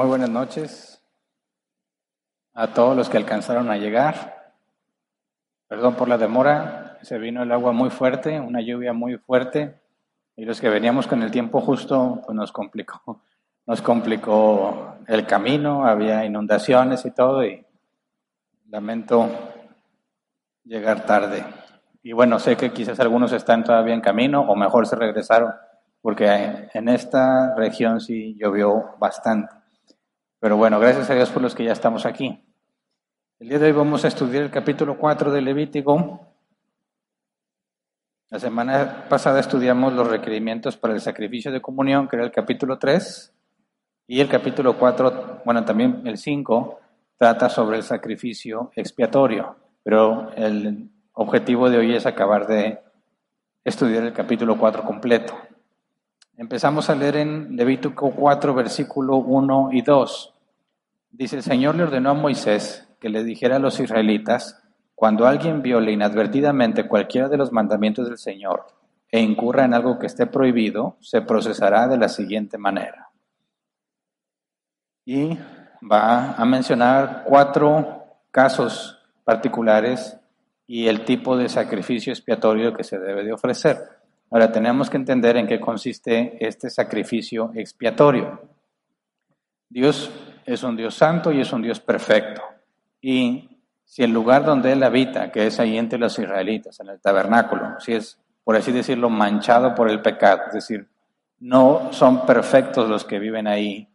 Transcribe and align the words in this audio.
Muy 0.00 0.08
buenas 0.08 0.30
noches 0.30 1.04
a 2.54 2.68
todos 2.68 2.96
los 2.96 3.10
que 3.10 3.18
alcanzaron 3.18 3.70
a 3.70 3.76
llegar. 3.76 4.54
Perdón 5.68 5.94
por 5.94 6.08
la 6.08 6.16
demora, 6.16 6.96
se 7.02 7.18
vino 7.18 7.42
el 7.42 7.52
agua 7.52 7.72
muy 7.72 7.90
fuerte, 7.90 8.40
una 8.40 8.62
lluvia 8.62 8.94
muy 8.94 9.18
fuerte, 9.18 9.78
y 10.36 10.46
los 10.46 10.58
que 10.58 10.70
veníamos 10.70 11.06
con 11.06 11.22
el 11.22 11.30
tiempo 11.30 11.60
justo, 11.60 12.22
pues 12.24 12.34
nos 12.34 12.50
complicó, 12.50 13.20
nos 13.66 13.82
complicó 13.82 14.94
el 15.06 15.26
camino, 15.26 15.84
había 15.84 16.24
inundaciones 16.24 17.04
y 17.04 17.10
todo, 17.10 17.44
y 17.44 17.62
lamento 18.70 19.28
llegar 20.64 21.04
tarde. 21.04 21.44
Y 22.02 22.12
bueno, 22.12 22.38
sé 22.38 22.56
que 22.56 22.72
quizás 22.72 22.98
algunos 23.00 23.32
están 23.32 23.64
todavía 23.64 23.92
en 23.92 24.00
camino, 24.00 24.50
o 24.50 24.56
mejor 24.56 24.86
se 24.86 24.96
regresaron, 24.96 25.52
porque 26.00 26.70
en 26.72 26.88
esta 26.88 27.54
región 27.54 28.00
sí 28.00 28.34
llovió 28.40 28.96
bastante. 28.98 29.59
Pero 30.40 30.56
bueno, 30.56 30.80
gracias 30.80 31.10
a 31.10 31.14
Dios 31.14 31.28
por 31.28 31.42
los 31.42 31.54
que 31.54 31.64
ya 31.64 31.72
estamos 31.72 32.06
aquí. 32.06 32.42
El 33.40 33.50
día 33.50 33.58
de 33.58 33.66
hoy 33.66 33.72
vamos 33.72 34.06
a 34.06 34.08
estudiar 34.08 34.42
el 34.42 34.50
capítulo 34.50 34.96
4 34.96 35.30
de 35.32 35.42
Levítico. 35.42 36.18
La 38.30 38.38
semana 38.38 39.04
pasada 39.10 39.38
estudiamos 39.38 39.92
los 39.92 40.08
requerimientos 40.08 40.78
para 40.78 40.94
el 40.94 41.02
sacrificio 41.02 41.52
de 41.52 41.60
comunión, 41.60 42.08
que 42.08 42.16
era 42.16 42.24
el 42.24 42.30
capítulo 42.30 42.78
3, 42.78 43.34
y 44.06 44.20
el 44.20 44.30
capítulo 44.30 44.78
4, 44.78 45.42
bueno, 45.44 45.62
también 45.66 46.06
el 46.06 46.16
5, 46.16 46.80
trata 47.18 47.50
sobre 47.50 47.76
el 47.76 47.82
sacrificio 47.82 48.72
expiatorio, 48.76 49.56
pero 49.82 50.32
el 50.36 50.88
objetivo 51.12 51.68
de 51.68 51.76
hoy 51.76 51.94
es 51.94 52.06
acabar 52.06 52.46
de 52.46 52.78
estudiar 53.62 54.04
el 54.04 54.14
capítulo 54.14 54.56
4 54.56 54.84
completo. 54.84 55.34
Empezamos 56.40 56.88
a 56.88 56.94
leer 56.94 57.16
en 57.16 57.54
Levítico 57.54 58.12
4, 58.12 58.54
versículo 58.54 59.16
1 59.16 59.68
y 59.72 59.82
2. 59.82 60.34
Dice, 61.10 61.36
el 61.36 61.42
Señor 61.42 61.74
le 61.74 61.82
ordenó 61.82 62.12
a 62.12 62.14
Moisés 62.14 62.88
que 62.98 63.10
le 63.10 63.24
dijera 63.24 63.56
a 63.56 63.58
los 63.58 63.78
israelitas, 63.78 64.58
cuando 64.94 65.26
alguien 65.26 65.60
viole 65.60 65.92
inadvertidamente 65.92 66.88
cualquiera 66.88 67.28
de 67.28 67.36
los 67.36 67.52
mandamientos 67.52 68.08
del 68.08 68.16
Señor 68.16 68.64
e 69.10 69.20
incurra 69.20 69.66
en 69.66 69.74
algo 69.74 69.98
que 69.98 70.06
esté 70.06 70.24
prohibido, 70.24 70.96
se 71.00 71.20
procesará 71.20 71.86
de 71.88 71.98
la 71.98 72.08
siguiente 72.08 72.56
manera. 72.56 73.10
Y 75.04 75.36
va 75.92 76.36
a 76.36 76.44
mencionar 76.46 77.24
cuatro 77.26 78.16
casos 78.30 78.98
particulares 79.24 80.16
y 80.66 80.88
el 80.88 81.04
tipo 81.04 81.36
de 81.36 81.50
sacrificio 81.50 82.14
expiatorio 82.14 82.72
que 82.72 82.84
se 82.84 82.98
debe 82.98 83.24
de 83.24 83.34
ofrecer. 83.34 83.99
Ahora 84.30 84.52
tenemos 84.52 84.88
que 84.88 84.96
entender 84.96 85.36
en 85.36 85.46
qué 85.46 85.58
consiste 85.58 86.36
este 86.46 86.70
sacrificio 86.70 87.50
expiatorio. 87.54 88.40
Dios 89.68 90.10
es 90.46 90.62
un 90.62 90.76
Dios 90.76 90.94
santo 90.94 91.32
y 91.32 91.40
es 91.40 91.52
un 91.52 91.62
Dios 91.62 91.80
perfecto. 91.80 92.42
Y 93.00 93.58
si 93.84 94.04
el 94.04 94.12
lugar 94.12 94.44
donde 94.44 94.72
Él 94.72 94.82
habita, 94.84 95.32
que 95.32 95.46
es 95.46 95.58
ahí 95.58 95.76
entre 95.76 95.98
los 95.98 96.16
israelitas, 96.18 96.78
en 96.78 96.90
el 96.90 97.00
tabernáculo, 97.00 97.80
si 97.80 97.94
es, 97.94 98.18
por 98.44 98.54
así 98.54 98.70
decirlo, 98.70 99.10
manchado 99.10 99.74
por 99.74 99.90
el 99.90 100.00
pecado, 100.00 100.42
es 100.46 100.54
decir, 100.54 100.88
no 101.40 101.92
son 101.92 102.24
perfectos 102.24 102.88
los 102.88 103.04
que 103.04 103.18
viven 103.18 103.48
ahí, 103.48 103.88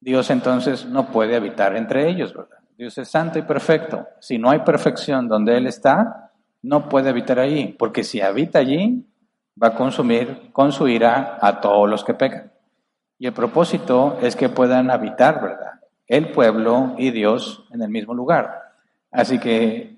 Dios 0.00 0.30
entonces 0.30 0.86
no 0.86 1.10
puede 1.10 1.36
habitar 1.36 1.76
entre 1.76 2.08
ellos, 2.08 2.32
¿verdad? 2.32 2.58
Dios 2.76 2.96
es 2.96 3.08
santo 3.08 3.38
y 3.40 3.42
perfecto. 3.42 4.06
Si 4.20 4.38
no 4.38 4.50
hay 4.50 4.60
perfección 4.60 5.26
donde 5.26 5.56
Él 5.56 5.66
está, 5.66 6.30
no 6.62 6.88
puede 6.88 7.10
habitar 7.10 7.40
allí, 7.40 7.74
porque 7.76 8.04
si 8.04 8.20
habita 8.20 8.60
allí, 8.60 9.04
va 9.60 9.68
a 9.68 9.74
consumir 9.74 10.50
con 10.52 10.70
ira 10.88 11.38
a 11.40 11.60
todos 11.60 11.88
los 11.88 12.04
que 12.04 12.14
pecan. 12.14 12.52
Y 13.18 13.26
el 13.26 13.32
propósito 13.32 14.18
es 14.22 14.36
que 14.36 14.48
puedan 14.48 14.90
habitar, 14.90 15.42
¿verdad? 15.42 15.80
El 16.06 16.30
pueblo 16.30 16.94
y 16.96 17.10
Dios 17.10 17.64
en 17.72 17.82
el 17.82 17.88
mismo 17.88 18.14
lugar. 18.14 18.62
Así 19.10 19.38
que, 19.38 19.96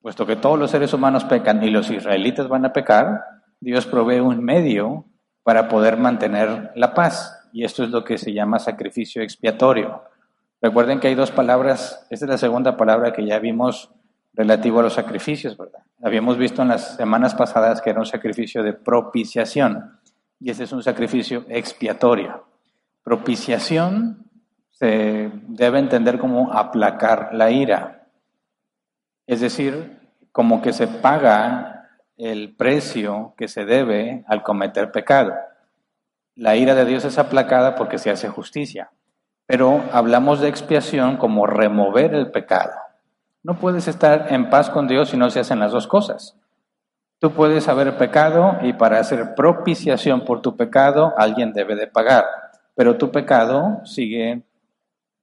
puesto 0.00 0.26
que 0.26 0.36
todos 0.36 0.58
los 0.58 0.70
seres 0.70 0.92
humanos 0.92 1.24
pecan 1.24 1.62
y 1.62 1.70
los 1.70 1.90
israelitas 1.90 2.48
van 2.48 2.64
a 2.64 2.72
pecar, 2.72 3.24
Dios 3.60 3.86
provee 3.86 4.20
un 4.20 4.42
medio 4.42 5.04
para 5.42 5.68
poder 5.68 5.96
mantener 5.96 6.72
la 6.74 6.94
paz. 6.94 7.48
Y 7.52 7.64
esto 7.64 7.84
es 7.84 7.90
lo 7.90 8.04
que 8.04 8.18
se 8.18 8.32
llama 8.32 8.58
sacrificio 8.58 9.22
expiatorio. 9.22 10.02
Recuerden 10.60 11.00
que 11.00 11.08
hay 11.08 11.14
dos 11.14 11.30
palabras, 11.30 12.06
esta 12.10 12.24
es 12.24 12.30
la 12.30 12.38
segunda 12.38 12.76
palabra 12.76 13.12
que 13.12 13.26
ya 13.26 13.38
vimos 13.38 13.90
relativo 14.32 14.80
a 14.80 14.84
los 14.84 14.94
sacrificios, 14.94 15.56
¿verdad? 15.56 15.85
Habíamos 16.02 16.36
visto 16.36 16.62
en 16.62 16.68
las 16.68 16.96
semanas 16.96 17.34
pasadas 17.34 17.80
que 17.80 17.90
era 17.90 18.00
un 18.00 18.06
sacrificio 18.06 18.62
de 18.62 18.74
propiciación 18.74 19.98
y 20.38 20.50
este 20.50 20.64
es 20.64 20.72
un 20.72 20.82
sacrificio 20.82 21.46
expiatorio. 21.48 22.46
Propiciación 23.02 24.26
se 24.70 25.30
debe 25.48 25.78
entender 25.78 26.18
como 26.18 26.52
aplacar 26.52 27.30
la 27.32 27.50
ira, 27.50 28.08
es 29.26 29.40
decir, 29.40 29.98
como 30.32 30.60
que 30.60 30.74
se 30.74 30.86
paga 30.86 31.88
el 32.18 32.54
precio 32.54 33.34
que 33.38 33.48
se 33.48 33.64
debe 33.64 34.24
al 34.28 34.42
cometer 34.42 34.92
pecado. 34.92 35.32
La 36.34 36.56
ira 36.56 36.74
de 36.74 36.84
Dios 36.84 37.06
es 37.06 37.18
aplacada 37.18 37.74
porque 37.74 37.96
se 37.96 38.10
hace 38.10 38.28
justicia, 38.28 38.90
pero 39.46 39.82
hablamos 39.92 40.40
de 40.40 40.48
expiación 40.48 41.16
como 41.16 41.46
remover 41.46 42.14
el 42.14 42.30
pecado. 42.30 42.72
No 43.46 43.60
puedes 43.60 43.86
estar 43.86 44.26
en 44.30 44.50
paz 44.50 44.70
con 44.70 44.88
Dios 44.88 45.10
si 45.10 45.16
no 45.16 45.30
se 45.30 45.38
hacen 45.38 45.60
las 45.60 45.70
dos 45.70 45.86
cosas. 45.86 46.36
Tú 47.20 47.30
puedes 47.30 47.68
haber 47.68 47.96
pecado 47.96 48.58
y 48.62 48.72
para 48.72 48.98
hacer 48.98 49.36
propiciación 49.36 50.24
por 50.24 50.42
tu 50.42 50.56
pecado 50.56 51.14
alguien 51.16 51.52
debe 51.52 51.76
de 51.76 51.86
pagar, 51.86 52.24
pero 52.74 52.96
tu 52.96 53.12
pecado 53.12 53.82
sigue, 53.84 54.42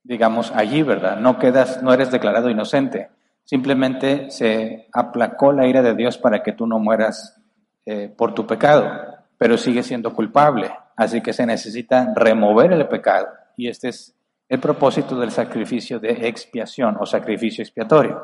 digamos, 0.03 0.53
allí, 0.55 0.83
¿verdad? 0.83 1.17
No 1.17 1.37
quedas, 1.37 1.83
no 1.83 1.91
eres 1.91 2.11
declarado 2.11 2.49
inocente. 2.49 3.09
Simplemente 3.43 4.31
se 4.31 4.87
aplacó 4.93 5.51
la 5.51 5.67
ira 5.67 5.81
de 5.81 5.93
Dios 5.93 6.17
para 6.17 6.43
que 6.43 6.53
tú 6.53 6.65
no 6.65 6.79
mueras 6.79 7.41
eh, 7.85 8.07
por 8.07 8.33
tu 8.33 8.47
pecado, 8.47 8.89
pero 9.37 9.57
sigue 9.57 9.83
siendo 9.83 10.13
culpable. 10.13 10.71
Así 10.95 11.19
que 11.19 11.33
se 11.33 11.45
necesita 11.45 12.13
remover 12.15 12.71
el 12.71 12.87
pecado 12.87 13.27
y 13.57 13.67
este 13.67 13.89
es 13.89 14.15
el 14.49 14.59
propósito 14.59 15.19
del 15.19 15.31
sacrificio 15.31 15.99
de 15.99 16.27
expiación 16.27 16.97
o 16.99 17.05
sacrificio 17.05 17.63
expiatorio. 17.63 18.21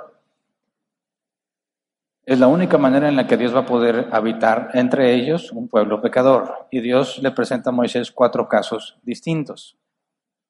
Es 2.26 2.40
la 2.40 2.48
única 2.48 2.78
manera 2.78 3.10
en 3.10 3.16
la 3.16 3.26
que 3.26 3.38
Dios 3.38 3.56
va 3.56 3.62
a 3.62 3.66
poder 3.66 4.10
habitar 4.12 4.70
entre 4.76 5.16
ellos 5.16 5.52
un 5.52 5.68
pueblo 5.68 6.00
pecador. 6.00 6.68
Y 6.70 6.80
Dios 6.80 7.18
le 7.24 7.32
presenta 7.32 7.72
a 7.72 7.74
Moisés 7.74 8.12
cuatro 8.12 8.48
casos 8.48 9.00
distintos. 9.02 9.78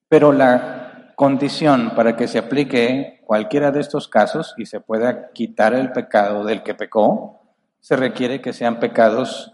Pero 0.09 0.33
la 0.33 1.13
condición 1.15 1.91
para 1.95 2.17
que 2.17 2.27
se 2.27 2.39
aplique 2.39 3.21
cualquiera 3.25 3.71
de 3.71 3.79
estos 3.79 4.09
casos 4.09 4.53
y 4.57 4.65
se 4.65 4.81
pueda 4.81 5.31
quitar 5.31 5.73
el 5.73 5.93
pecado 5.93 6.43
del 6.43 6.63
que 6.63 6.75
pecó, 6.75 7.41
se 7.79 7.95
requiere 7.95 8.41
que 8.41 8.51
sean 8.51 8.79
pecados 8.79 9.53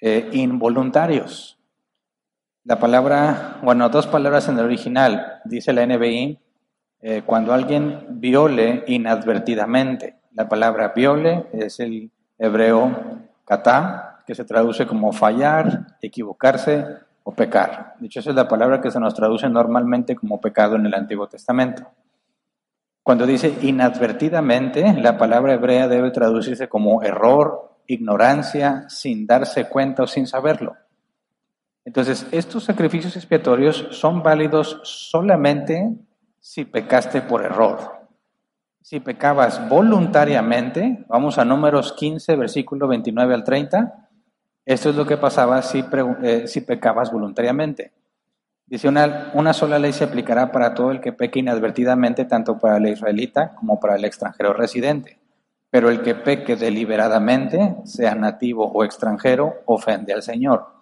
eh, 0.00 0.28
involuntarios. 0.32 1.58
La 2.66 2.78
palabra, 2.78 3.58
bueno, 3.62 3.90
dos 3.90 4.06
palabras 4.06 4.48
en 4.48 4.58
el 4.58 4.64
original, 4.64 5.42
dice 5.44 5.74
la 5.74 5.84
NBI, 5.84 6.38
eh, 7.02 7.22
cuando 7.26 7.52
alguien 7.52 8.06
viole 8.08 8.84
inadvertidamente. 8.86 10.16
La 10.32 10.48
palabra 10.48 10.94
viole 10.96 11.44
es 11.52 11.78
el 11.80 12.10
hebreo 12.38 13.20
kata, 13.44 14.22
que 14.26 14.34
se 14.34 14.46
traduce 14.46 14.86
como 14.86 15.12
fallar, 15.12 15.98
equivocarse 16.00 16.86
o 17.22 17.32
pecar. 17.32 17.96
De 18.00 18.06
hecho, 18.06 18.20
esa 18.20 18.30
es 18.30 18.36
la 18.36 18.48
palabra 18.48 18.80
que 18.80 18.90
se 18.90 18.98
nos 18.98 19.12
traduce 19.12 19.46
normalmente 19.50 20.16
como 20.16 20.40
pecado 20.40 20.76
en 20.76 20.86
el 20.86 20.94
Antiguo 20.94 21.26
Testamento. 21.26 21.86
Cuando 23.02 23.26
dice 23.26 23.58
inadvertidamente, 23.60 24.94
la 24.94 25.18
palabra 25.18 25.52
hebrea 25.52 25.86
debe 25.86 26.12
traducirse 26.12 26.66
como 26.70 27.02
error, 27.02 27.76
ignorancia, 27.86 28.86
sin 28.88 29.26
darse 29.26 29.68
cuenta 29.68 30.04
o 30.04 30.06
sin 30.06 30.26
saberlo. 30.26 30.76
Entonces, 31.84 32.26
estos 32.32 32.64
sacrificios 32.64 33.16
expiatorios 33.16 33.88
son 33.90 34.22
válidos 34.22 34.80
solamente 34.84 35.94
si 36.40 36.64
pecaste 36.64 37.20
por 37.20 37.44
error. 37.44 38.06
Si 38.80 39.00
pecabas 39.00 39.68
voluntariamente, 39.68 41.04
vamos 41.08 41.38
a 41.38 41.44
números 41.44 41.92
15, 41.92 42.36
versículo 42.36 42.88
29 42.88 43.34
al 43.34 43.44
30, 43.44 44.08
esto 44.64 44.90
es 44.90 44.96
lo 44.96 45.06
que 45.06 45.18
pasaba 45.18 45.60
si, 45.62 45.84
eh, 46.22 46.44
si 46.46 46.62
pecabas 46.62 47.12
voluntariamente. 47.12 47.92
Dice, 48.66 48.88
una, 48.88 49.30
una 49.34 49.52
sola 49.52 49.78
ley 49.78 49.92
se 49.92 50.04
aplicará 50.04 50.50
para 50.52 50.72
todo 50.72 50.90
el 50.90 51.00
que 51.00 51.12
peque 51.12 51.40
inadvertidamente, 51.40 52.24
tanto 52.24 52.58
para 52.58 52.78
el 52.78 52.86
israelita 52.86 53.54
como 53.56 53.78
para 53.78 53.96
el 53.96 54.06
extranjero 54.06 54.54
residente. 54.54 55.18
Pero 55.68 55.90
el 55.90 56.00
que 56.00 56.14
peque 56.14 56.56
deliberadamente, 56.56 57.76
sea 57.84 58.14
nativo 58.14 58.70
o 58.72 58.84
extranjero, 58.84 59.54
ofende 59.66 60.14
al 60.14 60.22
Señor 60.22 60.73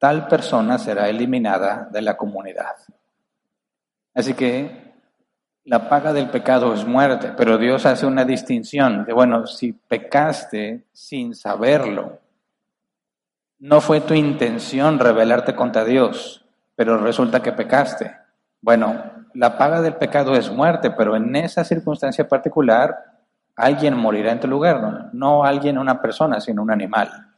tal 0.00 0.26
persona 0.28 0.78
será 0.78 1.10
eliminada 1.10 1.86
de 1.92 2.00
la 2.00 2.16
comunidad. 2.16 2.74
Así 4.14 4.32
que 4.32 4.94
la 5.64 5.90
paga 5.90 6.14
del 6.14 6.30
pecado 6.30 6.72
es 6.72 6.86
muerte, 6.86 7.34
pero 7.36 7.58
Dios 7.58 7.84
hace 7.84 8.06
una 8.06 8.24
distinción 8.24 9.04
de, 9.04 9.12
bueno, 9.12 9.46
si 9.46 9.74
pecaste 9.74 10.86
sin 10.90 11.34
saberlo, 11.34 12.18
no 13.58 13.82
fue 13.82 14.00
tu 14.00 14.14
intención 14.14 14.98
rebelarte 14.98 15.54
contra 15.54 15.84
Dios, 15.84 16.46
pero 16.74 16.96
resulta 16.96 17.42
que 17.42 17.52
pecaste. 17.52 18.16
Bueno, 18.62 19.02
la 19.34 19.58
paga 19.58 19.82
del 19.82 19.96
pecado 19.96 20.34
es 20.34 20.50
muerte, 20.50 20.90
pero 20.92 21.14
en 21.14 21.36
esa 21.36 21.62
circunstancia 21.62 22.26
particular 22.26 22.96
alguien 23.54 23.98
morirá 23.98 24.32
en 24.32 24.40
tu 24.40 24.48
lugar, 24.48 24.80
no, 24.80 25.10
no 25.12 25.44
alguien, 25.44 25.76
una 25.76 26.00
persona, 26.00 26.40
sino 26.40 26.62
un 26.62 26.70
animal. 26.70 27.29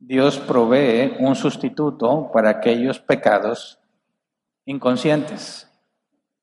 Dios 0.00 0.38
provee 0.38 1.14
un 1.18 1.36
sustituto 1.36 2.30
para 2.32 2.48
aquellos 2.48 2.98
pecados 3.00 3.78
inconscientes. 4.64 5.70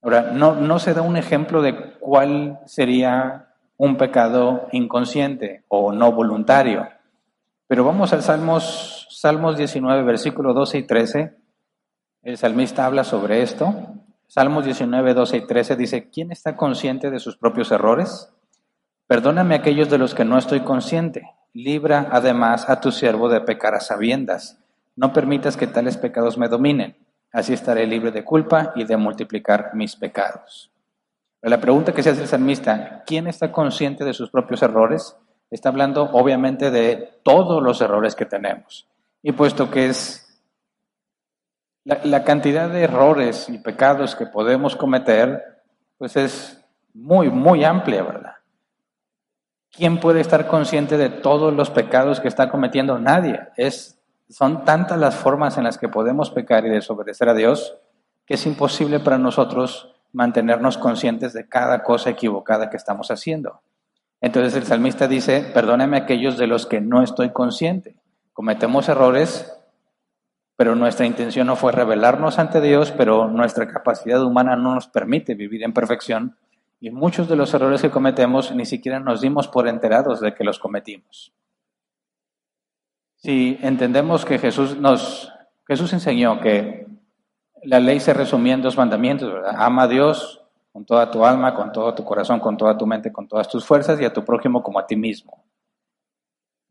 Ahora, 0.03 0.31
no, 0.31 0.55
no 0.55 0.77
se 0.77 0.93
da 0.93 1.01
un 1.01 1.17
ejemplo 1.17 1.63
de 1.63 1.97
cuál 1.99 2.59
sería 2.65 3.55
un 3.75 3.97
pecado 3.97 4.67
inconsciente 4.71 5.63
o 5.69 5.91
no 5.91 6.11
voluntario. 6.11 6.87
Pero 7.67 7.83
vamos 7.83 8.13
al 8.13 8.21
Salmos, 8.21 9.07
Salmos 9.09 9.57
19, 9.57 10.03
versículos 10.03 10.53
12 10.53 10.77
y 10.77 10.83
13. 10.83 11.37
El 12.21 12.37
salmista 12.37 12.85
habla 12.85 13.03
sobre 13.03 13.41
esto. 13.41 13.73
Salmos 14.27 14.65
19, 14.65 15.15
12 15.15 15.37
y 15.37 15.47
13 15.47 15.75
dice, 15.75 16.09
¿quién 16.09 16.31
está 16.31 16.55
consciente 16.55 17.09
de 17.09 17.19
sus 17.19 17.37
propios 17.37 17.71
errores? 17.71 18.31
Perdóname 19.07 19.55
aquellos 19.55 19.89
de 19.89 19.97
los 19.97 20.13
que 20.13 20.25
no 20.25 20.37
estoy 20.37 20.59
consciente. 20.59 21.36
Libra 21.57 22.09
además 22.11 22.69
a 22.69 22.79
tu 22.79 22.91
siervo 22.91 23.29
de 23.29 23.41
pecar 23.41 23.73
a 23.73 23.79
sabiendas. 23.79 24.59
No 24.95 25.11
permitas 25.11 25.57
que 25.57 25.65
tales 25.65 25.97
pecados 25.97 26.37
me 26.37 26.49
dominen. 26.49 26.95
Así 27.31 27.51
estaré 27.53 27.87
libre 27.87 28.11
de 28.11 28.23
culpa 28.23 28.73
y 28.75 28.83
de 28.83 28.95
multiplicar 28.95 29.71
mis 29.73 29.95
pecados. 29.95 30.71
La 31.41 31.59
pregunta 31.59 31.93
que 31.93 32.03
se 32.03 32.11
hace 32.11 32.21
el 32.21 32.27
salmista, 32.27 33.01
¿quién 33.07 33.25
está 33.25 33.51
consciente 33.51 34.05
de 34.05 34.13
sus 34.13 34.29
propios 34.29 34.61
errores? 34.61 35.17
Está 35.49 35.69
hablando 35.69 36.03
obviamente 36.13 36.69
de 36.69 37.19
todos 37.23 37.63
los 37.63 37.81
errores 37.81 38.13
que 38.13 38.27
tenemos. 38.27 38.87
Y 39.23 39.31
puesto 39.31 39.71
que 39.71 39.87
es 39.87 40.39
la, 41.85 42.01
la 42.03 42.23
cantidad 42.23 42.69
de 42.69 42.83
errores 42.83 43.49
y 43.49 43.57
pecados 43.57 44.15
que 44.15 44.27
podemos 44.27 44.75
cometer, 44.75 45.63
pues 45.97 46.17
es 46.17 46.63
muy, 46.93 47.31
muy 47.31 47.63
amplia, 47.63 48.03
¿verdad? 48.03 48.36
¿Quién 49.77 49.99
puede 49.99 50.21
estar 50.21 50.47
consciente 50.47 50.97
de 50.97 51.09
todos 51.09 51.53
los 51.53 51.69
pecados 51.69 52.19
que 52.19 52.27
está 52.27 52.49
cometiendo? 52.49 52.97
Nadie. 52.97 53.39
Es, 53.57 53.99
son 54.27 54.65
tantas 54.65 54.97
las 54.97 55.15
formas 55.15 55.55
en 55.59 55.65
las 55.65 55.77
que 55.77 55.87
podemos 55.87 56.31
pecar 56.31 56.65
y 56.65 56.69
desobedecer 56.69 57.29
a 57.29 57.35
Dios 57.35 57.77
que 58.25 58.33
es 58.33 58.45
imposible 58.47 58.99
para 58.99 59.19
nosotros 59.19 59.93
mantenernos 60.13 60.79
conscientes 60.79 61.31
de 61.33 61.47
cada 61.47 61.83
cosa 61.83 62.09
equivocada 62.09 62.71
que 62.71 62.77
estamos 62.77 63.11
haciendo. 63.11 63.61
Entonces 64.19 64.55
el 64.55 64.63
salmista 64.63 65.07
dice, 65.07 65.49
perdóname 65.53 65.97
aquellos 65.97 66.37
de 66.37 66.47
los 66.47 66.65
que 66.65 66.81
no 66.81 67.03
estoy 67.03 67.29
consciente. 67.29 67.95
Cometemos 68.33 68.89
errores, 68.89 69.53
pero 70.55 70.75
nuestra 70.75 71.05
intención 71.05 71.45
no 71.45 71.55
fue 71.55 71.71
revelarnos 71.71 72.39
ante 72.39 72.61
Dios, 72.61 72.91
pero 72.91 73.27
nuestra 73.27 73.67
capacidad 73.67 74.23
humana 74.23 74.55
no 74.55 74.73
nos 74.73 74.87
permite 74.87 75.35
vivir 75.35 75.63
en 75.63 75.71
perfección 75.71 76.35
y 76.79 76.91
muchos 76.91 77.27
de 77.27 77.35
los 77.35 77.53
errores 77.53 77.81
que 77.81 77.89
cometemos 77.89 78.53
ni 78.53 78.65
siquiera 78.65 78.99
nos 78.99 79.21
dimos 79.21 79.47
por 79.47 79.67
enterados 79.67 80.21
de 80.21 80.33
que 80.33 80.43
los 80.43 80.59
cometimos. 80.59 81.33
Si 83.15 83.57
entendemos 83.61 84.25
que 84.25 84.37
Jesús 84.37 84.77
nos, 84.77 85.33
Jesús 85.67 85.91
enseñó 85.93 86.39
que 86.39 86.85
la 87.63 87.79
ley 87.79 87.99
se 87.99 88.13
resumía 88.13 88.53
en 88.53 88.61
dos 88.61 88.77
mandamientos, 88.77 89.33
¿verdad? 89.33 89.55
Ama 89.57 89.83
a 89.83 89.87
Dios 89.87 90.43
con 90.71 90.85
toda 90.85 91.09
tu 91.09 91.25
alma, 91.25 91.55
con 91.55 91.71
todo 91.71 91.95
tu 91.95 92.03
corazón, 92.03 92.39
con 92.39 92.55
toda 92.55 92.77
tu 92.77 92.85
mente, 92.85 93.11
con 93.11 93.27
todas 93.27 93.49
tus 93.49 93.65
fuerzas 93.65 93.99
y 93.99 94.05
a 94.05 94.13
tu 94.13 94.23
prójimo 94.23 94.61
como 94.61 94.77
a 94.77 94.85
ti 94.85 94.95
mismo. 94.95 95.43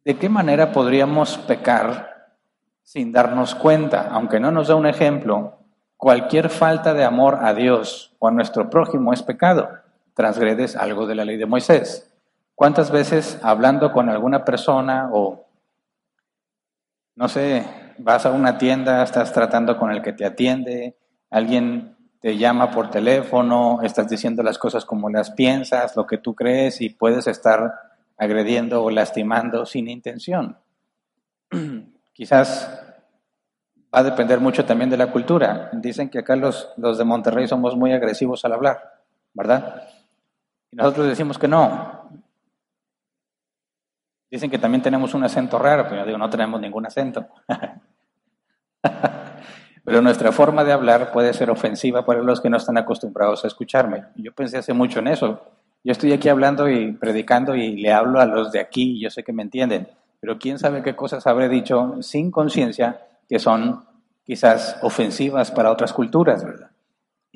¿De 0.05 0.17
qué 0.17 0.29
manera 0.29 0.70
podríamos 0.70 1.37
pecar 1.38 2.37
sin 2.85 3.11
darnos 3.11 3.56
cuenta? 3.56 4.09
Aunque 4.12 4.38
no 4.38 4.52
nos 4.52 4.69
da 4.69 4.76
un 4.76 4.87
ejemplo, 4.87 5.59
cualquier 5.97 6.49
falta 6.49 6.94
de 6.94 7.02
amor 7.02 7.41
a 7.43 7.52
Dios 7.52 8.14
o 8.20 8.29
a 8.29 8.31
nuestro 8.31 8.70
prójimo 8.70 9.12
es 9.12 9.25
pecado 9.25 9.69
transgredes 10.16 10.76
algo 10.76 11.06
de 11.06 11.14
la 11.14 11.26
ley 11.26 11.36
de 11.36 11.44
Moisés. 11.44 12.10
¿Cuántas 12.54 12.90
veces 12.90 13.38
hablando 13.42 13.92
con 13.92 14.08
alguna 14.08 14.46
persona 14.46 15.10
o, 15.12 15.44
no 17.14 17.28
sé, 17.28 17.66
vas 17.98 18.24
a 18.24 18.32
una 18.32 18.56
tienda, 18.56 19.02
estás 19.02 19.34
tratando 19.34 19.76
con 19.76 19.90
el 19.90 20.00
que 20.00 20.14
te 20.14 20.24
atiende, 20.24 20.96
alguien 21.30 21.96
te 22.18 22.38
llama 22.38 22.70
por 22.70 22.88
teléfono, 22.88 23.80
estás 23.82 24.08
diciendo 24.08 24.42
las 24.42 24.56
cosas 24.56 24.86
como 24.86 25.10
las 25.10 25.32
piensas, 25.32 25.94
lo 25.96 26.06
que 26.06 26.16
tú 26.16 26.34
crees 26.34 26.80
y 26.80 26.88
puedes 26.88 27.26
estar 27.26 27.74
agrediendo 28.16 28.82
o 28.82 28.90
lastimando 28.90 29.66
sin 29.66 29.86
intención? 29.86 30.56
Quizás 32.14 32.70
va 33.94 33.98
a 33.98 34.02
depender 34.02 34.40
mucho 34.40 34.64
también 34.64 34.88
de 34.88 34.96
la 34.96 35.12
cultura. 35.12 35.68
Dicen 35.74 36.08
que 36.08 36.20
acá 36.20 36.36
los, 36.36 36.70
los 36.78 36.96
de 36.96 37.04
Monterrey 37.04 37.46
somos 37.46 37.76
muy 37.76 37.92
agresivos 37.92 38.46
al 38.46 38.54
hablar, 38.54 39.02
¿verdad? 39.34 39.82
Y 40.70 40.76
nosotros 40.76 41.08
decimos 41.08 41.38
que 41.38 41.48
no. 41.48 42.10
Dicen 44.30 44.50
que 44.50 44.58
también 44.58 44.82
tenemos 44.82 45.14
un 45.14 45.24
acento 45.24 45.58
raro, 45.58 45.84
pero 45.84 46.00
yo 46.00 46.06
digo, 46.06 46.18
no 46.18 46.28
tenemos 46.28 46.60
ningún 46.60 46.84
acento. 46.86 47.26
pero 49.84 50.02
nuestra 50.02 50.32
forma 50.32 50.64
de 50.64 50.72
hablar 50.72 51.12
puede 51.12 51.32
ser 51.32 51.50
ofensiva 51.50 52.04
para 52.04 52.22
los 52.22 52.40
que 52.40 52.50
no 52.50 52.56
están 52.56 52.76
acostumbrados 52.76 53.44
a 53.44 53.46
escucharme. 53.46 54.04
Yo 54.16 54.32
pensé 54.32 54.58
hace 54.58 54.72
mucho 54.72 54.98
en 54.98 55.08
eso. 55.08 55.40
Yo 55.84 55.92
estoy 55.92 56.12
aquí 56.12 56.28
hablando 56.28 56.68
y 56.68 56.92
predicando 56.92 57.54
y 57.54 57.76
le 57.76 57.92
hablo 57.92 58.20
a 58.20 58.26
los 58.26 58.50
de 58.50 58.58
aquí 58.58 58.96
y 58.96 59.02
yo 59.02 59.10
sé 59.10 59.22
que 59.22 59.32
me 59.32 59.44
entienden, 59.44 59.88
pero 60.20 60.38
quién 60.38 60.58
sabe 60.58 60.82
qué 60.82 60.96
cosas 60.96 61.24
habré 61.28 61.48
dicho 61.48 62.02
sin 62.02 62.32
conciencia 62.32 63.06
que 63.28 63.38
son 63.38 63.84
quizás 64.24 64.76
ofensivas 64.82 65.52
para 65.52 65.70
otras 65.70 65.92
culturas, 65.92 66.44
¿verdad? 66.44 66.70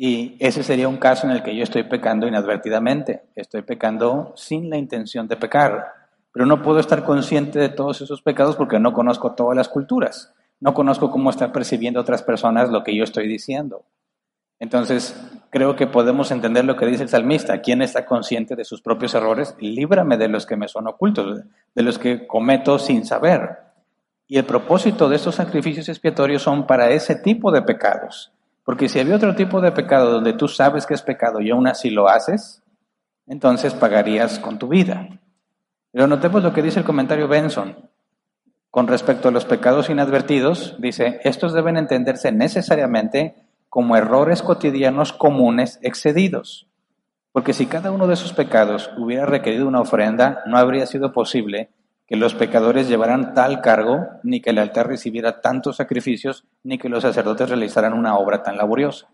Y 0.02 0.34
ese 0.38 0.62
sería 0.62 0.88
un 0.88 0.96
caso 0.96 1.26
en 1.26 1.32
el 1.32 1.42
que 1.42 1.54
yo 1.54 1.62
estoy 1.62 1.82
pecando 1.82 2.26
inadvertidamente, 2.26 3.24
estoy 3.34 3.60
pecando 3.60 4.32
sin 4.34 4.70
la 4.70 4.78
intención 4.78 5.28
de 5.28 5.36
pecar, 5.36 5.92
pero 6.32 6.46
no 6.46 6.62
puedo 6.62 6.80
estar 6.80 7.04
consciente 7.04 7.58
de 7.58 7.68
todos 7.68 8.00
esos 8.00 8.22
pecados 8.22 8.56
porque 8.56 8.78
no 8.78 8.94
conozco 8.94 9.32
todas 9.32 9.54
las 9.54 9.68
culturas, 9.68 10.32
no 10.58 10.72
conozco 10.72 11.10
cómo 11.10 11.28
están 11.28 11.52
percibiendo 11.52 12.00
otras 12.00 12.22
personas 12.22 12.70
lo 12.70 12.82
que 12.82 12.96
yo 12.96 13.04
estoy 13.04 13.28
diciendo. 13.28 13.84
Entonces, 14.58 15.14
creo 15.50 15.76
que 15.76 15.86
podemos 15.86 16.30
entender 16.30 16.64
lo 16.64 16.76
que 16.76 16.86
dice 16.86 17.02
el 17.02 17.10
salmista, 17.10 17.60
¿quién 17.60 17.82
está 17.82 18.06
consciente 18.06 18.56
de 18.56 18.64
sus 18.64 18.80
propios 18.80 19.12
errores? 19.12 19.54
Líbrame 19.60 20.16
de 20.16 20.28
los 20.28 20.46
que 20.46 20.56
me 20.56 20.68
son 20.68 20.86
ocultos, 20.86 21.42
de 21.74 21.82
los 21.82 21.98
que 21.98 22.26
cometo 22.26 22.78
sin 22.78 23.04
saber. 23.04 23.58
Y 24.26 24.38
el 24.38 24.46
propósito 24.46 25.10
de 25.10 25.16
estos 25.16 25.34
sacrificios 25.34 25.90
expiatorios 25.90 26.40
son 26.40 26.66
para 26.66 26.88
ese 26.88 27.16
tipo 27.16 27.52
de 27.52 27.60
pecados 27.60 28.32
porque 28.64 28.88
si 28.88 29.00
había 29.00 29.16
otro 29.16 29.34
tipo 29.34 29.60
de 29.60 29.72
pecado 29.72 30.10
donde 30.10 30.32
tú 30.32 30.48
sabes 30.48 30.86
que 30.86 30.94
es 30.94 31.02
pecado 31.02 31.40
y 31.40 31.50
aún 31.50 31.66
así 31.66 31.90
lo 31.90 32.08
haces, 32.08 32.62
entonces 33.26 33.74
pagarías 33.74 34.38
con 34.38 34.58
tu 34.58 34.68
vida. 34.68 35.20
Pero 35.92 36.06
notemos 36.06 36.42
lo 36.42 36.52
que 36.52 36.62
dice 36.62 36.80
el 36.80 36.84
comentario 36.84 37.28
Benson. 37.28 37.76
Con 38.70 38.86
respecto 38.86 39.28
a 39.28 39.32
los 39.32 39.44
pecados 39.44 39.90
inadvertidos, 39.90 40.76
dice, 40.78 41.20
estos 41.24 41.52
deben 41.52 41.76
entenderse 41.76 42.30
necesariamente 42.30 43.34
como 43.68 43.96
errores 43.96 44.42
cotidianos 44.42 45.12
comunes 45.12 45.78
excedidos. 45.82 46.68
Porque 47.32 47.52
si 47.52 47.66
cada 47.66 47.90
uno 47.90 48.06
de 48.06 48.14
esos 48.14 48.32
pecados 48.32 48.90
hubiera 48.98 49.26
requerido 49.26 49.66
una 49.66 49.80
ofrenda, 49.80 50.42
no 50.46 50.58
habría 50.58 50.86
sido 50.86 51.12
posible 51.12 51.70
que 52.10 52.16
los 52.16 52.34
pecadores 52.34 52.88
llevaran 52.88 53.34
tal 53.34 53.60
cargo, 53.60 54.08
ni 54.24 54.40
que 54.40 54.50
el 54.50 54.58
altar 54.58 54.88
recibiera 54.88 55.40
tantos 55.40 55.76
sacrificios, 55.76 56.44
ni 56.64 56.76
que 56.76 56.88
los 56.88 57.02
sacerdotes 57.02 57.48
realizaran 57.48 57.92
una 57.92 58.16
obra 58.18 58.42
tan 58.42 58.56
laboriosa. 58.56 59.06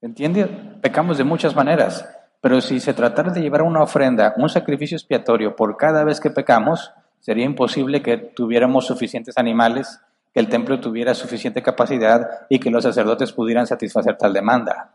¿Entiende? 0.00 0.46
Pecamos 0.80 1.18
de 1.18 1.24
muchas 1.24 1.54
maneras, 1.54 2.08
pero 2.40 2.62
si 2.62 2.80
se 2.80 2.94
tratara 2.94 3.30
de 3.30 3.42
llevar 3.42 3.60
una 3.60 3.82
ofrenda, 3.82 4.32
un 4.38 4.48
sacrificio 4.48 4.96
expiatorio 4.96 5.54
por 5.54 5.76
cada 5.76 6.02
vez 6.02 6.18
que 6.18 6.30
pecamos, 6.30 6.92
sería 7.20 7.44
imposible 7.44 8.00
que 8.00 8.16
tuviéramos 8.16 8.86
suficientes 8.86 9.36
animales, 9.36 10.00
que 10.32 10.40
el 10.40 10.48
templo 10.48 10.80
tuviera 10.80 11.12
suficiente 11.12 11.62
capacidad 11.62 12.46
y 12.48 12.58
que 12.58 12.70
los 12.70 12.84
sacerdotes 12.84 13.32
pudieran 13.32 13.66
satisfacer 13.66 14.16
tal 14.16 14.32
demanda. 14.32 14.94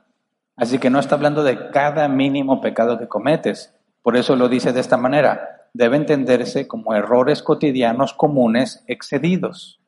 Así 0.55 0.79
que 0.79 0.89
no 0.89 0.97
está 0.97 1.13
hablando 1.13 1.43
de 1.43 1.69
cada 1.69 2.07
mínimo 2.07 2.59
pecado 2.59 2.97
que 2.97 3.07
cometes. 3.07 3.71
Por 4.01 4.17
eso 4.17 4.35
lo 4.35 4.49
dice 4.49 4.73
de 4.73 4.79
esta 4.79 4.97
manera 4.97 5.58
debe 5.73 5.97
entenderse 5.97 6.67
como 6.67 6.93
errores 6.93 7.43
cotidianos 7.43 8.13
comunes 8.13 8.83
excedidos. 8.87 9.79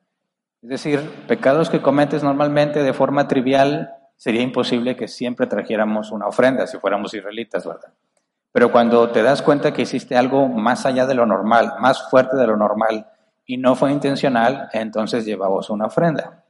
Es 0.62 0.68
decir, 0.68 1.00
pecados 1.26 1.70
que 1.70 1.82
cometes 1.82 2.22
normalmente 2.22 2.82
de 2.82 2.92
forma 2.92 3.26
trivial, 3.26 3.94
sería 4.16 4.42
imposible 4.42 4.96
que 4.96 5.08
siempre 5.08 5.46
trajéramos 5.46 6.12
una 6.12 6.28
ofrenda 6.28 6.66
si 6.66 6.78
fuéramos 6.78 7.12
israelitas, 7.14 7.66
¿verdad? 7.66 7.92
Pero 8.52 8.70
cuando 8.70 9.10
te 9.10 9.22
das 9.22 9.42
cuenta 9.42 9.72
que 9.72 9.82
hiciste 9.82 10.16
algo 10.16 10.46
más 10.46 10.86
allá 10.86 11.06
de 11.06 11.14
lo 11.14 11.26
normal, 11.26 11.74
más 11.80 12.08
fuerte 12.10 12.36
de 12.36 12.46
lo 12.46 12.56
normal, 12.56 13.08
y 13.44 13.56
no 13.56 13.74
fue 13.74 13.90
intencional, 13.90 14.68
entonces 14.72 15.24
llevamos 15.24 15.70
una 15.70 15.86
ofrenda. 15.86 16.44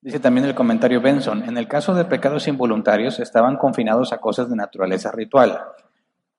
Dice 0.00 0.20
también 0.20 0.46
el 0.46 0.54
comentario 0.54 1.00
Benson, 1.00 1.42
en 1.44 1.56
el 1.56 1.66
caso 1.66 1.94
de 1.94 2.04
pecados 2.04 2.46
involuntarios 2.46 3.18
estaban 3.20 3.56
confinados 3.56 4.12
a 4.12 4.18
cosas 4.18 4.48
de 4.48 4.56
naturaleza 4.56 5.10
ritual 5.10 5.60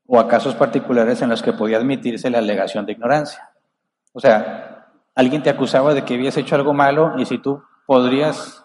o 0.07 0.19
a 0.19 0.27
casos 0.27 0.55
particulares 0.55 1.21
en 1.21 1.29
los 1.29 1.41
que 1.41 1.53
podía 1.53 1.77
admitirse 1.77 2.29
la 2.29 2.39
alegación 2.39 2.85
de 2.85 2.93
ignorancia. 2.93 3.51
O 4.11 4.19
sea, 4.19 4.87
alguien 5.15 5.43
te 5.43 5.49
acusaba 5.49 5.93
de 5.93 6.03
que 6.03 6.15
habías 6.15 6.37
hecho 6.37 6.55
algo 6.55 6.73
malo 6.73 7.13
y 7.17 7.25
si 7.25 7.37
tú 7.37 7.63
podrías, 7.85 8.63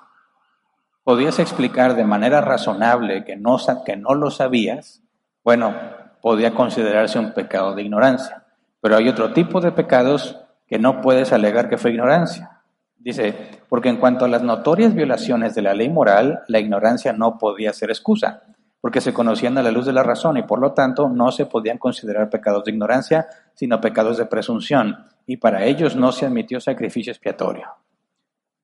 podías 1.04 1.38
explicar 1.38 1.94
de 1.94 2.04
manera 2.04 2.40
razonable 2.40 3.24
que 3.24 3.36
no, 3.36 3.58
que 3.84 3.96
no 3.96 4.14
lo 4.14 4.30
sabías, 4.30 5.02
bueno, 5.44 5.74
podía 6.20 6.54
considerarse 6.54 7.18
un 7.18 7.32
pecado 7.32 7.74
de 7.74 7.82
ignorancia. 7.82 8.44
Pero 8.80 8.96
hay 8.96 9.08
otro 9.08 9.32
tipo 9.32 9.60
de 9.60 9.72
pecados 9.72 10.38
que 10.66 10.78
no 10.78 11.00
puedes 11.00 11.32
alegar 11.32 11.68
que 11.68 11.78
fue 11.78 11.92
ignorancia. 11.92 12.60
Dice, 12.98 13.34
porque 13.68 13.88
en 13.88 13.96
cuanto 13.96 14.24
a 14.24 14.28
las 14.28 14.42
notorias 14.42 14.94
violaciones 14.94 15.54
de 15.54 15.62
la 15.62 15.72
ley 15.72 15.88
moral, 15.88 16.42
la 16.48 16.58
ignorancia 16.58 17.12
no 17.12 17.38
podía 17.38 17.72
ser 17.72 17.90
excusa, 17.90 18.42
porque 18.80 19.00
se 19.00 19.12
conocían 19.12 19.58
a 19.58 19.62
la 19.62 19.70
luz 19.70 19.86
de 19.86 19.92
la 19.92 20.02
razón 20.02 20.36
y 20.36 20.42
por 20.42 20.60
lo 20.60 20.72
tanto 20.72 21.08
no 21.08 21.32
se 21.32 21.46
podían 21.46 21.78
considerar 21.78 22.30
pecados 22.30 22.64
de 22.64 22.70
ignorancia, 22.70 23.28
sino 23.54 23.80
pecados 23.80 24.18
de 24.18 24.26
presunción, 24.26 25.06
y 25.26 25.36
para 25.36 25.64
ellos 25.64 25.96
no 25.96 26.12
se 26.12 26.26
admitió 26.26 26.60
sacrificio 26.60 27.12
expiatorio. 27.12 27.68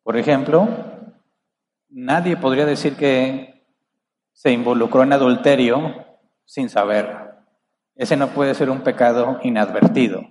Por 0.02 0.16
ejemplo, 0.16 0.68
nadie 1.88 2.36
podría 2.36 2.66
decir 2.66 2.96
que 2.96 3.64
se 4.32 4.50
involucró 4.50 5.02
en 5.02 5.12
adulterio 5.12 6.04
sin 6.44 6.68
saber. 6.68 7.34
Ese 7.96 8.16
no 8.16 8.28
puede 8.28 8.54
ser 8.54 8.70
un 8.70 8.82
pecado 8.82 9.38
inadvertido. 9.42 10.22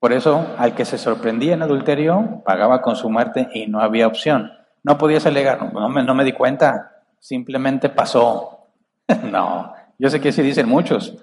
Por 0.00 0.12
eso, 0.12 0.46
al 0.58 0.74
que 0.74 0.84
se 0.84 0.98
sorprendía 0.98 1.54
en 1.54 1.62
adulterio, 1.62 2.42
pagaba 2.44 2.82
con 2.82 2.96
su 2.96 3.08
muerte 3.08 3.48
y 3.54 3.68
no 3.68 3.80
había 3.80 4.08
opción. 4.08 4.50
No 4.82 4.98
podías 4.98 5.26
alegar, 5.26 5.72
no 5.72 5.88
me, 5.88 6.02
no 6.02 6.14
me 6.14 6.24
di 6.24 6.32
cuenta, 6.32 7.04
simplemente 7.20 7.88
pasó. 7.88 8.61
no, 9.30 9.74
yo 9.98 10.10
sé 10.10 10.20
que 10.20 10.32
sí 10.32 10.42
dicen 10.42 10.68
muchos, 10.68 11.16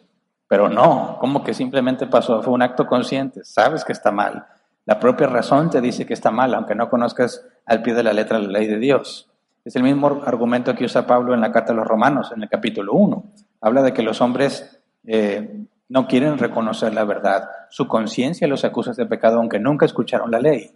pero 0.47 0.69
no, 0.69 1.17
¿cómo 1.19 1.43
que 1.43 1.53
simplemente 1.53 2.07
pasó? 2.07 2.41
Fue 2.41 2.53
un 2.53 2.61
acto 2.61 2.87
consciente, 2.87 3.43
sabes 3.43 3.83
que 3.83 3.93
está 3.93 4.11
mal. 4.11 4.47
La 4.85 4.99
propia 4.99 5.27
razón 5.27 5.69
te 5.69 5.81
dice 5.81 6.05
que 6.05 6.13
está 6.13 6.31
mal, 6.31 6.53
aunque 6.55 6.73
no 6.73 6.89
conozcas 6.89 7.45
al 7.65 7.83
pie 7.83 7.93
de 7.93 8.03
la 8.03 8.13
letra 8.13 8.39
la 8.39 8.47
ley 8.47 8.65
de 8.65 8.79
Dios. 8.79 9.29
Es 9.63 9.75
el 9.75 9.83
mismo 9.83 10.07
argumento 10.25 10.73
que 10.73 10.85
usa 10.85 11.05
Pablo 11.05 11.33
en 11.33 11.41
la 11.41 11.51
carta 11.51 11.73
a 11.73 11.75
los 11.75 11.85
Romanos, 11.85 12.31
en 12.35 12.41
el 12.41 12.49
capítulo 12.49 12.93
1. 12.93 13.23
Habla 13.61 13.83
de 13.83 13.93
que 13.93 14.01
los 14.01 14.21
hombres 14.21 14.81
eh, 15.05 15.67
no 15.89 16.07
quieren 16.07 16.37
reconocer 16.37 16.93
la 16.93 17.03
verdad. 17.03 17.49
Su 17.69 17.87
conciencia 17.87 18.47
los 18.47 18.65
acusa 18.65 18.93
de 18.93 19.05
pecado 19.05 19.37
aunque 19.37 19.59
nunca 19.59 19.85
escucharon 19.85 20.31
la 20.31 20.39
ley. 20.39 20.71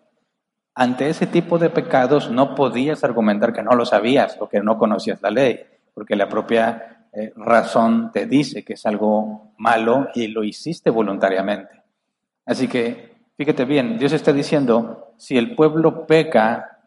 Ante 0.75 1.09
ese 1.09 1.27
tipo 1.27 1.57
de 1.57 1.69
pecados 1.69 2.29
no 2.29 2.55
podías 2.55 3.03
argumentar 3.03 3.53
que 3.53 3.63
no 3.63 3.71
lo 3.71 3.85
sabías 3.85 4.37
o 4.39 4.49
que 4.49 4.59
no 4.59 4.77
conocías 4.77 5.21
la 5.21 5.31
ley, 5.31 5.59
porque 5.93 6.15
la 6.15 6.27
propia 6.27 7.07
eh, 7.13 7.31
razón 7.35 8.11
te 8.11 8.25
dice 8.25 8.63
que 8.63 8.73
es 8.73 8.85
algo 8.85 9.53
malo 9.57 10.07
y 10.15 10.27
lo 10.27 10.43
hiciste 10.43 10.89
voluntariamente. 10.89 11.83
Así 12.45 12.67
que, 12.67 13.15
fíjate 13.37 13.65
bien, 13.65 13.97
Dios 13.97 14.13
está 14.13 14.33
diciendo, 14.33 15.13
si 15.17 15.37
el 15.37 15.55
pueblo 15.55 16.05
peca 16.05 16.79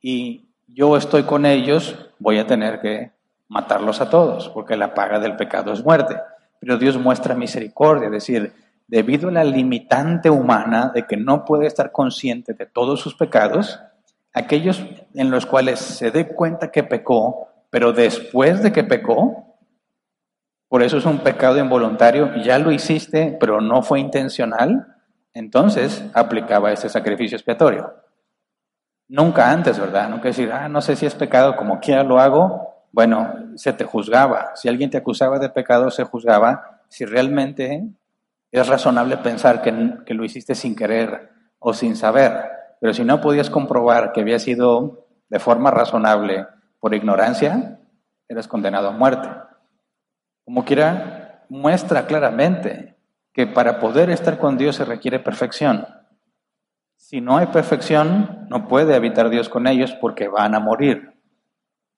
y 0.00 0.48
yo 0.66 0.96
estoy 0.96 1.24
con 1.24 1.46
ellos, 1.46 2.10
voy 2.18 2.38
a 2.38 2.46
tener 2.46 2.80
que 2.80 3.12
matarlos 3.48 4.00
a 4.00 4.10
todos, 4.10 4.48
porque 4.48 4.76
la 4.76 4.94
paga 4.94 5.20
del 5.20 5.36
pecado 5.36 5.72
es 5.72 5.84
muerte. 5.84 6.16
Pero 6.58 6.78
Dios 6.78 6.98
muestra 6.98 7.34
misericordia, 7.34 8.06
es 8.06 8.12
decir, 8.12 8.52
debido 8.86 9.28
a 9.28 9.32
la 9.32 9.44
limitante 9.44 10.30
humana 10.30 10.90
de 10.94 11.06
que 11.06 11.16
no 11.16 11.44
puede 11.44 11.66
estar 11.66 11.92
consciente 11.92 12.54
de 12.54 12.66
todos 12.66 13.00
sus 13.00 13.14
pecados, 13.14 13.80
aquellos 14.32 14.84
en 15.14 15.30
los 15.30 15.46
cuales 15.46 15.78
se 15.78 16.10
dé 16.10 16.28
cuenta 16.28 16.70
que 16.70 16.82
pecó, 16.82 17.48
pero 17.74 17.92
después 17.92 18.62
de 18.62 18.70
que 18.70 18.84
pecó, 18.84 19.58
por 20.68 20.84
eso 20.84 20.96
es 20.96 21.06
un 21.06 21.18
pecado 21.18 21.58
involuntario, 21.58 22.32
ya 22.36 22.56
lo 22.60 22.70
hiciste, 22.70 23.36
pero 23.40 23.60
no 23.60 23.82
fue 23.82 23.98
intencional, 23.98 24.94
entonces 25.32 26.04
aplicaba 26.14 26.70
ese 26.70 26.88
sacrificio 26.88 27.36
expiatorio. 27.36 27.92
Nunca 29.08 29.50
antes, 29.50 29.76
¿verdad? 29.80 30.08
Nunca 30.08 30.28
decir, 30.28 30.52
ah, 30.52 30.68
no 30.68 30.80
sé 30.82 30.94
si 30.94 31.04
es 31.04 31.16
pecado, 31.16 31.56
como 31.56 31.80
quiera 31.80 32.04
lo 32.04 32.20
hago, 32.20 32.84
bueno, 32.92 33.34
se 33.56 33.72
te 33.72 33.82
juzgaba. 33.82 34.54
Si 34.54 34.68
alguien 34.68 34.90
te 34.90 34.98
acusaba 34.98 35.40
de 35.40 35.48
pecado, 35.48 35.90
se 35.90 36.04
juzgaba 36.04 36.82
si 36.88 37.04
realmente 37.04 37.88
es 38.52 38.68
razonable 38.68 39.16
pensar 39.16 39.62
que, 39.62 40.14
lo 40.14 40.24
hiciste 40.24 40.54
sin 40.54 40.76
querer 40.76 41.28
o 41.58 41.74
sin 41.74 41.96
saber. 41.96 42.40
Pero 42.80 42.94
si 42.94 43.02
no 43.02 43.20
podías 43.20 43.50
comprobar 43.50 44.12
que 44.12 44.20
había 44.20 44.38
sido 44.38 45.08
de 45.28 45.40
forma 45.40 45.72
razonable 45.72 46.46
por 46.84 46.94
ignorancia, 46.94 47.80
eras 48.28 48.46
condenado 48.46 48.88
a 48.88 48.92
muerte. 48.92 49.26
Como 50.44 50.66
quiera, 50.66 51.46
muestra 51.48 52.04
claramente 52.04 52.94
que 53.32 53.46
para 53.46 53.80
poder 53.80 54.10
estar 54.10 54.36
con 54.36 54.58
Dios 54.58 54.76
se 54.76 54.84
requiere 54.84 55.18
perfección. 55.18 55.86
Si 56.94 57.22
no 57.22 57.38
hay 57.38 57.46
perfección, 57.46 58.46
no 58.50 58.68
puede 58.68 58.94
habitar 58.94 59.30
Dios 59.30 59.48
con 59.48 59.66
ellos 59.66 59.96
porque 59.98 60.28
van 60.28 60.54
a 60.54 60.60
morir. 60.60 61.14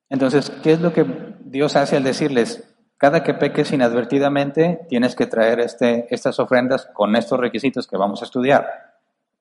Entonces, 0.08 0.50
¿qué 0.62 0.70
es 0.70 0.80
lo 0.80 0.92
que 0.92 1.04
Dios 1.40 1.74
hace 1.74 1.96
al 1.96 2.04
decirles? 2.04 2.72
Cada 2.96 3.24
que 3.24 3.34
peques 3.34 3.72
inadvertidamente, 3.72 4.86
tienes 4.88 5.16
que 5.16 5.26
traer 5.26 5.58
este, 5.58 6.06
estas 6.14 6.38
ofrendas 6.38 6.88
con 6.94 7.16
estos 7.16 7.40
requisitos 7.40 7.88
que 7.88 7.96
vamos 7.96 8.22
a 8.22 8.24
estudiar. 8.24 8.68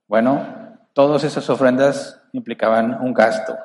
Bueno, 0.08 0.76
todas 0.94 1.24
esas 1.24 1.48
ofrendas 1.52 2.20
implicaban 2.34 3.00
un 3.00 3.14
gasto. 3.14 3.56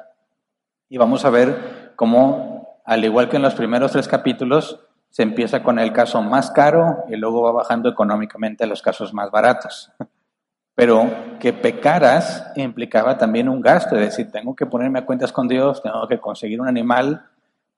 Y 0.92 0.98
vamos 0.98 1.24
a 1.24 1.30
ver 1.30 1.92
cómo, 1.94 2.80
al 2.84 3.04
igual 3.04 3.28
que 3.28 3.36
en 3.36 3.42
los 3.42 3.54
primeros 3.54 3.92
tres 3.92 4.08
capítulos, 4.08 4.80
se 5.08 5.22
empieza 5.22 5.62
con 5.62 5.78
el 5.78 5.92
caso 5.92 6.20
más 6.20 6.50
caro 6.50 7.04
y 7.08 7.14
luego 7.14 7.42
va 7.42 7.52
bajando 7.52 7.88
económicamente 7.88 8.64
a 8.64 8.66
los 8.66 8.82
casos 8.82 9.14
más 9.14 9.30
baratos. 9.30 9.92
Pero 10.74 11.08
que 11.38 11.52
pecaras 11.52 12.50
implicaba 12.56 13.18
también 13.18 13.48
un 13.48 13.60
gasto, 13.60 13.94
es 13.94 14.00
decir, 14.00 14.32
tengo 14.32 14.56
que 14.56 14.66
ponerme 14.66 14.98
a 14.98 15.06
cuentas 15.06 15.30
con 15.30 15.46
Dios, 15.46 15.80
tengo 15.80 16.08
que 16.08 16.18
conseguir 16.18 16.60
un 16.60 16.66
animal, 16.66 17.24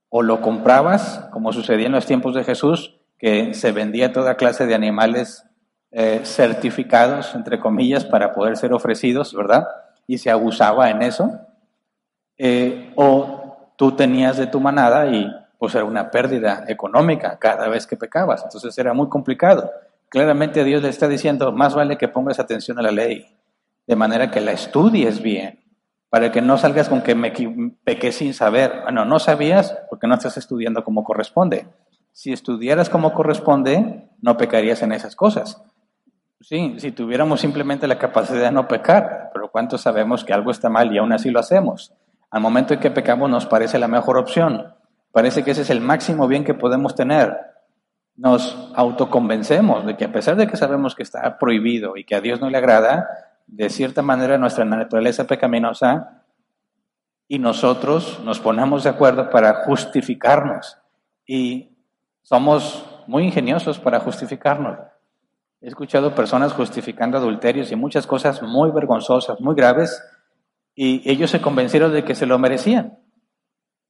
o 0.09 0.23
lo 0.23 0.40
comprabas, 0.40 1.28
como 1.33 1.52
sucedía 1.52 1.87
en 1.87 1.92
los 1.92 2.07
tiempos 2.07 2.35
de 2.35 2.45
Jesús, 2.45 2.97
que 3.19 3.52
se 3.52 3.73
vendía 3.73 4.12
toda 4.12 4.37
clase 4.37 4.66
de 4.66 4.75
animales 4.75 5.45
eh, 5.90 6.23
certificados, 6.25 7.35
entre 7.35 7.61
comillas, 7.61 8.07
para 8.07 8.33
poder 8.33 8.57
ser 8.57 8.73
ofrecidos, 8.73 9.35
¿verdad? 9.35 9.69
Y 10.07 10.19
se 10.19 10.31
abusaba 10.31 10.88
en 10.88 11.02
eso. 11.02 11.40
Eh, 12.39 12.93
o 12.97 13.73
tú 13.77 13.93
tenías 13.93 14.37
de 14.37 14.47
tu 14.47 14.61
manada 14.61 15.07
y 15.07 15.31
pues 15.59 15.75
era 15.75 15.85
una 15.85 16.11
pérdida 16.11 16.65
económica 16.67 17.39
cada 17.39 17.69
vez 17.69 17.87
que 17.87 17.97
pecabas, 17.97 18.43
entonces 18.43 18.77
era 18.79 18.93
muy 18.95 19.09
complicado. 19.09 19.71
Claramente 20.09 20.65
Dios 20.65 20.83
le 20.83 20.89
está 20.89 21.09
diciendo, 21.09 21.53
más 21.53 21.75
vale 21.75 21.97
que 21.97 22.09
pongas 22.09 22.39
atención 22.39 22.79
a 22.79 22.83
la 22.83 22.91
ley, 22.91 23.27
de 23.87 23.97
manera 23.97 24.31
que 24.31 24.41
la 24.41 24.53
estudies 24.53 25.23
bien, 25.23 25.61
para 26.11 26.31
que 26.31 26.43
no 26.43 26.59
salgas 26.59 26.89
con 26.89 27.01
que 27.01 27.15
me 27.15 27.33
pequé 27.85 28.12
sin 28.12 28.35
saber. 28.35 28.83
Bueno, 28.83 29.05
no 29.05 29.19
sabías 29.19 29.79
porque 29.89 30.07
no 30.07 30.15
estás 30.15 30.37
estudiando 30.37 30.85
como 30.85 31.05
corresponde. 31.05 31.67
Si 32.12 32.33
estudiaras 32.33 32.91
como 32.91 33.15
corresponde, 33.15 34.11
no 34.21 34.37
pecarías 34.37 34.83
en 34.83 34.93
esas 34.93 35.17
cosas. 35.17 35.62
Sí, 36.41 36.75
si 36.79 36.93
tuviéramos 36.93 37.41
simplemente 37.41 37.87
la 37.87 37.99
capacidad 37.99 38.43
de 38.43 38.51
no 38.53 38.69
pecar, 38.69 39.31
pero 39.33 39.51
¿cuántos 39.51 39.81
sabemos 39.81 40.25
que 40.25 40.33
algo 40.33 40.51
está 40.51 40.69
mal 40.69 40.93
y 40.93 40.99
aún 40.99 41.12
así 41.12 41.31
lo 41.31 41.39
hacemos? 41.39 41.95
Al 42.33 42.41
momento 42.41 42.75
en 42.75 42.81
que 42.81 42.91
pecamos 42.91 43.31
nos 43.31 43.47
parece 43.47 43.79
la 43.79 43.87
mejor 43.87 44.19
opción. 44.19 44.75
Parece 45.12 45.45
que 45.45 45.53
ese 45.53 45.62
es 45.62 45.71
el 45.71 45.81
máximo 45.81 46.27
bien 46.27 46.43
que 46.43 46.55
podemos 46.55 46.97
tener 46.97 47.53
nos 48.17 48.71
autoconvencemos 48.75 49.87
de 49.87 49.97
que 49.97 50.05
a 50.05 50.12
pesar 50.12 50.37
de 50.37 50.47
que 50.47 50.57
sabemos 50.57 50.95
que 50.95 51.03
está 51.03 51.39
prohibido 51.39 51.97
y 51.97 52.05
que 52.05 52.15
a 52.15 52.21
Dios 52.21 52.41
no 52.41 52.51
le 52.51 52.59
agrada, 52.59 53.09
de 53.47 53.71
cierta 53.71 54.03
manera 54.03 54.39
nuestra 54.39 54.65
naturaleza 54.65 55.27
pecaminosa 55.27 56.23
y 57.27 57.39
nosotros 57.39 58.21
nos 58.25 58.41
ponemos 58.41 58.85
de 58.85 58.91
acuerdo 58.91 59.31
para 59.31 59.65
justificarnos 59.65 60.79
y 61.27 61.71
somos 62.23 62.85
muy 63.07 63.25
ingeniosos 63.25 63.79
para 63.79 64.01
justificarnos. 64.01 64.79
He 65.61 65.69
escuchado 65.69 66.15
personas 66.15 66.53
justificando 66.53 67.19
adulterios 67.19 67.73
y 67.73 67.77
muchas 67.77 68.07
cosas 68.07 68.43
muy 68.43 68.71
vergonzosas, 68.71 69.41
muy 69.41 69.55
graves, 69.55 70.03
y 70.75 71.09
ellos 71.11 71.31
se 71.31 71.41
convencieron 71.41 71.93
de 71.93 72.05
que 72.05 72.14
se 72.14 72.26
lo 72.26 72.38
merecían. 72.38 72.99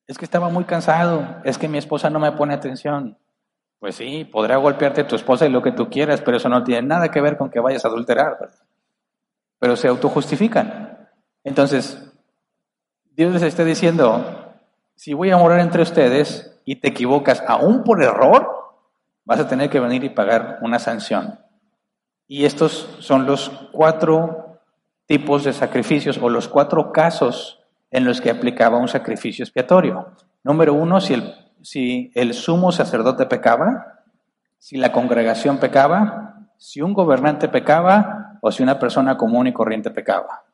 Es 0.07 0.19
que 0.19 0.25
estaba 0.25 0.49
muy 0.49 0.65
cansado, 0.65 1.41
es 1.45 1.59
que 1.59 1.69
mi 1.69 1.79
esposa 1.79 2.11
no 2.11 2.19
me 2.19 2.33
pone 2.33 2.55
atención, 2.55 3.19
pues 3.83 3.97
sí, 3.97 4.25
podrá 4.25 4.59
golpearte 4.59 5.03
tu 5.03 5.17
esposa 5.17 5.45
y 5.45 5.51
lo 5.51 5.61
que 5.61 5.73
tú 5.73 5.91
quieras, 5.91 6.21
pero 6.21 6.37
eso 6.37 6.49
no 6.49 6.63
tiene 6.63 6.87
nada 6.87 7.11
que 7.11 7.21
ver 7.21 7.37
con 7.37 7.51
que 7.51 7.59
vayas 7.59 7.85
a 7.85 7.89
adulterar. 7.89 8.39
Pero 9.59 9.75
se 9.75 9.89
autojustifican. 9.89 11.09
Entonces, 11.43 12.01
Dios 13.11 13.33
les 13.33 13.43
está 13.43 13.65
diciendo, 13.65 14.55
si 14.95 15.15
voy 15.15 15.33
a 15.33 15.37
morar 15.37 15.59
entre 15.59 15.83
ustedes 15.83 16.63
y 16.65 16.77
te 16.77 16.91
equivocas 16.91 17.43
aún 17.49 17.83
por 17.83 18.01
error, 18.05 18.49
vas 19.25 19.41
a 19.41 19.49
tener 19.49 19.69
que 19.69 19.81
venir 19.81 20.05
y 20.05 20.11
pagar 20.11 20.61
una 20.63 20.79
sanción. 20.79 21.41
Y 22.29 22.45
estos 22.45 22.89
son 23.01 23.27
los 23.27 23.49
cuatro 23.73 24.42
tipos 25.07 25.45
de 25.45 25.53
sacrificios 25.53 26.19
o 26.19 26.29
los 26.29 26.49
cuatro 26.49 26.93
casos 26.93 27.61
en 27.91 28.05
los 28.05 28.21
que 28.21 28.31
aplicaba 28.31 28.79
un 28.79 28.89
sacrificio 28.89 29.45
expiatorio. 29.45 30.13
Número 30.43 30.75
uno, 30.75 31.01
si 31.01 31.15
el 31.15 31.35
si 31.63 32.11
el 32.15 32.35
sumo 32.35 32.73
sacerdote 32.73 33.27
pecaba, 33.27 34.03
si 34.59 34.77
la 34.77 34.93
congregación 34.93 35.59
pecaba, 35.59 36.49
si 36.59 36.83
un 36.83 36.93
gobernante 36.93 37.49
pecaba 37.49 38.39
o 38.41 38.51
si 38.51 38.63
una 38.63 38.79
persona 38.79 39.17
común 39.17 39.47
y 39.47 39.53
corriente 39.53 39.91
pecaba. 39.91 40.45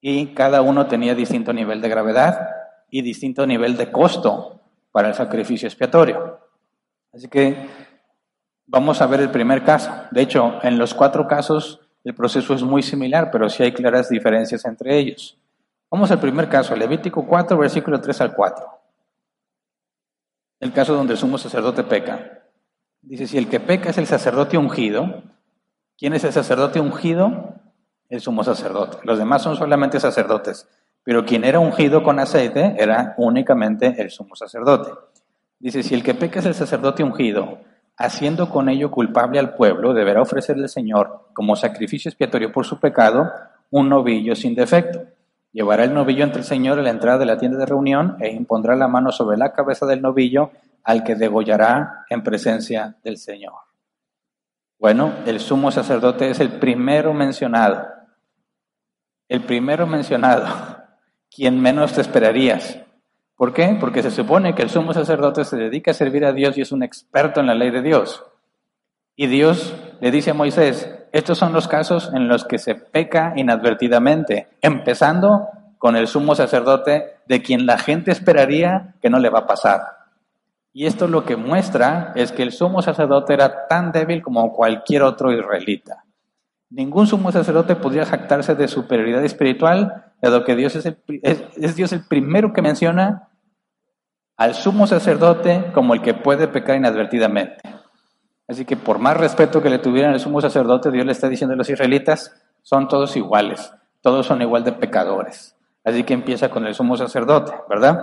Y 0.00 0.28
cada 0.28 0.62
uno 0.62 0.86
tenía 0.86 1.14
distinto 1.14 1.52
nivel 1.52 1.80
de 1.80 1.88
gravedad. 1.88 2.54
y 2.90 3.02
distinto 3.02 3.46
nivel 3.46 3.76
de 3.76 3.92
costo 3.92 4.62
para 4.92 5.08
el 5.08 5.14
sacrificio 5.14 5.68
expiatorio. 5.68 6.40
Así 7.12 7.28
que 7.28 7.68
vamos 8.66 9.02
a 9.02 9.06
ver 9.06 9.20
el 9.20 9.30
primer 9.30 9.62
caso. 9.62 9.92
De 10.10 10.22
hecho, 10.22 10.58
en 10.62 10.78
los 10.78 10.94
cuatro 10.94 11.28
casos 11.28 11.82
el 12.08 12.14
proceso 12.14 12.54
es 12.54 12.62
muy 12.62 12.82
similar, 12.82 13.30
pero 13.30 13.50
sí 13.50 13.62
hay 13.62 13.72
claras 13.72 14.08
diferencias 14.08 14.64
entre 14.64 14.96
ellos. 14.96 15.36
Vamos 15.90 16.10
al 16.10 16.18
primer 16.18 16.48
caso, 16.48 16.74
Levítico 16.74 17.26
4, 17.26 17.58
versículo 17.58 18.00
3 18.00 18.22
al 18.22 18.34
4. 18.34 18.66
El 20.60 20.72
caso 20.72 20.94
donde 20.94 21.12
el 21.12 21.18
sumo 21.18 21.36
sacerdote 21.36 21.84
peca. 21.84 22.44
Dice, 23.02 23.26
si 23.26 23.36
el 23.36 23.50
que 23.50 23.60
peca 23.60 23.90
es 23.90 23.98
el 23.98 24.06
sacerdote 24.06 24.56
ungido, 24.56 25.22
¿quién 25.98 26.14
es 26.14 26.24
el 26.24 26.32
sacerdote 26.32 26.80
ungido? 26.80 27.56
El 28.08 28.22
sumo 28.22 28.42
sacerdote. 28.42 28.96
Los 29.02 29.18
demás 29.18 29.42
son 29.42 29.56
solamente 29.56 30.00
sacerdotes, 30.00 30.66
pero 31.04 31.26
quien 31.26 31.44
era 31.44 31.58
ungido 31.58 32.02
con 32.02 32.18
aceite 32.20 32.74
era 32.78 33.14
únicamente 33.18 34.00
el 34.00 34.10
sumo 34.10 34.34
sacerdote. 34.34 34.92
Dice, 35.58 35.82
si 35.82 35.94
el 35.94 36.02
que 36.02 36.14
peca 36.14 36.40
es 36.40 36.46
el 36.46 36.54
sacerdote 36.54 37.02
ungido, 37.02 37.58
haciendo 37.98 38.48
con 38.48 38.68
ello 38.68 38.90
culpable 38.90 39.40
al 39.40 39.54
pueblo, 39.54 39.92
deberá 39.92 40.22
ofrecerle 40.22 40.64
al 40.64 40.68
Señor 40.68 41.28
como 41.32 41.56
sacrificio 41.56 42.08
expiatorio 42.08 42.52
por 42.52 42.64
su 42.64 42.78
pecado 42.78 43.30
un 43.70 43.88
novillo 43.88 44.34
sin 44.36 44.54
defecto. 44.54 45.00
Llevará 45.52 45.84
el 45.84 45.92
novillo 45.92 46.24
ante 46.24 46.38
el 46.38 46.44
Señor 46.44 46.78
a 46.78 46.82
la 46.82 46.90
entrada 46.90 47.18
de 47.18 47.26
la 47.26 47.38
tienda 47.38 47.58
de 47.58 47.66
reunión 47.66 48.16
e 48.20 48.30
impondrá 48.30 48.76
la 48.76 48.86
mano 48.86 49.10
sobre 49.10 49.36
la 49.36 49.52
cabeza 49.52 49.84
del 49.84 50.00
novillo 50.00 50.52
al 50.84 51.02
que 51.02 51.16
degollará 51.16 52.04
en 52.08 52.22
presencia 52.22 52.96
del 53.02 53.18
Señor. 53.18 53.54
Bueno, 54.78 55.12
el 55.26 55.40
sumo 55.40 55.72
sacerdote 55.72 56.30
es 56.30 56.38
el 56.38 56.50
primero 56.50 57.12
mencionado. 57.12 57.84
El 59.28 59.42
primero 59.42 59.86
mencionado, 59.86 60.46
quien 61.28 61.60
menos 61.60 61.94
te 61.94 62.00
esperarías. 62.00 62.78
¿Por 63.38 63.54
qué? 63.54 63.76
Porque 63.78 64.02
se 64.02 64.10
supone 64.10 64.56
que 64.56 64.62
el 64.62 64.68
sumo 64.68 64.92
sacerdote 64.92 65.44
se 65.44 65.56
dedica 65.56 65.92
a 65.92 65.94
servir 65.94 66.24
a 66.24 66.32
Dios 66.32 66.58
y 66.58 66.62
es 66.62 66.72
un 66.72 66.82
experto 66.82 67.38
en 67.38 67.46
la 67.46 67.54
ley 67.54 67.70
de 67.70 67.82
Dios. 67.82 68.24
Y 69.14 69.28
Dios 69.28 69.76
le 70.00 70.10
dice 70.10 70.32
a 70.32 70.34
Moisés, 70.34 70.92
estos 71.12 71.38
son 71.38 71.52
los 71.52 71.68
casos 71.68 72.10
en 72.12 72.26
los 72.26 72.44
que 72.44 72.58
se 72.58 72.74
peca 72.74 73.34
inadvertidamente, 73.36 74.48
empezando 74.60 75.46
con 75.78 75.94
el 75.94 76.08
sumo 76.08 76.34
sacerdote 76.34 77.14
de 77.28 77.40
quien 77.40 77.64
la 77.64 77.78
gente 77.78 78.10
esperaría 78.10 78.96
que 79.00 79.08
no 79.08 79.20
le 79.20 79.30
va 79.30 79.40
a 79.40 79.46
pasar. 79.46 79.82
Y 80.72 80.86
esto 80.86 81.06
lo 81.06 81.24
que 81.24 81.36
muestra 81.36 82.12
es 82.16 82.32
que 82.32 82.42
el 82.42 82.50
sumo 82.50 82.82
sacerdote 82.82 83.34
era 83.34 83.68
tan 83.68 83.92
débil 83.92 84.20
como 84.20 84.52
cualquier 84.52 85.02
otro 85.02 85.32
israelita. 85.32 86.04
Ningún 86.70 87.06
sumo 87.06 87.30
sacerdote 87.30 87.76
podría 87.76 88.04
jactarse 88.04 88.56
de 88.56 88.66
superioridad 88.66 89.24
espiritual, 89.24 90.12
dado 90.20 90.44
que 90.44 90.56
Dios 90.56 90.74
es, 90.74 90.92
es 91.22 91.76
Dios 91.76 91.92
el 91.92 92.04
primero 92.04 92.52
que 92.52 92.62
menciona 92.62 93.27
al 94.38 94.54
sumo 94.54 94.86
sacerdote 94.86 95.72
como 95.74 95.94
el 95.94 96.00
que 96.00 96.14
puede 96.14 96.48
pecar 96.48 96.76
inadvertidamente. 96.76 97.60
Así 98.46 98.64
que 98.64 98.76
por 98.76 98.98
más 98.98 99.16
respeto 99.16 99.60
que 99.60 99.68
le 99.68 99.80
tuvieran 99.80 100.14
al 100.14 100.20
sumo 100.20 100.40
sacerdote, 100.40 100.90
Dios 100.90 101.04
le 101.04 101.12
está 101.12 101.28
diciendo 101.28 101.54
a 101.54 101.56
los 101.56 101.68
israelitas, 101.68 102.34
son 102.62 102.88
todos 102.88 103.16
iguales, 103.16 103.72
todos 104.00 104.26
son 104.26 104.40
igual 104.40 104.64
de 104.64 104.72
pecadores. 104.72 105.56
Así 105.84 106.04
que 106.04 106.14
empieza 106.14 106.48
con 106.48 106.66
el 106.66 106.74
sumo 106.74 106.96
sacerdote, 106.96 107.52
¿verdad? 107.68 107.98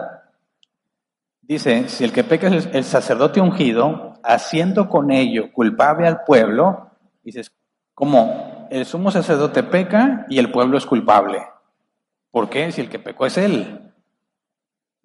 Dice, 1.41 1.87
si 1.87 2.03
el 2.03 2.11
que 2.11 2.23
peca 2.23 2.47
es 2.47 2.67
el 2.73 2.83
sacerdote 2.83 3.39
ungido, 3.39 4.13
haciendo 4.23 4.89
con 4.89 5.11
ello 5.11 5.53
culpable 5.53 6.07
al 6.07 6.23
pueblo, 6.25 6.91
dices, 7.23 7.51
como 7.93 8.67
el 8.71 8.85
sumo 8.85 9.09
sacerdote 9.09 9.63
peca 9.63 10.25
y 10.27 10.39
el 10.39 10.51
pueblo 10.51 10.77
es 10.77 10.85
culpable. 10.85 11.43
¿Por 12.29 12.49
qué? 12.49 12.71
Si 12.73 12.81
el 12.81 12.89
que 12.89 12.99
pecó 12.99 13.25
es 13.25 13.37
él. 13.37 13.84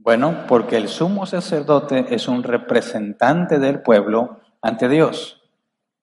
Bueno, 0.03 0.47
porque 0.49 0.79
el 0.79 0.89
sumo 0.89 1.27
sacerdote 1.27 2.07
es 2.15 2.27
un 2.27 2.43
representante 2.43 3.59
del 3.59 3.83
pueblo 3.83 4.41
ante 4.63 4.89
Dios. 4.89 5.43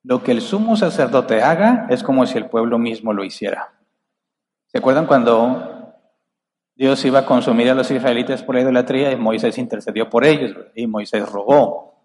Lo 0.03 0.21
que 0.21 0.31
el 0.31 0.41
sumo 0.41 0.77
sacerdote 0.77 1.41
haga 1.41 1.87
es 1.89 2.03
como 2.03 2.27
si 2.27 2.37
el 2.37 2.45
pueblo 2.45 2.77
mismo 2.77 3.11
lo 3.11 3.23
hiciera. 3.23 3.73
¿Se 4.67 4.77
acuerdan 4.77 5.07
cuando 5.07 5.95
Dios 6.75 7.03
iba 7.05 7.19
a 7.19 7.25
consumir 7.25 7.71
a 7.71 7.73
los 7.73 7.89
israelitas 7.89 8.43
por 8.43 8.53
la 8.53 8.61
idolatría 8.61 9.11
y 9.11 9.15
Moisés 9.15 9.57
intercedió 9.57 10.11
por 10.11 10.25
ellos 10.25 10.55
y 10.75 10.85
Moisés 10.85 11.27
rogó? 11.27 11.95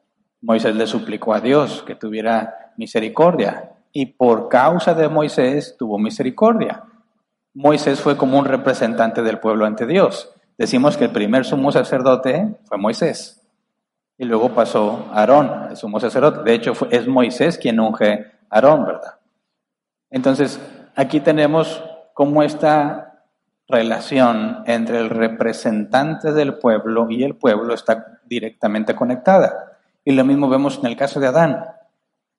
Moisés 0.41 0.75
le 0.75 0.87
suplicó 0.87 1.35
a 1.35 1.41
Dios 1.41 1.83
que 1.87 1.95
tuviera 1.95 2.73
misericordia 2.79 3.75
y 3.93 4.07
por 4.07 4.49
causa 4.49 4.95
de 4.95 5.11
Moisés 5.11 5.77
tuvo 5.79 5.99
misericordia. 5.99 6.85
Moisés 7.53 8.01
fue 8.01 8.17
como 8.17 8.39
un 8.39 8.47
representante 8.47 9.23
del 9.23 9.41
pueblo 9.41 9.67
ante 9.67 9.85
Dios. 9.87 10.32
Decimos 10.59 10.97
que 10.97 11.05
el 11.05 11.11
primer 11.11 11.45
sumo 11.45 11.73
sacerdote 11.73 12.57
fue 12.65 12.79
Moisés. 12.79 13.41
Y 14.19 14.25
luego 14.25 14.51
pasó 14.51 15.09
Aarón, 15.13 15.69
el 15.71 15.77
sumo 15.77 15.99
sacerdote. 15.99 16.43
De 16.43 16.55
hecho, 16.55 16.73
es 16.91 17.09
Moisés 17.09 17.59
quien 17.59 17.81
unge 17.81 18.27
a 18.51 18.57
Aarón, 18.57 18.85
¿verdad? 18.85 19.15
Entonces, 20.11 20.61
aquí 20.95 21.21
tenemos 21.21 21.83
cómo 22.15 22.43
esta 22.43 23.25
relación 23.69 24.63
entre 24.67 24.99
el 24.99 25.09
representante 25.09 26.33
del 26.33 26.59
pueblo 26.59 27.07
y 27.09 27.25
el 27.25 27.35
pueblo 27.35 27.75
está 27.75 28.21
directamente 28.27 28.95
conectada. 28.95 29.79
Y 30.05 30.13
lo 30.13 30.25
mismo 30.25 30.49
vemos 30.49 30.79
en 30.79 30.87
el 30.87 30.97
caso 30.97 31.21
de 31.21 31.29
Adán. 31.29 31.65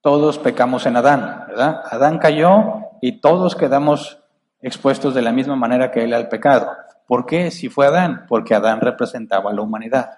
Todos 0.01 0.37
pecamos 0.37 0.85
en 0.85 0.97
Adán, 0.97 1.45
¿verdad? 1.47 1.81
Adán 1.89 2.19
cayó 2.19 2.89
y 3.01 3.19
todos 3.21 3.55
quedamos 3.55 4.19
expuestos 4.61 5.13
de 5.13 5.21
la 5.21 5.31
misma 5.31 5.55
manera 5.55 5.91
que 5.91 6.03
él 6.03 6.13
al 6.13 6.29
pecado. 6.29 6.69
¿Por 7.07 7.25
qué? 7.25 7.51
Si 7.51 7.69
fue 7.69 7.87
Adán, 7.87 8.25
porque 8.27 8.55
Adán 8.55 8.81
representaba 8.81 9.51
a 9.51 9.53
la 9.53 9.61
humanidad. 9.61 10.17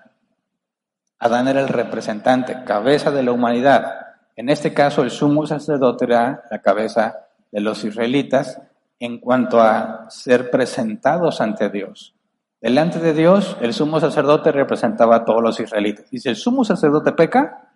Adán 1.19 1.47
era 1.47 1.61
el 1.61 1.69
representante, 1.69 2.63
cabeza 2.65 3.11
de 3.11 3.23
la 3.23 3.31
humanidad. 3.31 4.07
En 4.35 4.49
este 4.49 4.73
caso, 4.73 5.01
el 5.01 5.11
sumo 5.11 5.47
sacerdote 5.47 6.05
era 6.05 6.43
la 6.51 6.61
cabeza 6.61 7.27
de 7.51 7.61
los 7.61 7.83
israelitas 7.83 8.61
en 8.99 9.19
cuanto 9.19 9.61
a 9.61 10.09
ser 10.09 10.51
presentados 10.51 11.41
ante 11.41 11.69
Dios. 11.69 12.15
Delante 12.61 12.99
de 12.99 13.13
Dios, 13.13 13.57
el 13.61 13.73
sumo 13.73 13.99
sacerdote 13.99 14.51
representaba 14.51 15.17
a 15.17 15.25
todos 15.25 15.41
los 15.41 15.59
israelitas. 15.59 16.05
Y 16.11 16.19
si 16.19 16.29
el 16.29 16.35
sumo 16.35 16.63
sacerdote 16.63 17.11
peca, 17.11 17.69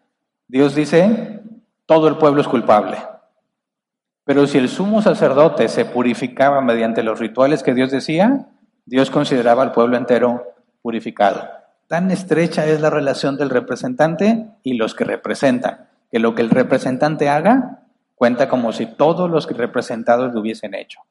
Dios 0.47 0.75
dice, 0.75 1.41
todo 1.85 2.07
el 2.07 2.17
pueblo 2.17 2.41
es 2.41 2.47
culpable. 2.47 2.97
Pero 4.25 4.47
si 4.47 4.57
el 4.57 4.69
sumo 4.69 5.01
sacerdote 5.01 5.67
se 5.69 5.85
purificaba 5.85 6.61
mediante 6.61 7.03
los 7.03 7.19
rituales 7.19 7.63
que 7.63 7.73
Dios 7.73 7.91
decía, 7.91 8.47
Dios 8.89 9.11
consideraba 9.11 9.61
al 9.61 9.71
pueblo 9.71 9.97
entero 9.97 10.55
purificado. 10.81 11.47
Tan 11.87 12.09
estrecha 12.09 12.65
es 12.65 12.81
la 12.81 12.89
relación 12.89 13.37
del 13.37 13.51
representante 13.51 14.47
y 14.63 14.73
los 14.73 14.95
que 14.95 15.03
representan, 15.03 15.87
que 16.11 16.17
lo 16.17 16.33
que 16.33 16.41
el 16.41 16.49
representante 16.49 17.29
haga 17.29 17.83
cuenta 18.15 18.49
como 18.49 18.71
si 18.71 18.87
todos 18.87 19.29
los 19.29 19.45
representados 19.47 20.33
lo 20.33 20.39
hubiesen 20.39 20.73
hecho. 20.73 21.01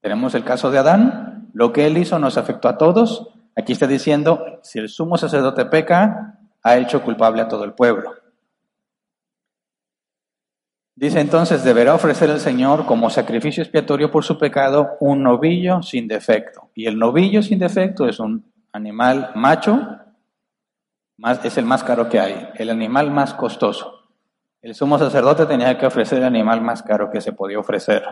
Tenemos 0.00 0.34
el 0.34 0.44
caso 0.44 0.70
de 0.70 0.78
Adán, 0.78 1.50
lo 1.52 1.74
que 1.74 1.86
él 1.86 1.98
hizo 1.98 2.18
nos 2.18 2.38
afectó 2.38 2.68
a 2.68 2.78
todos. 2.78 3.28
Aquí 3.54 3.74
está 3.74 3.86
diciendo, 3.86 4.58
si 4.62 4.78
el 4.78 4.88
sumo 4.88 5.18
sacerdote 5.18 5.66
peca, 5.66 6.38
ha 6.62 6.78
hecho 6.78 7.02
culpable 7.02 7.42
a 7.42 7.48
todo 7.48 7.64
el 7.64 7.74
pueblo. 7.74 8.14
Dice 10.98 11.20
entonces, 11.20 11.62
deberá 11.62 11.94
ofrecer 11.94 12.30
el 12.30 12.40
Señor 12.40 12.86
como 12.86 13.10
sacrificio 13.10 13.62
expiatorio 13.62 14.10
por 14.10 14.24
su 14.24 14.38
pecado 14.38 14.96
un 15.00 15.22
novillo 15.22 15.82
sin 15.82 16.08
defecto. 16.08 16.70
Y 16.74 16.86
el 16.86 16.98
novillo 16.98 17.42
sin 17.42 17.58
defecto 17.58 18.08
es 18.08 18.18
un 18.18 18.50
animal 18.72 19.32
macho, 19.34 19.78
más, 21.18 21.44
es 21.44 21.58
el 21.58 21.66
más 21.66 21.84
caro 21.84 22.08
que 22.08 22.18
hay, 22.18 22.48
el 22.54 22.70
animal 22.70 23.10
más 23.10 23.34
costoso. 23.34 24.04
El 24.62 24.74
sumo 24.74 24.98
sacerdote 24.98 25.44
tenía 25.44 25.76
que 25.76 25.84
ofrecer 25.84 26.16
el 26.16 26.24
animal 26.24 26.62
más 26.62 26.82
caro 26.82 27.10
que 27.10 27.20
se 27.20 27.34
podía 27.34 27.58
ofrecer. 27.58 28.02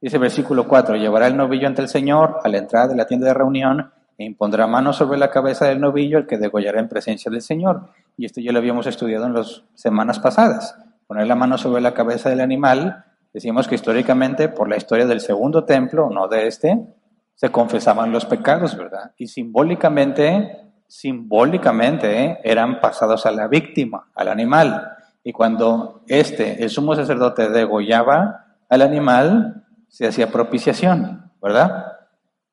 Dice 0.00 0.16
versículo 0.16 0.66
4, 0.66 0.96
llevará 0.96 1.26
el 1.26 1.36
novillo 1.36 1.66
ante 1.66 1.82
el 1.82 1.88
Señor 1.88 2.38
a 2.42 2.48
la 2.48 2.56
entrada 2.56 2.88
de 2.88 2.96
la 2.96 3.06
tienda 3.06 3.26
de 3.26 3.34
reunión 3.34 3.92
e 4.16 4.24
impondrá 4.24 4.66
mano 4.66 4.94
sobre 4.94 5.18
la 5.18 5.28
cabeza 5.28 5.66
del 5.66 5.82
novillo, 5.82 6.16
el 6.16 6.26
que 6.26 6.38
degollará 6.38 6.80
en 6.80 6.88
presencia 6.88 7.30
del 7.30 7.42
Señor. 7.42 7.90
Y 8.16 8.24
esto 8.24 8.40
ya 8.40 8.52
lo 8.52 8.58
habíamos 8.58 8.86
estudiado 8.86 9.26
en 9.26 9.34
las 9.34 9.64
semanas 9.74 10.18
pasadas 10.18 10.78
poner 11.06 11.26
la 11.26 11.34
mano 11.34 11.58
sobre 11.58 11.80
la 11.80 11.94
cabeza 11.94 12.30
del 12.30 12.40
animal, 12.40 13.04
decimos 13.32 13.68
que 13.68 13.74
históricamente, 13.74 14.48
por 14.48 14.68
la 14.68 14.76
historia 14.76 15.06
del 15.06 15.20
segundo 15.20 15.64
templo, 15.64 16.10
no 16.10 16.28
de 16.28 16.46
este, 16.46 16.86
se 17.34 17.50
confesaban 17.50 18.12
los 18.12 18.24
pecados, 18.24 18.76
¿verdad? 18.76 19.12
Y 19.16 19.26
simbólicamente, 19.26 20.60
simbólicamente 20.86 22.38
eran 22.44 22.80
pasados 22.80 23.26
a 23.26 23.32
la 23.32 23.48
víctima, 23.48 24.10
al 24.14 24.28
animal. 24.28 24.92
Y 25.24 25.32
cuando 25.32 26.02
este, 26.08 26.62
el 26.62 26.70
sumo 26.70 26.94
sacerdote, 26.94 27.48
degollaba 27.48 28.56
al 28.68 28.82
animal, 28.82 29.64
se 29.88 30.06
hacía 30.06 30.30
propiciación, 30.30 31.30
¿verdad? 31.40 31.86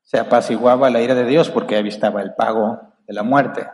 Se 0.04 0.20
apaciguaba 0.20 0.90
la 0.90 1.02
ira 1.02 1.16
de 1.16 1.26
Dios 1.26 1.50
porque 1.50 1.76
ahí 1.76 1.88
estaba 1.88 2.22
el 2.22 2.34
pago 2.34 2.82
de 3.08 3.14
la 3.14 3.24
muerte. 3.24 3.68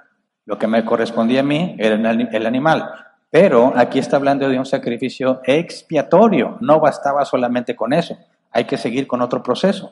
Lo 0.45 0.59
que 0.59 0.67
me 0.67 0.85
correspondía 0.85 1.39
a 1.39 1.43
mí 1.43 1.75
era 1.79 1.95
el 1.95 2.45
animal. 2.45 2.91
Pero 3.36 3.74
aquí 3.76 4.00
está 4.00 4.15
hablando 4.15 4.48
de 4.48 4.58
un 4.58 4.65
sacrificio 4.65 5.41
expiatorio. 5.43 6.58
No 6.62 6.80
bastaba 6.80 7.26
solamente 7.26 7.76
con 7.76 7.91
eso. 7.91 8.17
Hay 8.50 8.63
que 8.63 8.78
seguir 8.78 9.08
con 9.08 9.21
otro 9.21 9.43
proceso. 9.43 9.91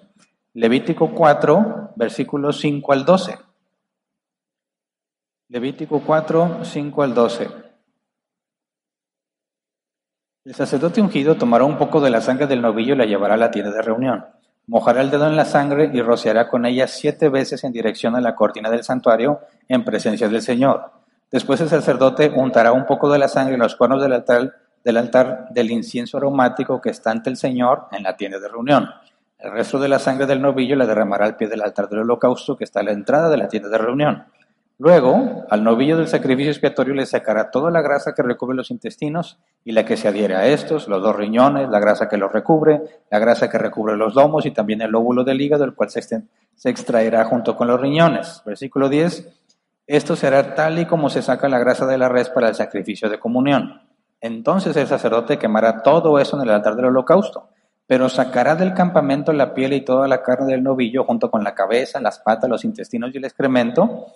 Levítico 0.54 1.14
4, 1.14 1.92
versículos 1.98 2.62
5 2.62 2.94
al 2.94 3.04
12. 3.04 3.38
Levítico 5.50 6.00
4, 6.00 6.60
5 6.64 7.04
al 7.04 7.14
12. 7.14 7.50
El 10.46 10.56
sacerdote 10.56 11.02
ungido 11.02 11.36
tomará 11.36 11.66
un 11.66 11.78
poco 11.78 12.00
de 12.00 12.12
la 12.12 12.22
sangre 12.22 12.48
del 12.48 12.62
novillo 12.62 12.94
y 12.94 12.98
la 12.98 13.06
llevará 13.06 13.34
a 13.34 13.38
la 13.38 13.52
tienda 13.52 13.74
de 13.74 13.82
reunión. 13.82 14.26
Mojará 14.68 15.02
el 15.02 15.12
dedo 15.12 15.28
en 15.28 15.36
la 15.36 15.44
sangre 15.44 15.92
y 15.94 16.02
rociará 16.02 16.48
con 16.48 16.66
ella 16.66 16.88
siete 16.88 17.28
veces 17.28 17.66
en 17.66 17.74
dirección 17.74 18.16
a 18.16 18.22
la 18.22 18.36
cortina 18.36 18.70
del 18.70 18.86
santuario 18.86 19.42
en 19.68 19.84
presencia 19.84 20.30
del 20.30 20.42
Señor. 20.42 21.03
Después 21.34 21.60
el 21.62 21.68
sacerdote 21.68 22.30
untará 22.30 22.74
un 22.74 22.86
poco 22.86 23.12
de 23.12 23.18
la 23.18 23.28
sangre 23.28 23.56
en 23.56 23.60
los 23.60 23.76
cuernos 23.76 24.00
del 24.00 24.14
altar, 24.14 24.54
del 24.84 24.98
altar 24.98 25.48
del 25.50 25.72
incienso 25.72 26.18
aromático 26.18 26.80
que 26.80 26.92
está 26.92 27.10
ante 27.10 27.32
el 27.32 27.38
Señor 27.38 27.88
en 27.92 28.04
la 28.04 28.16
tienda 28.16 28.38
de 28.40 28.48
reunión. 28.48 28.88
El 29.40 29.52
resto 29.52 29.80
de 29.80 29.88
la 29.88 29.98
sangre 29.98 30.28
del 30.28 30.44
novillo 30.44 30.76
la 30.76 30.86
derramará 30.86 31.26
al 31.26 31.36
pie 31.36 31.48
del 31.48 31.64
altar 31.64 31.90
del 31.90 32.02
holocausto 32.02 32.56
que 32.56 32.64
está 32.64 32.82
a 32.82 32.84
la 32.84 32.92
entrada 32.92 33.32
de 33.32 33.38
la 33.38 33.48
tienda 33.48 33.68
de 33.70 33.80
reunión. 33.80 34.26
Luego, 34.78 35.46
al 35.50 35.64
novillo 35.64 35.98
del 35.98 36.08
sacrificio 36.08 36.52
expiatorio 36.52 36.94
le 36.94 37.08
sacará 37.08 37.50
toda 37.50 37.72
la 37.72 37.82
grasa 37.82 38.14
que 38.14 38.22
recubre 38.22 38.56
los 38.56 38.70
intestinos 38.70 39.40
y 39.66 39.72
la 39.72 39.86
que 39.86 39.98
se 39.98 40.08
adhiere 40.08 40.36
a 40.36 40.46
estos, 40.46 40.88
los 40.88 41.02
dos 41.02 41.16
riñones, 41.16 41.68
la 41.68 41.80
grasa 41.80 42.08
que 42.10 42.18
los 42.18 42.32
recubre, 42.32 42.80
la 43.10 43.18
grasa 43.18 43.50
que 43.50 43.58
recubre 43.58 43.98
los 43.98 44.14
lomos 44.14 44.46
y 44.46 44.52
también 44.52 44.82
el 44.82 44.92
lóbulo 44.92 45.24
del 45.24 45.42
hígado, 45.42 45.64
el 45.64 45.74
cual 45.74 45.90
se, 45.90 46.24
extraerá 46.70 47.26
junto 47.26 47.56
con 47.56 47.68
los 47.68 47.82
riñones. 47.82 48.44
Versículo 48.46 48.88
10. 48.88 49.43
Esto 49.88 50.16
será 50.16 50.56
tal 50.56 50.80
y 50.80 50.86
como 50.86 51.10
se 51.10 51.22
saca 51.22 51.50
la 51.50 51.60
grasa 51.60 51.86
de 51.86 51.98
la 51.98 52.10
res 52.10 52.30
para 52.30 52.50
el 52.50 52.56
sacrificio 52.56 53.10
de 53.10 53.20
comunión. 53.20 53.82
Entonces 54.22 54.76
el 54.78 54.88
sacerdote 54.88 55.38
quemará 55.38 55.82
todo 55.82 56.20
eso 56.20 56.38
en 56.38 56.44
el 56.44 56.50
altar 56.50 56.76
del 56.76 56.86
holocausto, 56.86 57.50
pero 57.86 58.08
sacará 58.08 58.56
del 58.56 58.74
campamento 58.74 59.34
la 59.34 59.54
piel 59.54 59.74
y 59.74 59.82
toda 59.82 60.08
la 60.08 60.22
carne 60.22 60.54
del 60.54 60.64
novillo 60.64 61.04
junto 61.04 61.30
con 61.30 61.44
la 61.44 61.54
cabeza, 61.54 62.00
las 62.00 62.20
patas, 62.20 62.50
los 62.50 62.64
intestinos 62.64 63.12
y 63.14 63.18
el 63.18 63.26
excremento 63.26 64.08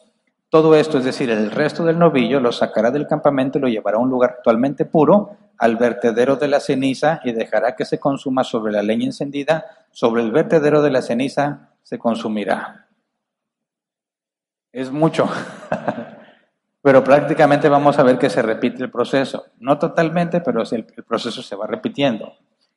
todo 0.50 0.78
esto, 0.78 0.98
es 0.98 1.04
decir, 1.04 1.30
el 1.30 1.52
resto 1.52 1.84
del 1.84 2.00
novillo, 2.00 2.40
lo 2.40 2.54
sacará 2.54 2.90
del 2.90 3.06
campamento 3.06 3.58
y 3.58 3.62
lo 3.62 3.68
llevará 3.68 3.98
a 3.98 4.00
un 4.00 4.10
lugar 4.10 4.36
actualmente 4.38 4.86
puro, 4.86 5.36
al 5.58 5.76
vertedero 5.76 6.38
de 6.38 6.48
la 6.48 6.62
ceniza, 6.62 7.20
y 7.26 7.34
dejará 7.34 7.76
que 7.76 7.84
se 7.84 8.00
consuma 8.00 8.46
sobre 8.46 8.72
la 8.72 8.82
leña 8.82 9.08
encendida, 9.08 9.66
sobre 9.92 10.22
el 10.22 10.32
vertedero 10.32 10.82
de 10.82 10.92
la 10.92 11.02
ceniza 11.02 11.72
se 11.84 12.00
consumirá. 12.00 12.87
Es 14.78 14.92
mucho, 14.92 15.28
pero 16.84 17.04
prácticamente 17.04 17.68
vamos 17.68 17.98
a 17.98 18.04
ver 18.04 18.20
que 18.20 18.30
se 18.30 18.44
repite 18.44 18.84
el 18.84 18.92
proceso. 18.92 19.48
No 19.58 19.80
totalmente, 19.80 20.40
pero 20.40 20.62
el, 20.70 20.84
proceso 21.04 21.42
se 21.42 21.56
va 21.56 21.66
repitiendo. 21.66 22.34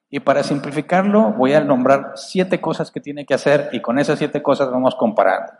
Y 0.09 0.21
para 0.21 0.43
simplificarlo, 0.43 1.35
voy 1.35 1.53
a 1.53 1.61
nombrar 1.61 2.13
siete 2.15 2.59
cosas 2.59 2.91
que 2.91 3.01
tiene 3.01 3.27
que 3.27 3.35
hacer 3.35 3.69
y 3.73 3.81
con 3.81 3.99
esas 3.99 4.19
siete 4.19 4.43
cosas 4.43 4.71
vamos 4.71 4.95
comparando. 4.95 5.53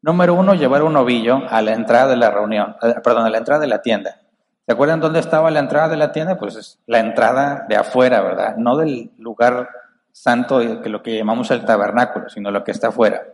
Número 0.00 0.32
uno, 0.32 0.54
llevar 0.54 0.82
un 0.82 0.96
ovillo 0.96 1.42
a 1.46 1.60
la 1.60 1.74
entrada 1.74 2.08
de 2.08 2.16
la 2.16 2.30
reunión, 2.30 2.76
eh, 2.80 2.94
perdón, 3.04 3.26
a 3.26 3.28
la 3.28 3.36
entrada 3.36 3.60
de 3.60 3.66
la 3.66 3.82
tienda. 3.82 4.22
¿Se 4.64 4.72
acuerdan 4.72 5.00
dónde 5.00 5.20
estaba 5.20 5.50
la 5.50 5.60
entrada 5.60 5.90
de 5.90 5.98
la 5.98 6.10
tienda? 6.10 6.38
Pues 6.38 6.56
es 6.56 6.78
la 6.86 7.00
entrada 7.00 7.66
de 7.68 7.76
afuera, 7.76 8.22
¿verdad? 8.22 8.56
No 8.56 8.78
del 8.78 9.10
lugar 9.18 9.68
santo, 10.10 10.80
que 10.80 10.88
lo 10.88 11.02
que 11.02 11.18
llamamos 11.18 11.50
el 11.50 11.66
tabernáculo, 11.66 12.30
sino 12.30 12.50
lo 12.50 12.64
que 12.64 12.70
está 12.70 12.88
afuera. 12.88 13.24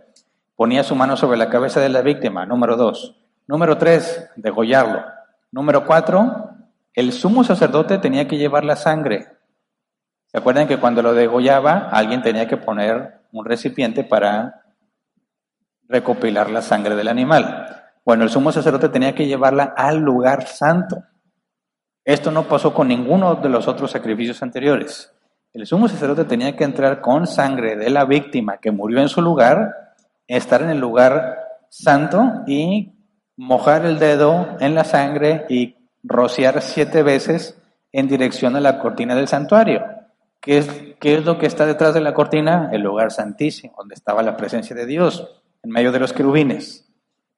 Ponía 0.63 0.85
su 0.85 0.95
mano 0.95 1.17
sobre 1.17 1.39
la 1.39 1.51
cabeza 1.51 1.81
de 1.81 1.89
la 1.89 2.03
víctima, 2.03 2.47
número 2.47 2.77
dos. 2.77 3.17
Número 3.49 3.79
tres, 3.79 4.31
degollarlo. 4.37 5.05
Número 5.51 5.85
cuatro, 5.85 6.51
el 6.95 7.11
sumo 7.11 7.43
sacerdote 7.43 7.99
tenía 7.99 8.29
que 8.29 8.39
llevar 8.39 8.65
la 8.65 8.77
sangre. 8.77 9.27
¿Se 10.27 10.39
acuerdan 10.39 10.69
que 10.69 10.79
cuando 10.79 11.03
lo 11.03 11.15
degollaba, 11.15 11.89
alguien 11.91 12.23
tenía 12.23 12.47
que 12.47 12.59
poner 12.59 13.23
un 13.33 13.45
recipiente 13.45 14.05
para 14.05 14.63
recopilar 15.89 16.49
la 16.49 16.63
sangre 16.63 16.95
del 16.95 17.09
animal. 17.09 17.67
Bueno, 18.05 18.23
el 18.23 18.31
sumo 18.31 18.53
sacerdote 18.53 18.89
tenía 18.89 19.17
que 19.17 19.27
llevarla 19.27 19.75
al 19.77 19.99
lugar 19.99 20.47
santo. 20.47 21.03
Esto 22.05 22.31
no 22.31 22.45
pasó 22.45 22.73
con 22.73 22.87
ninguno 22.87 23.35
de 23.35 23.49
los 23.49 23.67
otros 23.67 23.91
sacrificios 23.91 24.41
anteriores. 24.45 25.13
El 25.53 25.67
sumo 25.67 25.89
sacerdote 25.89 26.25
tenía 26.25 26.55
que 26.55 26.63
entrar 26.63 27.01
con 27.01 27.27
sangre 27.27 27.75
de 27.75 27.91
la 27.91 28.05
víctima 28.05 28.59
que 28.59 28.71
murió 28.71 29.01
en 29.01 29.09
su 29.09 29.21
lugar, 29.21 29.82
estar 30.37 30.63
en 30.63 30.71
el 30.71 30.79
lugar 30.79 31.39
santo 31.69 32.43
y 32.47 32.93
mojar 33.37 33.85
el 33.87 33.99
dedo 33.99 34.57
en 34.61 34.75
la 34.75 34.85
sangre 34.85 35.47
y 35.49 35.77
rociar 36.03 36.63
siete 36.63 37.03
veces 37.03 37.59
en 37.93 38.09
dirección 38.09 38.57
a 38.57 38.61
la 38.61 38.79
cortina 38.79 39.15
del 39.15 39.29
santuario. 39.29 39.85
¿Qué 40.41 40.59
es, 40.59 40.69
¿Qué 40.99 41.15
es 41.15 41.25
lo 41.25 41.39
que 41.39 41.47
está 41.47 41.67
detrás 41.67 41.95
de 41.95 42.01
la 42.01 42.15
cortina? 42.15 42.71
El 42.73 42.83
lugar 42.83 43.13
santísimo, 43.13 43.75
donde 43.79 43.95
estaba 43.95 44.23
la 44.23 44.37
presencia 44.37 44.75
de 44.75 44.87
Dios 44.87 45.29
en 45.63 45.71
medio 45.71 45.93
de 45.93 46.01
los 46.01 46.13
querubines. 46.13 46.89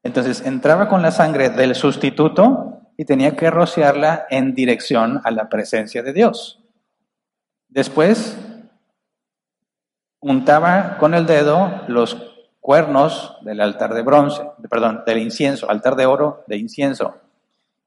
Entonces 0.02 0.46
entraba 0.46 0.88
con 0.88 1.02
la 1.02 1.10
sangre 1.10 1.50
del 1.50 1.74
sustituto 1.74 2.80
y 2.96 3.04
tenía 3.04 3.36
que 3.36 3.50
rociarla 3.50 4.26
en 4.30 4.54
dirección 4.54 5.20
a 5.24 5.30
la 5.30 5.48
presencia 5.48 6.02
de 6.02 6.12
Dios. 6.12 6.62
Después 7.68 8.38
untaba 10.20 10.96
con 10.98 11.14
el 11.14 11.26
dedo 11.26 11.82
los 11.88 12.33
cuernos 12.64 13.36
del 13.42 13.60
altar 13.60 13.92
de 13.92 14.00
bronce, 14.00 14.42
perdón, 14.70 15.02
del 15.04 15.18
incienso, 15.18 15.68
altar 15.68 15.96
de 15.96 16.06
oro 16.06 16.44
de 16.46 16.56
incienso. 16.56 17.14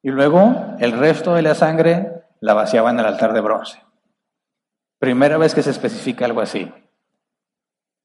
Y 0.03 0.11
luego 0.11 0.53
el 0.77 0.91
resto 0.91 1.33
de 1.33 1.41
la 1.41 1.55
sangre 1.55 2.25
la 2.41 2.53
vaciaba 2.53 2.91
en 2.91 2.99
el 2.99 3.07
altar 3.07 3.33
de 3.33 3.41
bronce. 3.41 3.81
Primera 4.99 5.39
vez 5.39 5.55
que 5.55 5.63
se 5.63 5.71
especifica 5.71 6.25
algo 6.25 6.41
así. 6.41 6.71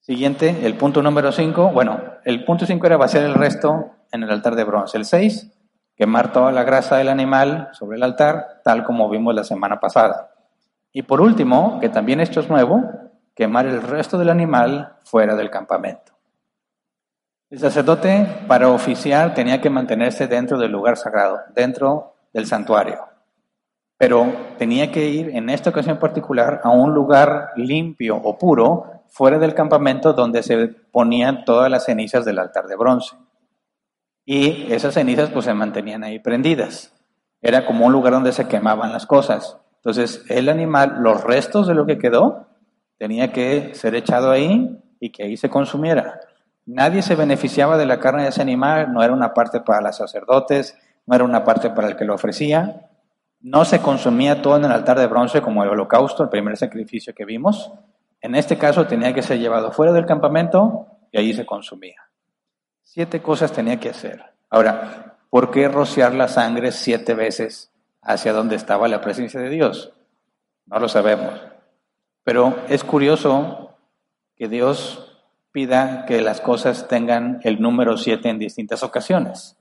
Siguiente, 0.01 0.65
el 0.65 0.75
punto 0.79 1.03
número 1.03 1.31
5. 1.31 1.73
Bueno, 1.73 2.01
el 2.25 2.43
punto 2.47 2.65
5 2.65 2.87
era 2.87 2.97
vaciar 2.97 3.25
el 3.25 3.35
resto 3.35 3.91
en 4.11 4.23
el 4.23 4.31
altar 4.31 4.57
de 4.57 4.65
bronce. 4.65 4.97
El 4.97 5.05
6, 5.05 5.53
quemar 5.95 6.33
toda 6.33 6.53
la 6.53 6.65
grasa 6.65 6.97
del 6.97 7.11
animal 7.11 7.69
sobre 7.73 7.99
el 7.99 8.03
altar, 8.03 8.63
tal 8.65 8.83
como 8.83 9.11
vimos 9.11 9.35
la 9.35 9.45
semana 9.45 9.79
pasada. 9.79 10.31
Y 10.91 11.03
por 11.03 11.21
último, 11.21 11.81
que 11.81 11.91
también 11.91 12.21
esto 12.21 12.41
es 12.41 12.49
nuevo, 12.49 12.83
quemar 13.35 13.67
el 13.67 13.83
resto 13.83 14.17
del 14.17 14.31
animal 14.31 14.97
fuera 15.05 15.37
del 15.37 15.51
campamento. 15.51 16.12
El 17.53 17.59
sacerdote 17.59 18.27
para 18.47 18.71
oficiar 18.71 19.35
tenía 19.35 19.61
que 19.61 19.69
mantenerse 19.69 20.27
dentro 20.27 20.57
del 20.57 20.73
lugar 20.73 20.97
sagrado, 20.97 21.39
dentro 21.55 22.15
del 22.33 22.47
santuario. 22.47 23.01
Pero 23.99 24.55
tenía 24.57 24.91
que 24.91 25.11
ir 25.11 25.37
en 25.37 25.51
esta 25.51 25.69
ocasión 25.69 25.99
particular 25.99 26.63
a 26.65 26.71
un 26.71 26.95
lugar 26.95 27.51
limpio 27.57 28.17
o 28.17 28.39
puro 28.39 29.03
fuera 29.09 29.39
del 29.39 29.53
campamento 29.53 30.15
donde 30.15 30.43
se 30.43 30.67
ponían 30.67 31.45
todas 31.45 31.71
las 31.71 31.85
cenizas 31.85 32.25
del 32.25 32.39
altar 32.39 32.69
de 32.69 32.77
bronce. 32.77 33.17
Y 34.25 34.73
esas 34.73 34.95
cenizas 34.95 35.29
pues 35.29 35.45
se 35.45 35.53
mantenían 35.53 36.05
ahí 36.05 36.21
prendidas. 36.21 36.95
Era 37.43 37.67
como 37.67 37.85
un 37.85 37.93
lugar 37.93 38.15
donde 38.15 38.33
se 38.33 38.49
quemaban 38.49 38.95
las 38.95 39.05
cosas. 39.05 39.59
Entonces 39.75 40.25
el 40.31 40.49
animal, 40.49 41.01
los 41.01 41.23
restos 41.23 41.67
de 41.67 41.75
lo 41.75 41.85
que 41.85 41.99
quedó, 41.99 42.47
tenía 42.97 43.31
que 43.31 43.75
ser 43.75 43.95
echado 43.95 44.31
ahí 44.31 44.83
y 44.99 45.13
que 45.13 45.25
ahí 45.25 45.37
se 45.37 45.51
consumiera. 45.51 46.19
Nadie 46.67 47.03
se 47.03 47.17
beneficiaba 47.17 47.77
de 47.77 47.87
la 47.87 47.99
carne 47.99 48.23
de 48.23 48.29
ese 48.29 48.43
animal, 48.43 48.93
no 48.93 49.03
era 49.03 49.13
una 49.13 49.35
parte 49.35 49.61
para 49.61 49.81
los 49.81 49.97
sacerdotes, 49.97 50.77
no 51.07 51.15
era 51.15 51.25
una 51.25 51.45
parte 51.45 51.71
para 51.71 51.89
el 51.89 51.97
que 51.97 52.05
lo 52.05 52.15
ofrecía. 52.15 52.89
No 53.41 53.65
se 53.65 53.81
consumía 53.81 54.41
todo 54.43 54.57
en 54.57 54.65
el 54.65 54.73
altar 54.73 54.99
de 54.99 55.09
bronce 55.09 55.43
como 55.43 55.65
el 55.65 55.71
holocausto, 55.71 56.23
el 56.23 56.29
primer 56.29 56.57
sacrificio 56.57 57.15
que 57.15 57.25
vimos, 57.25 57.73
en 58.23 58.37
este 58.37 58.57
caso 58.57 58.87
tenía 58.87 59.13
que 59.13 59.23
ser 59.23 59.41
llevado 59.41 59.73
fuera 59.73 59.93
del 59.93 60.07
campamento 60.07 60.87
y 61.11 61.19
allí 61.19 61.35
se 61.35 61.45
consumía. 61.45 62.09
Siete 62.83 63.21
cosas 63.21 63.53
tenía 63.53 63.81
que 63.81 63.91
hacer. 63.91 64.23
Ahora, 64.49 65.19
¿por 65.29 65.51
qué 65.51 65.69
rociar 65.69 66.15
la 66.15 66.29
sangre 66.29 66.71
siete 66.71 67.15
veces 67.15 67.73
hacia 68.01 68.33
donde 68.33 68.55
estaba 68.55 68.87
la 68.87 69.01
presencia 69.01 69.41
de 69.41 69.49
Dios? 69.49 69.93
No 70.67 70.79
lo 70.79 70.89
sabemos. 70.89 71.33
Pero 72.23 72.57
es 72.69 72.85
curioso 72.85 73.77
que 74.37 74.49
Dios 74.49 75.12
pida 75.53 76.07
que 76.07 76.23
las 76.23 76.41
cosas 76.41 76.89
tengan 76.89 77.41
el 77.45 77.61
número 77.61 77.97
siete 77.97 78.31
en 78.31 78.39
distintas 78.39 78.83
ocasiones. 78.83 79.57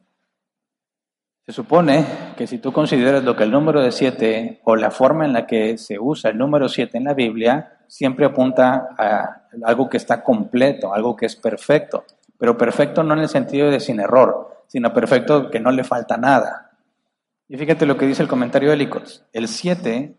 Se 1.45 1.51
supone 1.51 2.05
que 2.37 2.47
si 2.47 2.59
tú 2.59 2.71
consideras 2.71 3.23
lo 3.23 3.35
que 3.35 3.43
el 3.43 3.51
número 3.51 3.81
de 3.81 3.91
siete 3.91 4.61
o 4.63 4.75
la 4.75 4.89
forma 4.89 5.25
en 5.25 5.33
la 5.33 5.45
que 5.45 5.77
se 5.77 5.99
usa 5.99 6.29
el 6.29 6.37
número 6.37 6.69
siete 6.69 6.97
en 6.97 7.03
la 7.03 7.13
Biblia, 7.13 7.79
siempre 7.87 8.25
apunta 8.25 8.89
a 8.97 9.47
algo 9.65 9.89
que 9.89 9.97
está 9.97 10.23
completo, 10.23 10.93
algo 10.93 11.15
que 11.15 11.25
es 11.25 11.35
perfecto. 11.35 12.05
Pero 12.37 12.57
perfecto 12.57 13.03
no 13.03 13.13
en 13.13 13.21
el 13.21 13.27
sentido 13.27 13.69
de 13.69 13.79
sin 13.79 13.99
error, 13.99 14.63
sino 14.67 14.93
perfecto 14.93 15.49
que 15.49 15.59
no 15.59 15.71
le 15.71 15.83
falta 15.83 16.15
nada. 16.15 16.71
Y 17.49 17.57
fíjate 17.57 17.85
lo 17.85 17.97
que 17.97 18.07
dice 18.07 18.23
el 18.23 18.29
comentario 18.29 18.69
de 18.69 18.75
Helicos. 18.75 19.25
El 19.33 19.49
siete, 19.49 20.15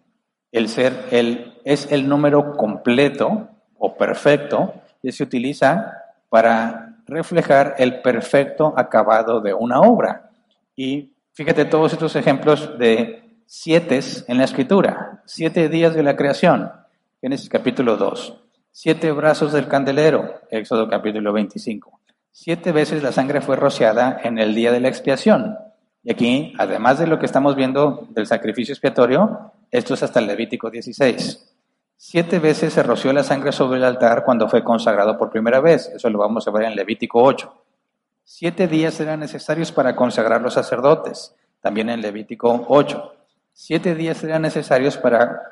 el 0.50 0.68
ser, 0.68 0.92
el, 1.12 1.58
es 1.64 1.90
el 1.90 2.08
número 2.08 2.56
completo 2.58 3.48
o 3.78 3.96
perfecto 3.96 4.81
que 5.02 5.12
se 5.12 5.24
utiliza 5.24 5.92
para 6.28 6.96
reflejar 7.06 7.74
el 7.78 8.00
perfecto 8.00 8.72
acabado 8.76 9.40
de 9.40 9.52
una 9.52 9.80
obra. 9.80 10.30
Y 10.76 11.12
Fíjate 11.34 11.64
todos 11.64 11.94
estos 11.94 12.14
ejemplos 12.14 12.78
de 12.78 13.22
siete 13.46 13.98
en 14.28 14.36
la 14.36 14.44
escritura. 14.44 15.22
Siete 15.24 15.70
días 15.70 15.94
de 15.94 16.02
la 16.02 16.14
creación, 16.14 16.70
Génesis 17.22 17.48
capítulo 17.48 17.96
2. 17.96 18.38
Siete 18.70 19.10
brazos 19.12 19.50
del 19.54 19.66
candelero, 19.66 20.42
Éxodo 20.50 20.90
capítulo 20.90 21.32
25. 21.32 22.00
Siete 22.30 22.70
veces 22.70 23.02
la 23.02 23.12
sangre 23.12 23.40
fue 23.40 23.56
rociada 23.56 24.20
en 24.22 24.38
el 24.38 24.54
día 24.54 24.72
de 24.72 24.80
la 24.80 24.88
expiación, 24.88 25.56
Y 26.04 26.12
aquí, 26.12 26.52
además 26.58 26.98
de 26.98 27.06
lo 27.06 27.18
que 27.18 27.24
estamos 27.24 27.56
viendo 27.56 28.06
del 28.10 28.26
sacrificio 28.26 28.74
expiatorio, 28.74 29.52
esto 29.70 29.94
es 29.94 30.02
hasta 30.02 30.20
el 30.20 30.26
Levítico 30.26 30.68
16. 30.68 31.51
Siete 32.04 32.40
veces 32.40 32.72
se 32.72 32.82
roció 32.82 33.12
la 33.12 33.22
sangre 33.22 33.52
sobre 33.52 33.78
el 33.78 33.84
altar 33.84 34.24
cuando 34.24 34.48
fue 34.48 34.64
consagrado 34.64 35.16
por 35.16 35.30
primera 35.30 35.60
vez. 35.60 35.88
Eso 35.94 36.10
lo 36.10 36.18
vamos 36.18 36.48
a 36.48 36.50
ver 36.50 36.64
en 36.64 36.74
Levítico 36.74 37.22
8. 37.22 37.54
Siete 38.24 38.66
días 38.66 38.98
eran 38.98 39.20
necesarios 39.20 39.70
para 39.70 39.94
consagrar 39.94 40.42
los 40.42 40.54
sacerdotes, 40.54 41.32
también 41.60 41.88
en 41.90 42.00
Levítico 42.00 42.66
8. 42.66 43.14
Siete 43.52 43.94
días 43.94 44.24
eran 44.24 44.42
necesarios 44.42 44.98
para 44.98 45.42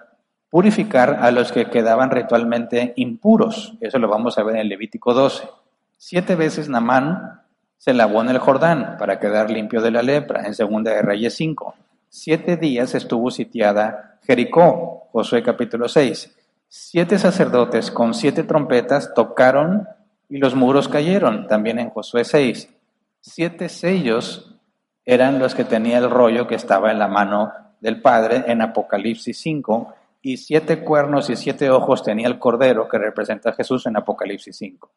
purificar 0.50 1.18
a 1.20 1.30
los 1.30 1.52
que 1.52 1.70
quedaban 1.70 2.10
ritualmente 2.10 2.94
impuros. 2.96 3.74
Eso 3.80 4.00
lo 4.00 4.08
vamos 4.08 4.36
a 4.36 4.42
ver 4.42 4.56
en 4.56 4.68
Levítico 4.68 5.14
12. 5.14 5.48
Siete 5.98 6.34
veces 6.34 6.68
Namán 6.68 7.42
se 7.78 7.94
lavó 7.94 8.22
en 8.22 8.30
el 8.30 8.38
Jordán 8.38 8.96
para 8.98 9.20
quedar 9.20 9.50
limpio 9.50 9.80
de 9.82 9.92
la 9.92 10.02
lepra, 10.02 10.44
en 10.44 10.56
Segunda 10.56 10.90
de 10.90 11.02
Reyes 11.02 11.32
5. 11.36 11.76
Siete 12.08 12.56
días 12.56 12.96
estuvo 12.96 13.30
sitiada 13.30 14.18
Jericó, 14.26 15.06
Josué 15.12 15.44
capítulo 15.44 15.88
6. 15.88 16.38
Siete 16.72 17.18
sacerdotes 17.18 17.90
con 17.90 18.14
siete 18.14 18.44
trompetas 18.44 19.12
tocaron 19.12 19.88
y 20.28 20.38
los 20.38 20.54
muros 20.54 20.86
cayeron, 20.86 21.48
también 21.48 21.80
en 21.80 21.90
Josué 21.90 22.24
6. 22.24 22.72
Siete 23.18 23.68
sellos 23.68 24.54
eran 25.04 25.40
los 25.40 25.56
que 25.56 25.64
tenía 25.64 25.98
el 25.98 26.08
rollo 26.08 26.46
que 26.46 26.54
estaba 26.54 26.92
en 26.92 27.00
la 27.00 27.08
mano 27.08 27.52
del 27.80 28.00
Padre 28.00 28.44
en 28.46 28.62
Apocalipsis 28.62 29.36
5 29.40 29.94
y 30.22 30.36
siete 30.36 30.84
cuernos 30.84 31.28
y 31.28 31.34
siete 31.34 31.70
ojos 31.70 32.04
tenía 32.04 32.28
el 32.28 32.38
cordero 32.38 32.88
que 32.88 32.98
representa 32.98 33.50
a 33.50 33.54
Jesús 33.54 33.86
en 33.86 33.96
Apocalipsis 33.96 34.56
5. 34.56 34.92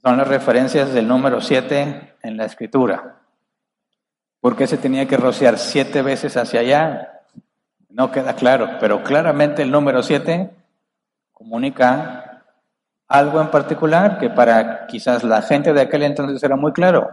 Son 0.00 0.16
las 0.16 0.28
referencias 0.28 0.94
del 0.94 1.08
número 1.08 1.40
siete 1.40 2.14
en 2.22 2.36
la 2.36 2.44
escritura. 2.44 3.16
¿Por 4.40 4.54
qué 4.54 4.68
se 4.68 4.78
tenía 4.78 5.08
que 5.08 5.16
rociar 5.16 5.58
siete 5.58 6.02
veces 6.02 6.36
hacia 6.36 6.60
allá? 6.60 7.19
No 7.90 8.10
queda 8.10 8.34
claro, 8.34 8.78
pero 8.80 9.02
claramente 9.02 9.62
el 9.62 9.70
número 9.70 10.02
siete 10.02 10.50
comunica 11.32 12.44
algo 13.08 13.40
en 13.40 13.48
particular 13.48 14.18
que 14.18 14.30
para 14.30 14.86
quizás 14.86 15.24
la 15.24 15.42
gente 15.42 15.72
de 15.72 15.80
aquel 15.80 16.04
entonces 16.04 16.42
era 16.42 16.54
muy 16.54 16.72
claro, 16.72 17.10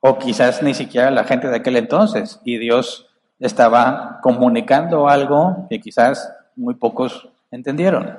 o 0.00 0.18
quizás 0.18 0.62
ni 0.62 0.74
siquiera 0.74 1.10
la 1.10 1.24
gente 1.24 1.48
de 1.48 1.56
aquel 1.56 1.76
entonces, 1.76 2.40
y 2.44 2.58
Dios 2.58 3.08
estaba 3.38 4.18
comunicando 4.20 5.08
algo 5.08 5.66
que 5.70 5.80
quizás 5.80 6.32
muy 6.56 6.74
pocos 6.74 7.28
entendieron. 7.52 8.18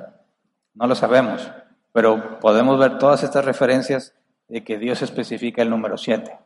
No 0.74 0.86
lo 0.86 0.94
sabemos, 0.94 1.50
pero 1.92 2.38
podemos 2.40 2.78
ver 2.78 2.98
todas 2.98 3.22
estas 3.22 3.44
referencias 3.44 4.14
de 4.48 4.64
que 4.64 4.78
Dios 4.78 5.02
especifica 5.02 5.60
el 5.60 5.68
número 5.70 5.98
7. 5.98 6.38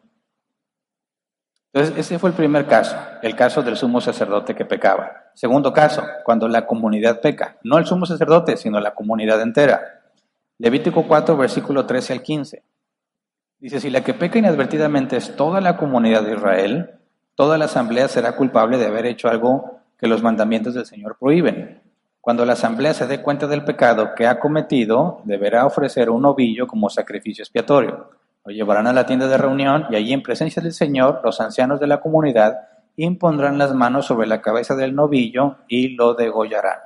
Entonces, 1.74 1.98
ese 1.98 2.20
fue 2.20 2.30
el 2.30 2.37
primer 2.37 2.66
caso, 2.66 2.96
el 3.20 3.34
caso 3.34 3.60
del 3.60 3.76
sumo 3.76 4.00
sacerdote 4.00 4.54
que 4.54 4.64
pecaba. 4.64 5.24
Segundo 5.34 5.72
caso, 5.72 6.04
cuando 6.24 6.46
la 6.46 6.66
comunidad 6.66 7.20
peca, 7.20 7.56
no 7.64 7.78
el 7.78 7.84
sumo 7.84 8.06
sacerdote, 8.06 8.56
sino 8.56 8.78
la 8.78 8.94
comunidad 8.94 9.42
entera. 9.42 10.02
Levítico 10.58 11.02
4, 11.02 11.37
versículo 11.37 11.84
13 11.84 12.12
al 12.12 12.22
15. 12.22 12.62
Dice, 13.58 13.80
si 13.80 13.90
la 13.90 14.04
que 14.04 14.14
peca 14.14 14.38
inadvertidamente 14.38 15.16
es 15.16 15.34
toda 15.34 15.60
la 15.60 15.76
comunidad 15.76 16.22
de 16.22 16.34
Israel, 16.34 16.90
toda 17.34 17.58
la 17.58 17.64
asamblea 17.64 18.06
será 18.06 18.37
culpable 18.37 18.78
de 18.78 18.87
haber 18.87 19.06
hecho 19.06 19.28
algo 19.28 19.80
que 19.98 20.06
los 20.06 20.22
mandamientos 20.22 20.74
del 20.74 20.87
Señor 20.87 21.16
prohíben. 21.18 21.82
Cuando 22.20 22.46
la 22.46 22.52
asamblea 22.52 22.94
se 22.94 23.08
dé 23.08 23.20
cuenta 23.20 23.48
del 23.48 23.64
pecado 23.64 24.14
que 24.14 24.28
ha 24.28 24.38
cometido, 24.38 25.22
deberá 25.24 25.66
ofrecer 25.66 26.08
un 26.08 26.24
ovillo 26.24 26.68
como 26.68 26.88
sacrificio 26.88 27.42
expiatorio. 27.42 28.10
Lo 28.44 28.52
llevarán 28.52 28.87
a 28.87 28.92
la 28.92 29.07
tienda 29.07 29.26
de 29.26 29.38
reunión 29.38 29.87
y 29.90 29.96
allí 29.96 30.12
en 30.12 30.22
presencia 30.22 30.62
del 30.62 30.72
Señor 30.72 31.20
los 31.24 31.40
ancianos 31.40 31.80
de 31.80 31.87
la 31.87 32.00
comunidad 32.00 32.68
impondrán 32.96 33.59
las 33.59 33.74
manos 33.74 34.07
sobre 34.07 34.26
la 34.26 34.42
cabeza 34.42 34.74
del 34.76 34.94
novillo 34.94 35.57
y 35.66 35.96
lo 35.96 36.14
degollarán. 36.14 36.78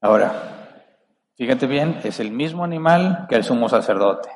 Ahora, 0.00 0.32
fíjate 1.36 1.66
bien, 1.66 2.00
es 2.04 2.20
el 2.20 2.30
mismo 2.30 2.64
animal 2.64 3.26
que 3.28 3.36
el 3.36 3.44
sumo 3.44 3.68
sacerdote. 3.68 4.30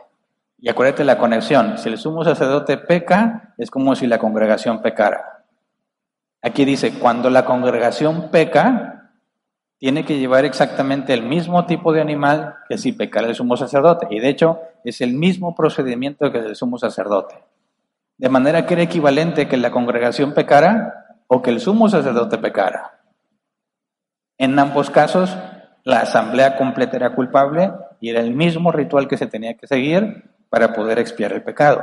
Y 0.58 0.68
acuérdate 0.68 1.04
la 1.04 1.18
conexión. 1.18 1.78
Si 1.78 1.88
el 1.88 1.98
sumo 1.98 2.22
sacerdote 2.22 2.76
peca, 2.76 3.54
es 3.58 3.70
como 3.70 3.94
si 3.96 4.06
la 4.06 4.18
congregación 4.18 4.82
pecara. 4.82 5.44
Aquí 6.42 6.64
dice, 6.64 6.98
cuando 6.98 7.30
la 7.30 7.44
congregación 7.44 8.30
peca, 8.30 9.10
tiene 9.78 10.04
que 10.04 10.18
llevar 10.18 10.44
exactamente 10.44 11.14
el 11.14 11.22
mismo 11.22 11.66
tipo 11.66 11.92
de 11.92 12.00
animal 12.00 12.56
que 12.68 12.78
si 12.78 12.92
pecara 12.92 13.26
el 13.26 13.34
sumo 13.34 13.56
sacerdote. 13.56 14.06
Y 14.10 14.20
de 14.20 14.28
hecho, 14.28 14.60
es 14.84 15.00
el 15.00 15.14
mismo 15.14 15.54
procedimiento 15.54 16.30
que 16.32 16.38
el 16.38 16.56
sumo 16.56 16.78
sacerdote. 16.78 17.36
De 18.18 18.28
manera 18.28 18.66
que 18.66 18.74
era 18.74 18.82
equivalente 18.82 19.48
que 19.48 19.56
la 19.56 19.70
congregación 19.70 20.34
pecara 20.34 21.18
o 21.26 21.42
que 21.42 21.50
el 21.50 21.60
sumo 21.60 21.88
sacerdote 21.88 22.38
pecara. 22.38 23.00
En 24.38 24.58
ambos 24.58 24.90
casos, 24.90 25.36
la 25.84 26.00
asamblea 26.00 26.56
completa 26.56 26.96
era 26.96 27.14
culpable 27.14 27.72
y 28.00 28.10
era 28.10 28.20
el 28.20 28.34
mismo 28.34 28.72
ritual 28.72 29.08
que 29.08 29.16
se 29.16 29.26
tenía 29.26 29.56
que 29.56 29.66
seguir 29.66 30.30
para 30.48 30.72
poder 30.72 30.98
expiar 30.98 31.32
el 31.32 31.42
pecado. 31.42 31.82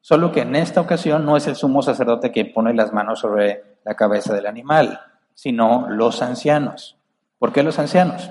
Solo 0.00 0.32
que 0.32 0.40
en 0.40 0.56
esta 0.56 0.80
ocasión 0.80 1.26
no 1.26 1.36
es 1.36 1.46
el 1.46 1.56
sumo 1.56 1.82
sacerdote 1.82 2.30
quien 2.30 2.52
pone 2.52 2.72
las 2.72 2.92
manos 2.92 3.20
sobre 3.20 3.62
la 3.84 3.94
cabeza 3.94 4.34
del 4.34 4.46
animal, 4.46 5.00
sino 5.34 5.88
los 5.88 6.22
ancianos. 6.22 6.96
¿Por 7.38 7.52
qué 7.52 7.62
los 7.62 7.78
ancianos? 7.78 8.30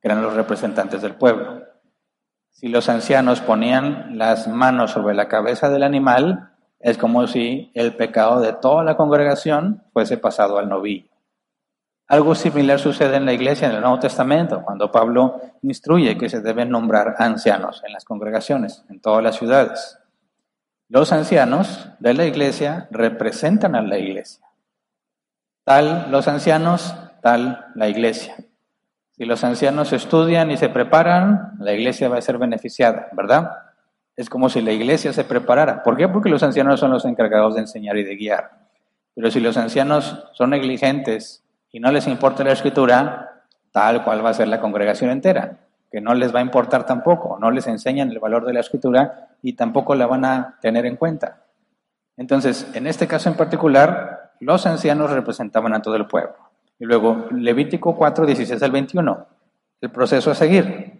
Que 0.00 0.08
eran 0.08 0.22
los 0.22 0.34
representantes 0.34 1.02
del 1.02 1.14
pueblo. 1.14 1.62
Si 2.58 2.66
los 2.66 2.88
ancianos 2.88 3.40
ponían 3.40 4.18
las 4.18 4.48
manos 4.48 4.90
sobre 4.90 5.14
la 5.14 5.28
cabeza 5.28 5.68
del 5.68 5.84
animal, 5.84 6.50
es 6.80 6.98
como 6.98 7.28
si 7.28 7.70
el 7.72 7.94
pecado 7.94 8.40
de 8.40 8.52
toda 8.52 8.82
la 8.82 8.96
congregación 8.96 9.84
fuese 9.92 10.16
pasado 10.16 10.58
al 10.58 10.68
novillo. 10.68 11.08
Algo 12.08 12.34
similar 12.34 12.80
sucede 12.80 13.14
en 13.14 13.26
la 13.26 13.32
iglesia 13.32 13.68
en 13.68 13.76
el 13.76 13.80
Nuevo 13.80 14.00
Testamento, 14.00 14.64
cuando 14.64 14.90
Pablo 14.90 15.40
instruye 15.62 16.18
que 16.18 16.28
se 16.28 16.40
deben 16.40 16.70
nombrar 16.70 17.14
ancianos 17.20 17.80
en 17.86 17.92
las 17.92 18.04
congregaciones, 18.04 18.84
en 18.90 19.00
todas 19.00 19.22
las 19.22 19.36
ciudades. 19.36 19.96
Los 20.88 21.12
ancianos 21.12 21.90
de 22.00 22.14
la 22.14 22.24
iglesia 22.24 22.88
representan 22.90 23.76
a 23.76 23.82
la 23.82 23.98
iglesia. 23.98 24.44
Tal 25.62 26.10
los 26.10 26.26
ancianos, 26.26 26.92
tal 27.22 27.66
la 27.76 27.86
iglesia. 27.86 28.34
Si 29.18 29.24
los 29.24 29.42
ancianos 29.42 29.92
estudian 29.92 30.52
y 30.52 30.56
se 30.56 30.68
preparan, 30.68 31.54
la 31.58 31.72
iglesia 31.72 32.08
va 32.08 32.18
a 32.18 32.22
ser 32.22 32.38
beneficiada, 32.38 33.08
¿verdad? 33.10 33.50
Es 34.14 34.30
como 34.30 34.48
si 34.48 34.62
la 34.62 34.70
iglesia 34.70 35.12
se 35.12 35.24
preparara. 35.24 35.82
¿Por 35.82 35.96
qué? 35.96 36.06
Porque 36.06 36.28
los 36.28 36.44
ancianos 36.44 36.78
son 36.78 36.92
los 36.92 37.04
encargados 37.04 37.56
de 37.56 37.62
enseñar 37.62 37.96
y 37.96 38.04
de 38.04 38.14
guiar. 38.14 38.50
Pero 39.16 39.32
si 39.32 39.40
los 39.40 39.56
ancianos 39.56 40.24
son 40.34 40.50
negligentes 40.50 41.42
y 41.72 41.80
no 41.80 41.90
les 41.90 42.06
importa 42.06 42.44
la 42.44 42.52
escritura, 42.52 43.42
tal 43.72 44.04
cual 44.04 44.24
va 44.24 44.30
a 44.30 44.34
ser 44.34 44.46
la 44.46 44.60
congregación 44.60 45.10
entera, 45.10 45.58
que 45.90 46.00
no 46.00 46.14
les 46.14 46.32
va 46.32 46.38
a 46.38 46.42
importar 46.42 46.86
tampoco, 46.86 47.38
no 47.40 47.50
les 47.50 47.66
enseñan 47.66 48.10
el 48.10 48.20
valor 48.20 48.46
de 48.46 48.52
la 48.52 48.60
escritura 48.60 49.30
y 49.42 49.54
tampoco 49.54 49.96
la 49.96 50.06
van 50.06 50.24
a 50.24 50.58
tener 50.60 50.86
en 50.86 50.94
cuenta. 50.94 51.42
Entonces, 52.16 52.70
en 52.72 52.86
este 52.86 53.08
caso 53.08 53.28
en 53.28 53.36
particular, 53.36 54.30
los 54.38 54.64
ancianos 54.64 55.10
representaban 55.10 55.74
a 55.74 55.82
todo 55.82 55.96
el 55.96 56.06
pueblo. 56.06 56.47
Y 56.78 56.84
luego, 56.84 57.26
Levítico 57.32 57.96
4, 57.96 58.26
16 58.26 58.62
al 58.62 58.70
21, 58.70 59.26
el 59.80 59.90
proceso 59.90 60.30
a 60.30 60.34
seguir. 60.34 60.98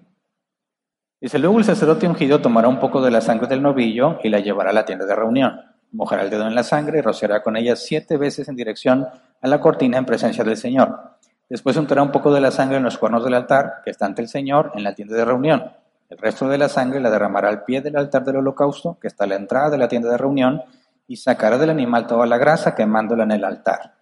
Dice, 1.20 1.38
luego 1.38 1.58
el 1.58 1.64
sacerdote 1.64 2.06
ungido 2.06 2.40
tomará 2.40 2.68
un 2.68 2.78
poco 2.78 3.00
de 3.00 3.10
la 3.10 3.20
sangre 3.20 3.48
del 3.48 3.62
novillo 3.62 4.18
y 4.22 4.28
la 4.28 4.40
llevará 4.40 4.70
a 4.70 4.72
la 4.72 4.84
tienda 4.84 5.04
de 5.04 5.14
reunión. 5.14 5.60
Mojará 5.90 6.22
el 6.22 6.30
dedo 6.30 6.46
en 6.46 6.54
la 6.54 6.62
sangre 6.62 6.98
y 6.98 7.02
rociará 7.02 7.42
con 7.42 7.56
ella 7.56 7.74
siete 7.74 8.16
veces 8.16 8.48
en 8.48 8.56
dirección 8.56 9.08
a 9.40 9.48
la 9.48 9.60
cortina 9.60 9.98
en 9.98 10.04
presencia 10.04 10.44
del 10.44 10.56
Señor. 10.56 11.16
Después 11.48 11.76
untará 11.76 12.02
un 12.02 12.12
poco 12.12 12.32
de 12.32 12.40
la 12.40 12.50
sangre 12.50 12.76
en 12.76 12.82
los 12.82 12.98
cuernos 12.98 13.24
del 13.24 13.34
altar 13.34 13.80
que 13.84 13.90
está 13.90 14.06
ante 14.06 14.22
el 14.22 14.28
Señor 14.28 14.72
en 14.74 14.84
la 14.84 14.94
tienda 14.94 15.16
de 15.16 15.24
reunión. 15.24 15.72
El 16.08 16.18
resto 16.18 16.48
de 16.48 16.58
la 16.58 16.68
sangre 16.68 17.00
la 17.00 17.10
derramará 17.10 17.48
al 17.48 17.64
pie 17.64 17.80
del 17.80 17.96
altar 17.96 18.24
del 18.24 18.36
holocausto 18.36 18.98
que 19.00 19.08
está 19.08 19.24
a 19.24 19.26
la 19.26 19.36
entrada 19.36 19.70
de 19.70 19.78
la 19.78 19.88
tienda 19.88 20.10
de 20.10 20.18
reunión 20.18 20.62
y 21.06 21.16
sacará 21.16 21.58
del 21.58 21.70
animal 21.70 22.06
toda 22.06 22.26
la 22.26 22.38
grasa 22.38 22.74
quemándola 22.74 23.24
en 23.24 23.32
el 23.32 23.44
altar. 23.44 23.97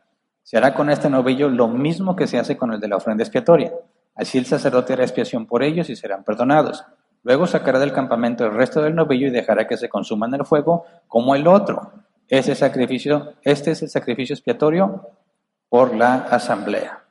Se 0.46 0.56
hará 0.56 0.74
con 0.74 0.90
este 0.90 1.10
novillo 1.10 1.48
lo 1.48 1.66
mismo 1.66 2.14
que 2.14 2.28
se 2.28 2.38
hace 2.38 2.56
con 2.56 2.72
el 2.72 2.78
de 2.78 2.86
la 2.86 2.98
ofrenda 2.98 3.24
expiatoria. 3.24 3.72
Así 4.14 4.38
el 4.38 4.46
sacerdote 4.46 4.92
hará 4.92 5.02
expiación 5.02 5.44
por 5.44 5.64
ellos 5.64 5.90
y 5.90 5.96
serán 5.96 6.22
perdonados. 6.22 6.84
Luego 7.24 7.48
sacará 7.48 7.80
del 7.80 7.92
campamento 7.92 8.46
el 8.46 8.54
resto 8.54 8.80
del 8.80 8.94
novillo 8.94 9.26
y 9.26 9.30
dejará 9.30 9.66
que 9.66 9.76
se 9.76 9.88
consuma 9.88 10.28
en 10.28 10.34
el 10.34 10.44
fuego 10.44 10.84
como 11.08 11.34
el 11.34 11.48
otro. 11.48 11.90
Ese 12.28 12.54
sacrificio, 12.54 13.34
este 13.42 13.72
es 13.72 13.82
el 13.82 13.88
sacrificio 13.88 14.34
expiatorio 14.34 15.08
por 15.68 15.96
la 15.96 16.14
asamblea. 16.14 17.02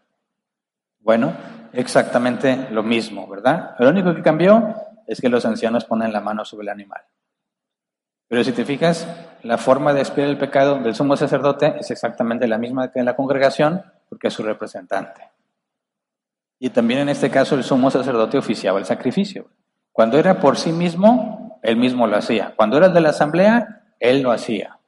Bueno, 1.02 1.34
exactamente 1.74 2.69
lo 2.71 2.84
mismo, 2.84 3.28
¿verdad? 3.28 3.76
Lo 3.80 3.89
único 3.89 4.15
que 4.15 4.21
cambió 4.21 4.76
es 5.08 5.19
que 5.19 5.28
los 5.28 5.45
ancianos 5.45 5.84
ponen 5.84 6.13
la 6.13 6.21
mano 6.21 6.45
sobre 6.45 6.63
el 6.63 6.69
animal. 6.69 7.02
Pero 8.28 8.44
si 8.44 8.52
te 8.52 8.66
fijas, 8.66 9.08
la 9.44 9.58
forma 9.58 9.94
de 9.94 10.02
expiar 10.02 10.28
el 10.28 10.38
pecado 10.38 10.80
del 10.80 10.96
sumo 10.96 11.16
sacerdote 11.16 11.76
es 11.80 11.92
exactamente 11.92 12.48
la 12.48 12.58
misma 12.58 12.92
que 12.92 13.00
en 13.00 13.06
la 13.06 13.16
congregación, 13.16 13.84
porque 14.10 14.30
es 14.30 14.34
su 14.34 14.44
representante. 14.44 15.22
Y 16.60 16.70
también 16.72 17.02
en 17.02 17.10
este 17.10 17.30
caso 17.30 17.56
el 17.56 17.64
sumo 17.64 17.92
sacerdote 17.92 18.38
oficiaba 18.38 18.80
el 18.80 18.86
sacrificio. 18.86 19.48
Cuando 19.92 20.18
era 20.18 20.40
por 20.40 20.58
sí 20.58 20.72
mismo, 20.72 21.60
él 21.62 21.78
mismo 21.78 22.08
lo 22.08 22.18
hacía. 22.18 22.54
Cuando 22.56 22.78
era 22.78 22.90
de 22.90 23.02
la 23.02 23.10
asamblea, 23.10 23.84
él 24.00 24.22
lo 24.22 24.32
hacía. 24.32 24.80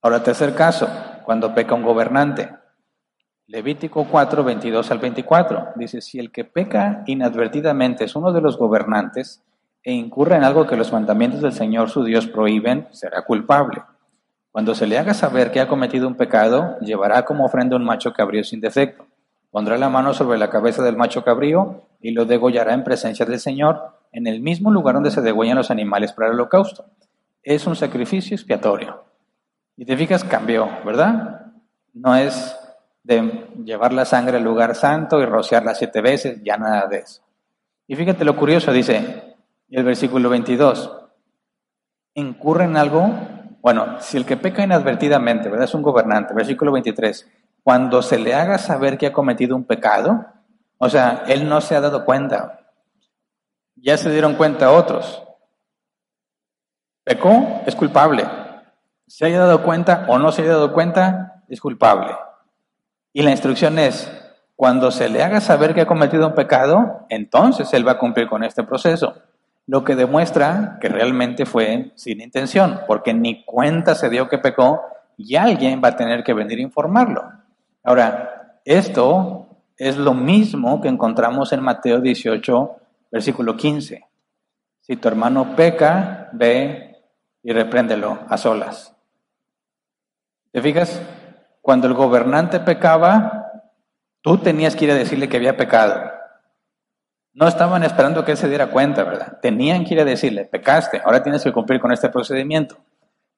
Ahora, 0.00 0.22
tercer 0.22 0.54
caso, 0.54 0.88
cuando 1.24 1.54
peca 1.54 1.74
un 1.74 1.82
gobernante. 1.82 2.48
Levítico 3.46 4.06
4, 4.10 4.44
22 4.44 4.90
al 4.90 4.98
24. 4.98 5.68
Dice, 5.76 6.00
si 6.00 6.18
el 6.18 6.30
que 6.30 6.44
peca 6.44 7.02
inadvertidamente 7.06 8.04
es 8.04 8.16
uno 8.16 8.32
de 8.32 8.40
los 8.40 8.56
gobernantes 8.56 9.42
e 9.88 9.92
incurre 9.92 10.36
en 10.36 10.44
algo 10.44 10.66
que 10.66 10.76
los 10.76 10.92
mandamientos 10.92 11.40
del 11.40 11.54
Señor 11.54 11.88
su 11.88 12.04
Dios 12.04 12.26
prohíben, 12.26 12.88
será 12.90 13.22
culpable. 13.22 13.82
Cuando 14.52 14.74
se 14.74 14.86
le 14.86 14.98
haga 14.98 15.14
saber 15.14 15.50
que 15.50 15.60
ha 15.60 15.66
cometido 15.66 16.06
un 16.06 16.14
pecado, 16.14 16.78
llevará 16.80 17.24
como 17.24 17.46
ofrenda 17.46 17.74
un 17.74 17.86
macho 17.86 18.12
cabrío 18.12 18.44
sin 18.44 18.60
defecto. 18.60 19.06
Pondrá 19.50 19.78
la 19.78 19.88
mano 19.88 20.12
sobre 20.12 20.36
la 20.36 20.50
cabeza 20.50 20.82
del 20.82 20.98
macho 20.98 21.24
cabrío 21.24 21.84
y 22.02 22.10
lo 22.10 22.26
degollará 22.26 22.74
en 22.74 22.84
presencia 22.84 23.24
del 23.24 23.40
Señor, 23.40 23.80
en 24.12 24.26
el 24.26 24.42
mismo 24.42 24.70
lugar 24.70 24.94
donde 24.94 25.10
se 25.10 25.22
degüellan 25.22 25.56
los 25.56 25.70
animales 25.70 26.12
para 26.12 26.28
el 26.28 26.34
holocausto. 26.34 26.84
Es 27.42 27.66
un 27.66 27.74
sacrificio 27.74 28.34
expiatorio. 28.34 29.04
Y 29.74 29.86
te 29.86 29.96
fijas, 29.96 30.22
cambió, 30.22 30.68
¿verdad? 30.84 31.46
No 31.94 32.14
es 32.14 32.54
de 33.04 33.48
llevar 33.64 33.94
la 33.94 34.04
sangre 34.04 34.36
al 34.36 34.44
lugar 34.44 34.74
santo 34.74 35.18
y 35.18 35.24
rociarla 35.24 35.74
siete 35.74 36.02
veces, 36.02 36.42
ya 36.44 36.58
nada 36.58 36.86
de 36.88 36.98
eso. 36.98 37.22
Y 37.86 37.96
fíjate 37.96 38.26
lo 38.26 38.36
curioso, 38.36 38.70
dice 38.70 39.27
el 39.70 39.84
versículo 39.84 40.30
22, 40.30 40.90
incurre 42.14 42.64
en 42.64 42.76
algo, 42.76 43.12
bueno, 43.60 44.00
si 44.00 44.16
el 44.16 44.24
que 44.24 44.36
peca 44.36 44.62
inadvertidamente, 44.62 45.48
¿verdad? 45.48 45.66
Es 45.66 45.74
un 45.74 45.82
gobernante, 45.82 46.34
versículo 46.34 46.72
23, 46.72 47.28
cuando 47.62 48.02
se 48.02 48.18
le 48.18 48.34
haga 48.34 48.58
saber 48.58 48.96
que 48.96 49.06
ha 49.06 49.12
cometido 49.12 49.54
un 49.54 49.64
pecado, 49.64 50.26
o 50.78 50.88
sea, 50.88 51.24
él 51.26 51.48
no 51.48 51.60
se 51.60 51.76
ha 51.76 51.80
dado 51.80 52.04
cuenta, 52.04 52.60
ya 53.76 53.96
se 53.96 54.10
dieron 54.10 54.34
cuenta 54.34 54.72
otros. 54.72 55.22
Pecó, 57.04 57.62
es 57.66 57.74
culpable. 57.74 58.24
Se 59.06 59.24
haya 59.24 59.40
dado 59.40 59.62
cuenta 59.62 60.04
o 60.08 60.18
no 60.18 60.32
se 60.32 60.42
haya 60.42 60.52
dado 60.52 60.72
cuenta, 60.72 61.42
es 61.48 61.60
culpable. 61.60 62.14
Y 63.12 63.22
la 63.22 63.30
instrucción 63.30 63.78
es, 63.78 64.10
cuando 64.56 64.90
se 64.90 65.08
le 65.08 65.22
haga 65.22 65.40
saber 65.40 65.74
que 65.74 65.82
ha 65.82 65.86
cometido 65.86 66.26
un 66.26 66.34
pecado, 66.34 67.06
entonces 67.08 67.72
él 67.72 67.86
va 67.86 67.92
a 67.92 67.98
cumplir 67.98 68.28
con 68.28 68.44
este 68.44 68.62
proceso. 68.62 69.14
Lo 69.68 69.84
que 69.84 69.94
demuestra 69.94 70.78
que 70.80 70.88
realmente 70.88 71.44
fue 71.44 71.92
sin 71.94 72.22
intención, 72.22 72.80
porque 72.86 73.12
ni 73.12 73.44
cuenta 73.44 73.94
se 73.94 74.08
dio 74.08 74.26
que 74.26 74.38
pecó 74.38 74.80
y 75.18 75.36
alguien 75.36 75.82
va 75.84 75.88
a 75.88 75.96
tener 75.96 76.24
que 76.24 76.32
venir 76.32 76.58
a 76.58 76.62
informarlo. 76.62 77.30
Ahora, 77.84 78.60
esto 78.64 79.46
es 79.76 79.98
lo 79.98 80.14
mismo 80.14 80.80
que 80.80 80.88
encontramos 80.88 81.52
en 81.52 81.62
Mateo 81.62 82.00
18, 82.00 82.76
versículo 83.12 83.58
15. 83.58 84.06
Si 84.80 84.96
tu 84.96 85.06
hermano 85.06 85.54
peca, 85.54 86.30
ve 86.32 86.96
y 87.42 87.52
repréndelo 87.52 88.20
a 88.26 88.38
solas. 88.38 88.96
¿Te 90.50 90.62
fijas? 90.62 91.02
Cuando 91.60 91.88
el 91.88 91.92
gobernante 91.92 92.58
pecaba, 92.60 93.52
tú 94.22 94.38
tenías 94.38 94.74
que 94.74 94.86
ir 94.86 94.92
a 94.92 94.94
decirle 94.94 95.28
que 95.28 95.36
había 95.36 95.58
pecado. 95.58 96.17
No 97.34 97.46
estaban 97.46 97.82
esperando 97.84 98.24
que 98.24 98.32
él 98.32 98.36
se 98.36 98.48
diera 98.48 98.68
cuenta, 98.70 99.04
¿verdad? 99.04 99.38
Tenían 99.40 99.84
que 99.84 99.94
ir 99.94 100.00
a 100.00 100.04
decirle, 100.04 100.44
pecaste, 100.44 101.00
ahora 101.04 101.22
tienes 101.22 101.44
que 101.44 101.52
cumplir 101.52 101.80
con 101.80 101.92
este 101.92 102.08
procedimiento. 102.08 102.76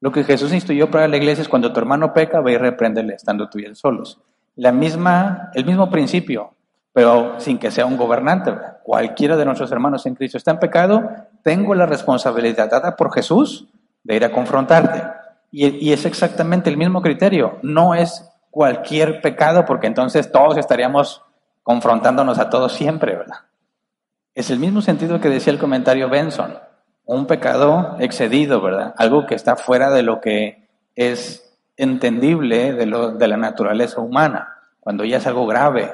Lo 0.00 0.10
que 0.10 0.24
Jesús 0.24 0.52
instruyó 0.52 0.90
para 0.90 1.08
la 1.08 1.18
iglesia 1.18 1.42
es 1.42 1.48
cuando 1.48 1.72
tu 1.72 1.80
hermano 1.80 2.14
peca, 2.14 2.40
ve 2.40 2.52
y 2.52 2.56
repréndele, 2.56 3.14
estando 3.14 3.48
tú 3.50 3.58
y 3.58 3.64
él 3.64 3.76
solos. 3.76 4.18
La 4.56 4.72
misma, 4.72 5.50
el 5.54 5.66
mismo 5.66 5.90
principio, 5.90 6.54
pero 6.92 7.38
sin 7.38 7.58
que 7.58 7.70
sea 7.70 7.86
un 7.86 7.98
gobernante. 7.98 8.50
¿verdad? 8.52 8.78
Cualquiera 8.82 9.36
de 9.36 9.44
nuestros 9.44 9.70
hermanos 9.70 10.06
en 10.06 10.14
Cristo 10.14 10.38
está 10.38 10.52
en 10.52 10.58
pecado, 10.58 11.08
tengo 11.42 11.74
la 11.74 11.86
responsabilidad 11.86 12.70
dada 12.70 12.96
por 12.96 13.12
Jesús 13.12 13.68
de 14.02 14.16
ir 14.16 14.24
a 14.24 14.32
confrontarte. 14.32 15.02
Y, 15.52 15.92
es 15.92 16.04
exactamente 16.04 16.70
el 16.70 16.76
mismo 16.76 17.02
criterio. 17.02 17.58
No 17.62 17.94
es 17.94 18.28
cualquier 18.50 19.20
pecado, 19.20 19.64
porque 19.64 19.86
entonces 19.86 20.30
todos 20.30 20.56
estaríamos 20.56 21.22
confrontándonos 21.62 22.38
a 22.38 22.48
todos 22.50 22.72
siempre, 22.72 23.16
¿verdad? 23.16 23.36
Es 24.40 24.48
el 24.48 24.58
mismo 24.58 24.80
sentido 24.80 25.20
que 25.20 25.28
decía 25.28 25.52
el 25.52 25.58
comentario 25.58 26.08
Benson. 26.08 26.54
Un 27.04 27.26
pecado 27.26 27.98
excedido, 28.00 28.62
¿verdad? 28.62 28.94
Algo 28.96 29.26
que 29.26 29.34
está 29.34 29.54
fuera 29.54 29.90
de 29.90 30.02
lo 30.02 30.22
que 30.22 30.66
es 30.94 31.58
entendible 31.76 32.72
de, 32.72 32.86
la 32.86 33.36
naturaleza 33.36 34.00
humana, 34.00 34.48
cuando 34.80 35.04
ya 35.04 35.18
es 35.18 35.26
algo 35.26 35.46
grave 35.46 35.92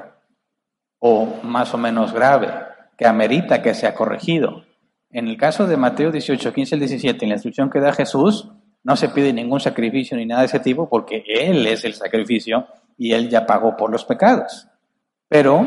o 1.00 1.40
más 1.42 1.74
o 1.74 1.78
menos 1.78 2.12
grave, 2.12 2.48
que 2.96 3.08
amerita 3.08 3.62
que 3.62 3.74
sea 3.74 3.96
corregido. 3.96 4.62
En 5.10 5.26
el 5.26 5.36
caso 5.36 5.66
de 5.66 5.76
Mateo 5.76 6.12
18, 6.12 6.52
15 6.52 6.76
al 6.76 6.78
17, 6.78 7.24
en 7.24 7.28
la 7.30 7.34
instrucción 7.34 7.68
que 7.68 7.80
da 7.80 7.92
Jesús, 7.92 8.48
no 8.84 8.94
se 8.94 9.08
pide 9.08 9.32
ningún 9.32 9.58
sacrificio 9.58 10.16
ni 10.16 10.24
nada 10.24 10.42
de 10.42 10.46
ese 10.46 10.60
tipo 10.60 10.88
porque 10.88 11.24
Él 11.26 11.66
es 11.66 11.84
el 11.84 11.94
sacrificio 11.94 12.68
y 12.96 13.10
Él 13.10 13.28
ya 13.28 13.44
pagó 13.44 13.76
por 13.76 13.90
los 13.90 14.04
pecados. 14.04 14.68
Pero, 15.28 15.66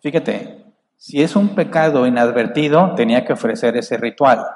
fíjate, 0.00 0.61
si 1.02 1.20
es 1.20 1.34
un 1.34 1.56
pecado 1.56 2.06
inadvertido, 2.06 2.94
tenía 2.94 3.24
que 3.24 3.32
ofrecer 3.32 3.76
ese 3.76 3.96
ritual. 3.96 4.46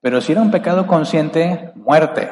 Pero 0.00 0.20
si 0.20 0.32
era 0.32 0.42
un 0.42 0.50
pecado 0.50 0.88
consciente, 0.88 1.70
muerte. 1.76 2.28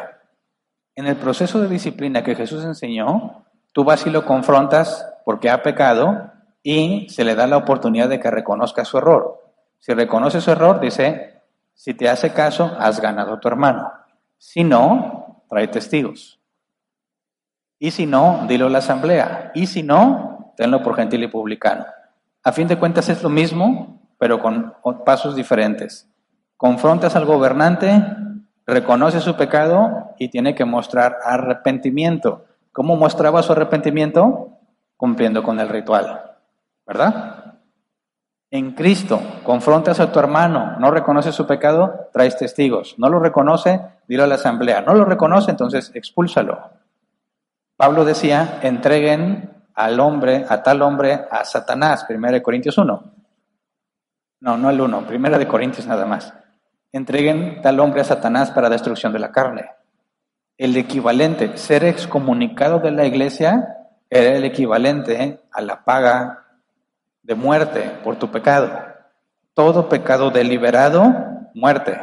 En 0.97 1.07
el 1.07 1.15
proceso 1.15 1.61
de 1.61 1.69
disciplina 1.69 2.25
que 2.25 2.35
Jesús 2.35 2.65
enseñó, 2.65 3.45
tú 3.71 3.85
vas 3.85 4.05
y 4.09 4.11
lo 4.11 4.25
confrontas 4.25 5.09
porque 5.25 5.51
ha 5.51 5.63
pecado 5.63 6.33
y 6.65 7.09
se 7.11 7.23
le 7.23 7.37
da 7.37 7.47
la 7.47 7.59
oportunidad 7.59 8.09
de 8.09 8.19
que 8.19 8.29
reconozca 8.29 8.85
su 8.85 8.99
error. 8.99 9.41
Si 9.79 9.95
reconoce 9.95 10.41
su 10.41 10.51
error, 10.51 10.81
dice, 10.81 11.41
si 11.75 11.95
te 11.95 12.09
hace 12.09 12.33
caso, 12.33 12.77
has 12.77 13.01
ganado 13.01 13.35
a 13.35 13.41
tu 13.41 13.47
hermano. 13.47 13.89
Si 14.37 14.65
no, 14.65 15.45
trae 15.49 15.69
testigos. 15.69 16.41
Y 17.79 17.93
si 17.93 18.05
no, 18.05 18.47
dilo 18.49 18.67
a 18.67 18.71
la 18.71 18.79
asamblea. 18.79 19.53
Y 19.55 19.69
si 19.69 19.85
no, 19.85 20.55
tenlo 20.57 20.83
por 20.83 20.97
gentil 20.97 21.23
y 21.23 21.29
publicano. 21.29 21.87
A 22.43 22.53
fin 22.53 22.69
de 22.69 22.79
cuentas 22.79 23.09
es 23.09 23.23
lo 23.23 23.29
mismo, 23.29 24.01
pero 24.19 24.41
con 24.41 24.75
pasos 25.05 25.35
diferentes. 25.37 26.09
Confrontas 26.57 27.15
al 27.15 27.25
gobernante, 27.25 28.05
reconoce 28.67 29.21
su 29.21 29.37
pecado 29.37 30.15
y 30.19 30.29
tiene 30.29 30.55
que 30.55 30.65
mostrar 30.65 31.19
arrepentimiento. 31.25 32.45
¿Cómo 32.73 32.97
mostraba 32.97 33.43
su 33.43 33.53
arrepentimiento? 33.53 34.59
Cumpliendo 34.97 35.43
con 35.43 35.59
el 35.61 35.69
ritual. 35.69 36.37
¿Verdad? 36.87 37.55
En 38.51 38.73
Cristo, 38.73 39.21
confrontas 39.45 40.01
a 40.01 40.11
tu 40.11 40.19
hermano, 40.19 40.77
no 40.79 40.91
reconoce 40.91 41.33
su 41.33 41.47
pecado, 41.47 42.09
traes 42.13 42.37
testigos. 42.37 42.95
No 42.99 43.09
lo 43.09 43.21
reconoce, 43.21 43.81
dilo 44.07 44.25
a 44.25 44.27
la 44.27 44.37
asamblea. 44.37 44.81
No 44.81 44.95
lo 44.95 45.05
reconoce, 45.05 45.51
entonces 45.51 45.91
expúlsalo. 45.95 46.59
Pablo 47.77 48.05
decía, 48.05 48.59
entreguen 48.63 49.51
al 49.79 50.01
hombre, 50.01 50.45
a 50.49 50.61
tal 50.61 50.83
hombre, 50.83 51.27
a 51.31 51.45
Satanás, 51.45 52.05
1 52.09 52.43
Corintios 52.43 52.77
1. 52.77 53.13
No, 54.41 54.57
no 54.57 54.71
el 54.71 54.81
1, 54.81 55.07
1 55.09 55.39
de 55.39 55.47
Corintios 55.47 55.87
nada 55.87 56.05
más. 56.05 56.35
Entreguen 56.91 57.63
tal 57.63 57.79
hombre 57.79 58.01
a 58.01 58.05
Satanás 58.05 58.51
para 58.51 58.69
destrucción 58.69 59.13
de 59.13 59.21
la 59.21 59.31
carne. 59.31 59.71
El 60.57 60.77
equivalente, 60.77 61.57
ser 61.57 61.85
excomunicado 61.85 62.81
de 62.81 62.91
la 62.91 63.07
iglesia, 63.07 63.77
era 64.11 64.37
el 64.37 64.45
equivalente 64.45 65.45
a 65.53 65.61
la 65.61 65.85
paga 65.85 66.45
de 67.23 67.37
muerte 67.37 68.01
por 68.03 68.17
tu 68.17 68.33
pecado. 68.33 68.73
Todo 69.55 69.89
pecado 69.89 70.33
deliberado, 70.33 71.15
muerte. 71.55 72.01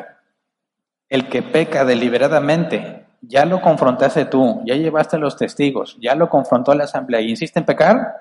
El 1.10 1.28
que 1.28 1.44
peca 1.44 1.84
deliberadamente, 1.84 2.95
ya 3.28 3.46
lo 3.46 3.62
confrontaste 3.62 4.26
tú, 4.26 4.62
ya 4.66 4.76
llevaste 4.76 5.18
los 5.18 5.38
testigos, 5.38 5.98
ya 6.02 6.16
lo 6.16 6.30
confrontó 6.30 6.74
la 6.74 6.86
asamblea 6.86 7.22
y 7.22 7.30
insiste 7.30 7.60
en 7.60 7.66
pecar, 7.66 8.16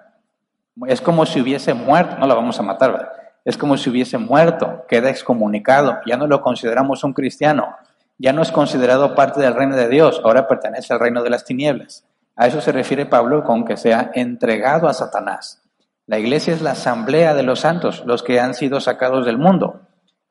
es 0.86 1.00
como 1.00 1.26
si 1.26 1.40
hubiese 1.40 1.74
muerto, 1.74 2.16
no 2.18 2.26
lo 2.26 2.34
vamos 2.34 2.58
a 2.58 2.62
matar, 2.62 2.92
¿verdad? 2.92 3.12
Es 3.44 3.56
como 3.56 3.76
si 3.76 3.90
hubiese 3.90 4.18
muerto, 4.18 4.84
queda 4.88 5.10
excomunicado, 5.10 5.98
ya 6.06 6.16
no 6.16 6.26
lo 6.26 6.40
consideramos 6.40 7.04
un 7.04 7.12
cristiano, 7.12 7.76
ya 8.18 8.32
no 8.32 8.42
es 8.42 8.50
considerado 8.50 9.14
parte 9.14 9.40
del 9.40 9.54
reino 9.54 9.76
de 9.76 9.88
Dios, 9.88 10.20
ahora 10.24 10.48
pertenece 10.48 10.92
al 10.92 11.00
reino 11.00 11.22
de 11.22 11.30
las 11.30 11.44
tinieblas. 11.44 12.04
A 12.36 12.46
eso 12.46 12.60
se 12.60 12.72
refiere 12.72 13.06
Pablo 13.06 13.44
con 13.44 13.64
que 13.64 13.76
sea 13.76 14.10
entregado 14.14 14.88
a 14.88 14.94
Satanás. 14.94 15.62
La 16.06 16.18
iglesia 16.18 16.52
es 16.52 16.62
la 16.62 16.72
asamblea 16.72 17.34
de 17.34 17.42
los 17.42 17.60
santos, 17.60 18.02
los 18.06 18.22
que 18.22 18.40
han 18.40 18.54
sido 18.54 18.80
sacados 18.80 19.24
del 19.24 19.38
mundo. 19.38 19.82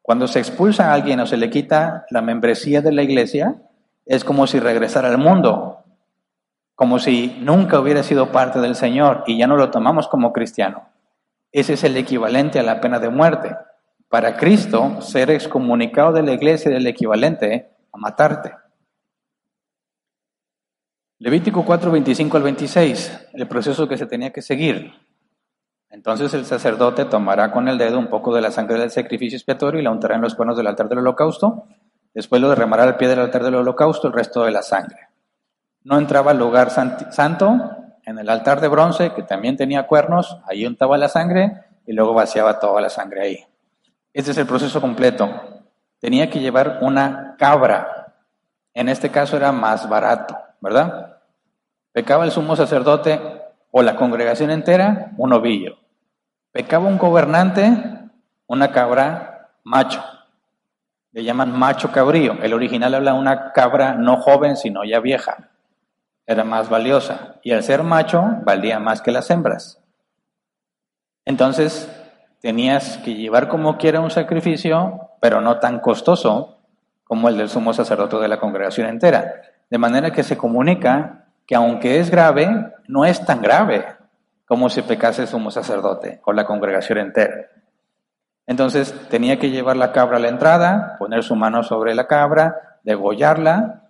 Cuando 0.01 0.27
se 0.27 0.39
expulsa 0.39 0.89
a 0.89 0.93
alguien 0.93 1.19
o 1.19 1.25
se 1.25 1.37
le 1.37 1.49
quita 1.49 2.05
la 2.09 2.21
membresía 2.21 2.81
de 2.81 2.91
la 2.91 3.03
iglesia, 3.03 3.55
es 4.05 4.23
como 4.23 4.47
si 4.47 4.59
regresara 4.59 5.09
al 5.09 5.17
mundo, 5.17 5.83
como 6.75 6.99
si 6.99 7.37
nunca 7.41 7.79
hubiera 7.79 8.03
sido 8.03 8.31
parte 8.31 8.59
del 8.59 8.75
Señor 8.75 9.23
y 9.27 9.37
ya 9.37 9.47
no 9.47 9.57
lo 9.57 9.71
tomamos 9.71 10.07
como 10.07 10.33
cristiano. 10.33 10.89
Ese 11.51 11.73
es 11.73 11.83
el 11.83 11.95
equivalente 11.97 12.59
a 12.59 12.63
la 12.63 12.81
pena 12.81 12.99
de 12.99 13.09
muerte. 13.09 13.55
Para 14.09 14.37
Cristo, 14.37 15.01
ser 15.01 15.29
excomunicado 15.31 16.13
de 16.13 16.23
la 16.23 16.33
iglesia 16.33 16.71
es 16.71 16.77
el 16.77 16.87
equivalente 16.87 17.71
a 17.91 17.97
matarte. 17.97 18.51
Levítico 21.19 21.63
4, 21.63 21.91
25 21.91 22.37
al 22.37 22.43
26, 22.43 23.29
el 23.33 23.47
proceso 23.47 23.87
que 23.87 23.97
se 23.97 24.07
tenía 24.07 24.33
que 24.33 24.41
seguir. 24.41 24.93
Entonces 25.89 26.33
el 26.33 26.43
sacerdote 26.43 27.05
tomará 27.05 27.51
con 27.51 27.67
el 27.67 27.77
dedo 27.77 27.99
un 27.99 28.07
poco 28.07 28.33
de 28.35 28.41
la 28.41 28.51
sangre 28.51 28.79
del 28.79 28.89
sacrificio 28.89 29.37
expiatorio 29.37 29.79
y 29.79 29.83
la 29.83 29.91
untará 29.91 30.15
en 30.15 30.21
los 30.21 30.33
cuernos 30.33 30.57
del 30.57 30.67
altar 30.67 30.89
del 30.89 30.99
holocausto. 30.99 31.67
Después 32.13 32.41
lo 32.41 32.49
derramará 32.49 32.83
al 32.83 32.97
pie 32.97 33.07
del 33.07 33.19
altar 33.19 33.43
del 33.43 33.55
holocausto 33.55 34.07
el 34.07 34.13
resto 34.13 34.43
de 34.43 34.51
la 34.51 34.61
sangre. 34.61 35.09
No 35.83 35.97
entraba 35.97 36.31
al 36.31 36.37
lugar 36.37 36.69
santo, 36.69 37.77
en 38.05 38.19
el 38.19 38.29
altar 38.29 38.61
de 38.61 38.67
bronce, 38.67 39.13
que 39.13 39.23
también 39.23 39.57
tenía 39.57 39.87
cuernos, 39.87 40.37
ahí 40.47 40.65
untaba 40.65 40.97
la 40.97 41.09
sangre 41.09 41.63
y 41.85 41.93
luego 41.93 42.13
vaciaba 42.13 42.59
toda 42.59 42.81
la 42.81 42.89
sangre 42.89 43.21
ahí. 43.21 43.45
Este 44.13 44.31
es 44.31 44.37
el 44.37 44.45
proceso 44.45 44.79
completo. 44.79 45.29
Tenía 45.99 46.29
que 46.29 46.39
llevar 46.39 46.79
una 46.81 47.35
cabra. 47.37 48.15
En 48.73 48.89
este 48.89 49.09
caso 49.09 49.37
era 49.37 49.51
más 49.51 49.89
barato, 49.89 50.37
¿verdad? 50.61 51.17
Pecaba 51.91 52.25
el 52.25 52.31
sumo 52.31 52.55
sacerdote 52.55 53.21
o 53.71 53.81
la 53.81 53.95
congregación 53.95 54.51
entera, 54.51 55.11
un 55.17 55.33
ovillo. 55.33 55.77
Pecaba 56.51 56.87
un 56.87 56.97
gobernante, 56.97 58.11
una 58.47 58.71
cabra 58.71 59.51
macho. 59.63 60.03
Le 61.13 61.23
llaman 61.23 61.57
macho 61.57 61.91
cabrío. 61.91 62.33
El 62.41 62.53
original 62.53 62.93
habla 62.95 63.13
de 63.13 63.19
una 63.19 63.51
cabra 63.53 63.93
no 63.93 64.17
joven, 64.17 64.57
sino 64.57 64.83
ya 64.83 64.99
vieja. 64.99 65.51
Era 66.25 66.43
más 66.43 66.69
valiosa. 66.69 67.35
Y 67.43 67.51
al 67.51 67.63
ser 67.63 67.83
macho, 67.83 68.23
valía 68.43 68.79
más 68.79 69.01
que 69.01 69.11
las 69.11 69.29
hembras. 69.29 69.79
Entonces, 71.25 71.89
tenías 72.41 72.97
que 72.97 73.13
llevar 73.13 73.47
como 73.47 73.77
quiera 73.77 74.01
un 74.01 74.09
sacrificio, 74.09 75.11
pero 75.21 75.39
no 75.39 75.59
tan 75.59 75.79
costoso 75.79 76.57
como 77.03 77.29
el 77.29 77.37
del 77.37 77.49
sumo 77.49 77.73
sacerdote 77.73 78.17
de 78.17 78.27
la 78.27 78.39
congregación 78.39 78.89
entera. 78.89 79.35
De 79.69 79.77
manera 79.77 80.11
que 80.11 80.23
se 80.23 80.35
comunica 80.35 81.25
que 81.45 81.55
aunque 81.55 81.99
es 81.99 82.09
grave, 82.09 82.49
no 82.87 83.05
es 83.05 83.23
tan 83.25 83.41
grave 83.41 83.85
como 84.45 84.69
si 84.69 84.81
pecase 84.81 85.23
el 85.23 85.27
sumo 85.27 85.51
sacerdote 85.51 86.21
o 86.25 86.33
la 86.33 86.45
congregación 86.45 86.97
entera. 86.97 87.47
Entonces 88.45 88.93
tenía 89.09 89.39
que 89.39 89.49
llevar 89.49 89.77
la 89.77 89.91
cabra 89.91 90.17
a 90.17 90.19
la 90.19 90.27
entrada, 90.27 90.95
poner 90.99 91.23
su 91.23 91.35
mano 91.35 91.63
sobre 91.63 91.95
la 91.95 92.07
cabra, 92.07 92.79
degollarla. 92.83 93.89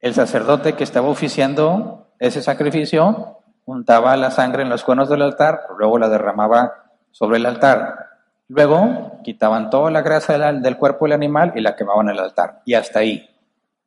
El 0.00 0.14
sacerdote 0.14 0.74
que 0.74 0.84
estaba 0.84 1.08
oficiando 1.08 2.08
ese 2.18 2.42
sacrificio 2.42 3.38
untaba 3.64 4.16
la 4.16 4.30
sangre 4.30 4.62
en 4.62 4.70
los 4.70 4.84
conos 4.84 5.08
del 5.08 5.22
altar, 5.22 5.62
luego 5.78 5.98
la 5.98 6.08
derramaba 6.08 6.72
sobre 7.10 7.38
el 7.38 7.46
altar. 7.46 8.10
Luego 8.48 9.20
quitaban 9.24 9.70
toda 9.70 9.90
la 9.90 10.02
grasa 10.02 10.36
del, 10.52 10.76
cuerpo 10.76 11.06
del 11.06 11.12
animal 11.12 11.52
y 11.54 11.60
la 11.60 11.74
quemaban 11.74 12.08
en 12.08 12.16
el 12.16 12.20
altar. 12.20 12.60
Y 12.64 12.74
hasta 12.74 12.98
ahí. 12.98 13.28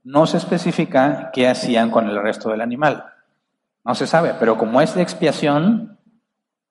No 0.03 0.25
se 0.27 0.37
especifica 0.37 1.29
qué 1.33 1.47
hacían 1.47 1.91
con 1.91 2.09
el 2.09 2.21
resto 2.21 2.49
del 2.49 2.61
animal. 2.61 3.05
No 3.83 3.93
se 3.95 4.07
sabe, 4.07 4.33
pero 4.39 4.57
como 4.57 4.81
es 4.81 4.95
de 4.95 5.01
expiación, 5.01 5.99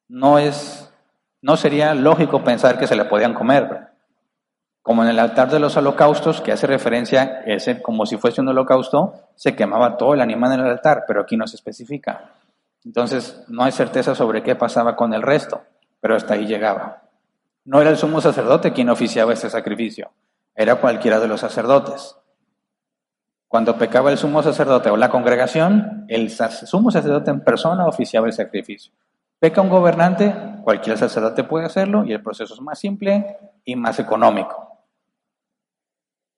no 0.09 0.39
es, 0.39 0.84
no 1.45 1.57
sería 1.57 1.95
lógico 1.95 2.43
pensar 2.43 2.79
que 2.79 2.87
se 2.87 2.97
le 2.97 3.05
podían 3.05 3.35
comer. 3.35 3.89
Como 4.83 5.03
en 5.03 5.11
el 5.11 5.19
altar 5.19 5.51
de 5.51 5.59
los 5.59 5.77
holocaustos, 5.77 6.41
que 6.41 6.53
hace 6.53 6.67
referencia, 6.67 7.43
ese, 7.47 7.81
como 7.81 8.07
si 8.07 8.17
fuese 8.17 8.41
un 8.41 8.49
holocausto, 8.49 9.15
se 9.35 9.55
quemaba 9.55 9.97
todo 9.97 10.15
el 10.15 10.21
animal 10.21 10.53
en 10.53 10.61
el 10.61 10.71
altar, 10.71 11.05
pero 11.07 11.23
aquí 11.23 11.37
no 11.37 11.47
se 11.47 11.57
especifica. 11.57 12.33
Entonces, 12.85 13.45
no 13.49 13.63
hay 13.65 13.73
certeza 13.73 14.15
sobre 14.15 14.43
qué 14.43 14.57
pasaba 14.57 14.97
con 14.97 15.15
el 15.15 15.23
resto 15.23 15.63
pero 16.05 16.17
hasta 16.17 16.35
ahí 16.35 16.45
llegaba. 16.45 17.05
No 17.65 17.81
era 17.81 17.89
el 17.89 17.97
sumo 17.97 18.21
sacerdote 18.21 18.75
quien 18.75 18.91
oficiaba 18.91 19.33
ese 19.33 19.49
sacrificio, 19.49 20.11
era 20.55 20.75
cualquiera 20.75 21.19
de 21.19 21.29
los 21.29 21.41
sacerdotes. 21.41 22.15
Cuando 23.49 23.79
pecaba 23.79 24.13
el 24.13 24.19
sumo 24.19 24.43
sacerdote 24.43 24.91
o 24.91 24.99
la 24.99 25.09
congregación, 25.09 26.05
el 26.09 26.29
sumo 26.29 26.91
sacerdote 26.91 27.31
en 27.31 27.41
persona 27.41 27.87
oficiaba 27.87 28.27
el 28.27 28.35
sacrificio. 28.35 28.93
Peca 29.45 29.61
un 29.61 29.69
gobernante, 29.69 30.35
cualquier 30.63 30.97
sacerdote 30.97 31.45
puede 31.45 31.67
hacerlo 31.67 32.07
y 32.07 32.15
el 32.15 32.23
proceso 32.23 32.55
es 32.55 32.63
más 32.63 32.79
simple 32.79 33.37
y 33.63 33.77
más 33.77 33.99
económico. 33.99 34.79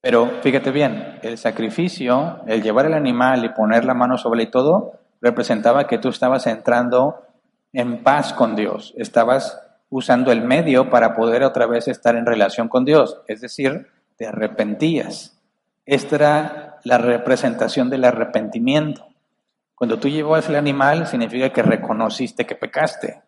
Pero 0.00 0.26
fíjate 0.42 0.72
bien, 0.72 1.20
el 1.22 1.38
sacrificio, 1.38 2.40
el 2.48 2.64
llevar 2.64 2.86
el 2.86 2.94
animal 2.94 3.44
y 3.44 3.50
poner 3.50 3.84
la 3.84 3.94
mano 3.94 4.18
sobre 4.18 4.42
él 4.42 4.48
y 4.48 4.50
todo, 4.50 4.94
representaba 5.20 5.86
que 5.86 5.98
tú 5.98 6.08
estabas 6.08 6.48
entrando 6.48 7.22
en 7.72 8.02
paz 8.02 8.32
con 8.32 8.56
Dios, 8.56 8.92
estabas 8.96 9.62
usando 9.88 10.32
el 10.32 10.42
medio 10.42 10.90
para 10.90 11.14
poder 11.14 11.44
otra 11.44 11.66
vez 11.66 11.86
estar 11.86 12.16
en 12.16 12.26
relación 12.26 12.66
con 12.68 12.84
Dios, 12.84 13.20
es 13.28 13.40
decir, 13.40 13.86
te 14.16 14.26
arrepentías. 14.26 15.40
Esta 15.84 16.16
era 16.16 16.78
la 16.82 16.98
representación 16.98 17.88
del 17.88 18.04
arrepentimiento. 18.04 19.06
Cuando 19.76 19.98
tú 19.98 20.08
llevas 20.08 20.48
el 20.48 20.56
animal, 20.56 21.06
significa 21.06 21.50
que 21.50 21.62
reconociste 21.62 22.46
que 22.46 22.56
pecaste. 22.56 23.22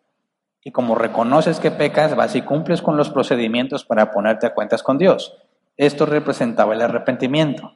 Y 0.63 0.71
como 0.71 0.95
reconoces 0.95 1.59
que 1.59 1.71
pecas, 1.71 2.15
vas 2.15 2.35
y 2.35 2.41
cumples 2.41 2.81
con 2.81 2.97
los 2.97 3.11
procedimientos 3.11 3.85
para 3.85 4.11
ponerte 4.11 4.47
a 4.47 4.53
cuentas 4.53 4.83
con 4.83 4.97
Dios. 4.97 5.37
Esto 5.77 6.07
representaba 6.07 6.73
el 6.73 6.81
arrepentimiento. 6.81 7.73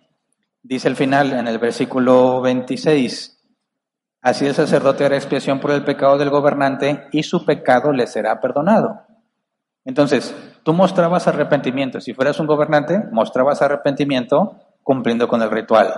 Dice 0.63 0.87
el 0.87 0.95
final 0.95 1.33
en 1.33 1.47
el 1.47 1.59
versículo 1.59 2.41
26, 2.41 3.33
Así 4.23 4.47
el 4.47 4.55
sacerdote 4.55 5.05
hará 5.05 5.17
expiación 5.17 5.59
por 5.59 5.71
el 5.71 5.83
pecado 5.83 6.17
del 6.17 6.29
gobernante 6.29 7.07
y 7.11 7.23
su 7.23 7.45
pecado 7.45 7.91
le 7.91 8.07
será 8.07 8.39
perdonado. 8.39 9.01
Entonces, 9.85 10.33
tú 10.63 10.71
mostrabas 10.73 11.27
arrepentimiento. 11.27 11.99
Si 11.99 12.13
fueras 12.13 12.39
un 12.39 12.47
gobernante, 12.47 13.03
mostrabas 13.11 13.61
arrepentimiento 13.61 14.55
cumpliendo 14.81 15.27
con 15.27 15.41
el 15.41 15.51
ritual, 15.51 15.93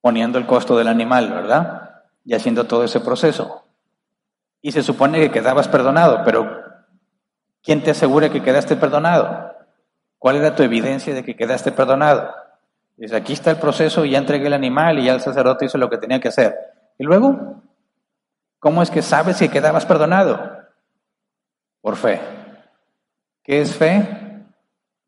poniendo 0.00 0.38
el 0.38 0.46
costo 0.46 0.76
del 0.76 0.88
animal, 0.88 1.30
¿verdad? 1.30 2.02
Y 2.24 2.34
haciendo 2.34 2.64
todo 2.64 2.84
ese 2.84 3.00
proceso. 3.00 3.64
Y 4.62 4.72
se 4.72 4.82
supone 4.82 5.20
que 5.20 5.30
quedabas 5.30 5.68
perdonado, 5.68 6.22
pero 6.24 6.62
¿quién 7.62 7.82
te 7.82 7.90
asegura 7.90 8.30
que 8.30 8.42
quedaste 8.42 8.76
perdonado? 8.76 9.54
¿Cuál 10.18 10.36
era 10.36 10.54
tu 10.54 10.62
evidencia 10.62 11.14
de 11.14 11.24
que 11.24 11.36
quedaste 11.36 11.72
perdonado? 11.72 12.34
Dice, 12.96 13.16
aquí 13.16 13.32
está 13.32 13.50
el 13.50 13.56
proceso, 13.56 14.04
ya 14.04 14.18
entregué 14.18 14.48
el 14.48 14.52
animal 14.52 14.98
y 14.98 15.04
ya 15.04 15.14
el 15.14 15.22
sacerdote 15.22 15.64
hizo 15.64 15.78
lo 15.78 15.88
que 15.88 15.96
tenía 15.96 16.20
que 16.20 16.28
hacer. 16.28 16.54
Y 16.98 17.04
luego, 17.04 17.62
¿cómo 18.58 18.82
es 18.82 18.90
que 18.90 19.00
sabes 19.00 19.38
que 19.38 19.48
quedabas 19.48 19.86
perdonado? 19.86 20.58
Por 21.80 21.96
fe. 21.96 22.20
¿Qué 23.42 23.62
es 23.62 23.74
fe? 23.74 24.44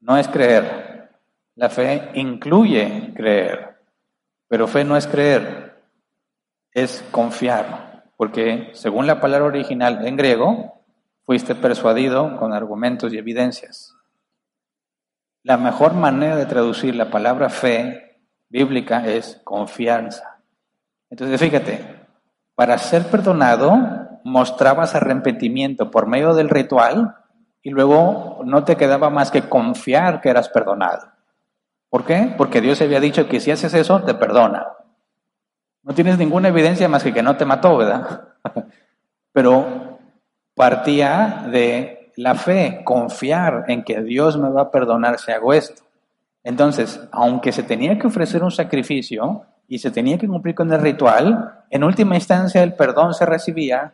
No 0.01 0.17
es 0.17 0.27
creer. 0.29 1.11
La 1.55 1.69
fe 1.69 2.11
incluye 2.15 3.13
creer, 3.15 3.72
pero 4.53 4.69
fe 4.69 4.85
no 4.85 4.99
es 4.99 5.07
creer, 5.07 5.83
es 6.73 7.03
confiar, 7.11 8.05
porque 8.19 8.69
según 8.75 9.07
la 9.07 9.19
palabra 9.19 9.47
original 9.47 10.07
en 10.07 10.15
griego, 10.15 10.85
fuiste 11.25 11.55
persuadido 11.55 12.37
con 12.37 12.53
argumentos 12.53 13.15
y 13.15 13.17
evidencias. 13.17 13.97
La 15.43 15.57
mejor 15.57 15.95
manera 15.95 16.37
de 16.37 16.45
traducir 16.45 16.95
la 16.95 17.11
palabra 17.11 17.49
fe 17.49 18.21
bíblica 18.51 19.07
es 19.07 19.41
confianza. 19.43 20.43
Entonces, 21.09 21.41
fíjate, 21.41 22.07
para 22.55 22.77
ser 22.77 23.07
perdonado 23.07 24.21
mostrabas 24.23 24.95
arrepentimiento 24.95 25.91
por 25.91 26.07
medio 26.07 26.35
del 26.35 26.51
ritual 26.51 27.17
y 27.63 27.71
luego 27.71 28.43
no 28.45 28.65
te 28.65 28.77
quedaba 28.77 29.09
más 29.09 29.31
que 29.31 29.49
confiar 29.49 30.21
que 30.21 30.29
eras 30.29 30.51
perdonado. 30.51 31.12
¿Por 31.93 32.07
qué? 32.07 32.33
Porque 32.39 32.63
Dios 32.63 32.81
había 32.81 33.01
dicho 33.01 33.29
que 33.29 33.39
si 33.39 33.51
haces 33.51 33.75
eso, 33.75 34.01
te 34.03 34.15
perdona. 34.15 34.67
No 35.83 35.93
tienes 35.93 36.17
ninguna 36.17 36.49
evidencia 36.49 36.89
más 36.89 37.03
que 37.03 37.13
que 37.13 37.23
no 37.23 37.37
te 37.37 37.45
mató, 37.45 37.77
¿verdad? 37.77 38.29
Pero 39.33 39.99
partía 40.55 41.45
de 41.53 42.11
la 42.17 42.35
fe, 42.35 42.81
confiar 42.83 43.67
en 43.69 43.85
que 43.85 44.01
Dios 44.01 44.39
me 44.39 44.49
va 44.49 44.63
a 44.63 44.71
perdonar 44.71 45.19
si 45.19 45.33
hago 45.33 45.53
esto. 45.53 45.83
Entonces, 46.43 46.99
aunque 47.13 47.53
se 47.53 47.63
tenía 47.63 47.99
que 47.99 48.07
ofrecer 48.07 48.43
un 48.43 48.51
sacrificio 48.51 49.45
y 49.69 49.79
se 49.79 49.91
tenía 49.91 50.17
que 50.17 50.27
cumplir 50.27 50.55
con 50.55 50.73
el 50.73 50.81
ritual, 50.81 51.65
en 51.69 51.85
última 51.85 52.15
instancia 52.15 52.63
el 52.63 52.73
perdón 52.73 53.13
se 53.13 53.27
recibía 53.27 53.93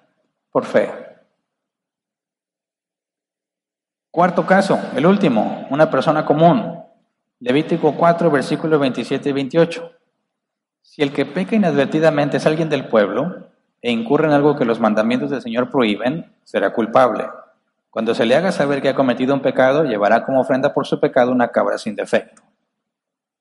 por 0.52 0.64
fe. 0.64 0.88
Cuarto 4.12 4.46
caso, 4.46 4.78
el 4.94 5.04
último, 5.04 5.66
una 5.70 5.90
persona 5.90 6.24
común. 6.24 6.77
Levítico 7.40 7.94
4, 7.94 8.30
versículos 8.30 8.80
27 8.80 9.28
y 9.28 9.32
28. 9.32 9.92
Si 10.82 11.02
el 11.02 11.12
que 11.12 11.24
peca 11.24 11.54
inadvertidamente 11.54 12.38
es 12.38 12.46
alguien 12.46 12.68
del 12.68 12.88
pueblo 12.88 13.48
e 13.80 13.92
incurre 13.92 14.26
en 14.26 14.32
algo 14.32 14.56
que 14.56 14.64
los 14.64 14.80
mandamientos 14.80 15.30
del 15.30 15.42
Señor 15.42 15.70
prohíben, 15.70 16.34
será 16.42 16.72
culpable. 16.72 17.28
Cuando 17.90 18.14
se 18.14 18.26
le 18.26 18.34
haga 18.34 18.52
saber 18.52 18.82
que 18.82 18.88
ha 18.88 18.94
cometido 18.94 19.34
un 19.34 19.42
pecado, 19.42 19.84
llevará 19.84 20.24
como 20.24 20.40
ofrenda 20.40 20.74
por 20.74 20.86
su 20.86 20.98
pecado 20.98 21.30
una 21.30 21.48
cabra 21.48 21.78
sin 21.78 21.94
defecto. 21.94 22.42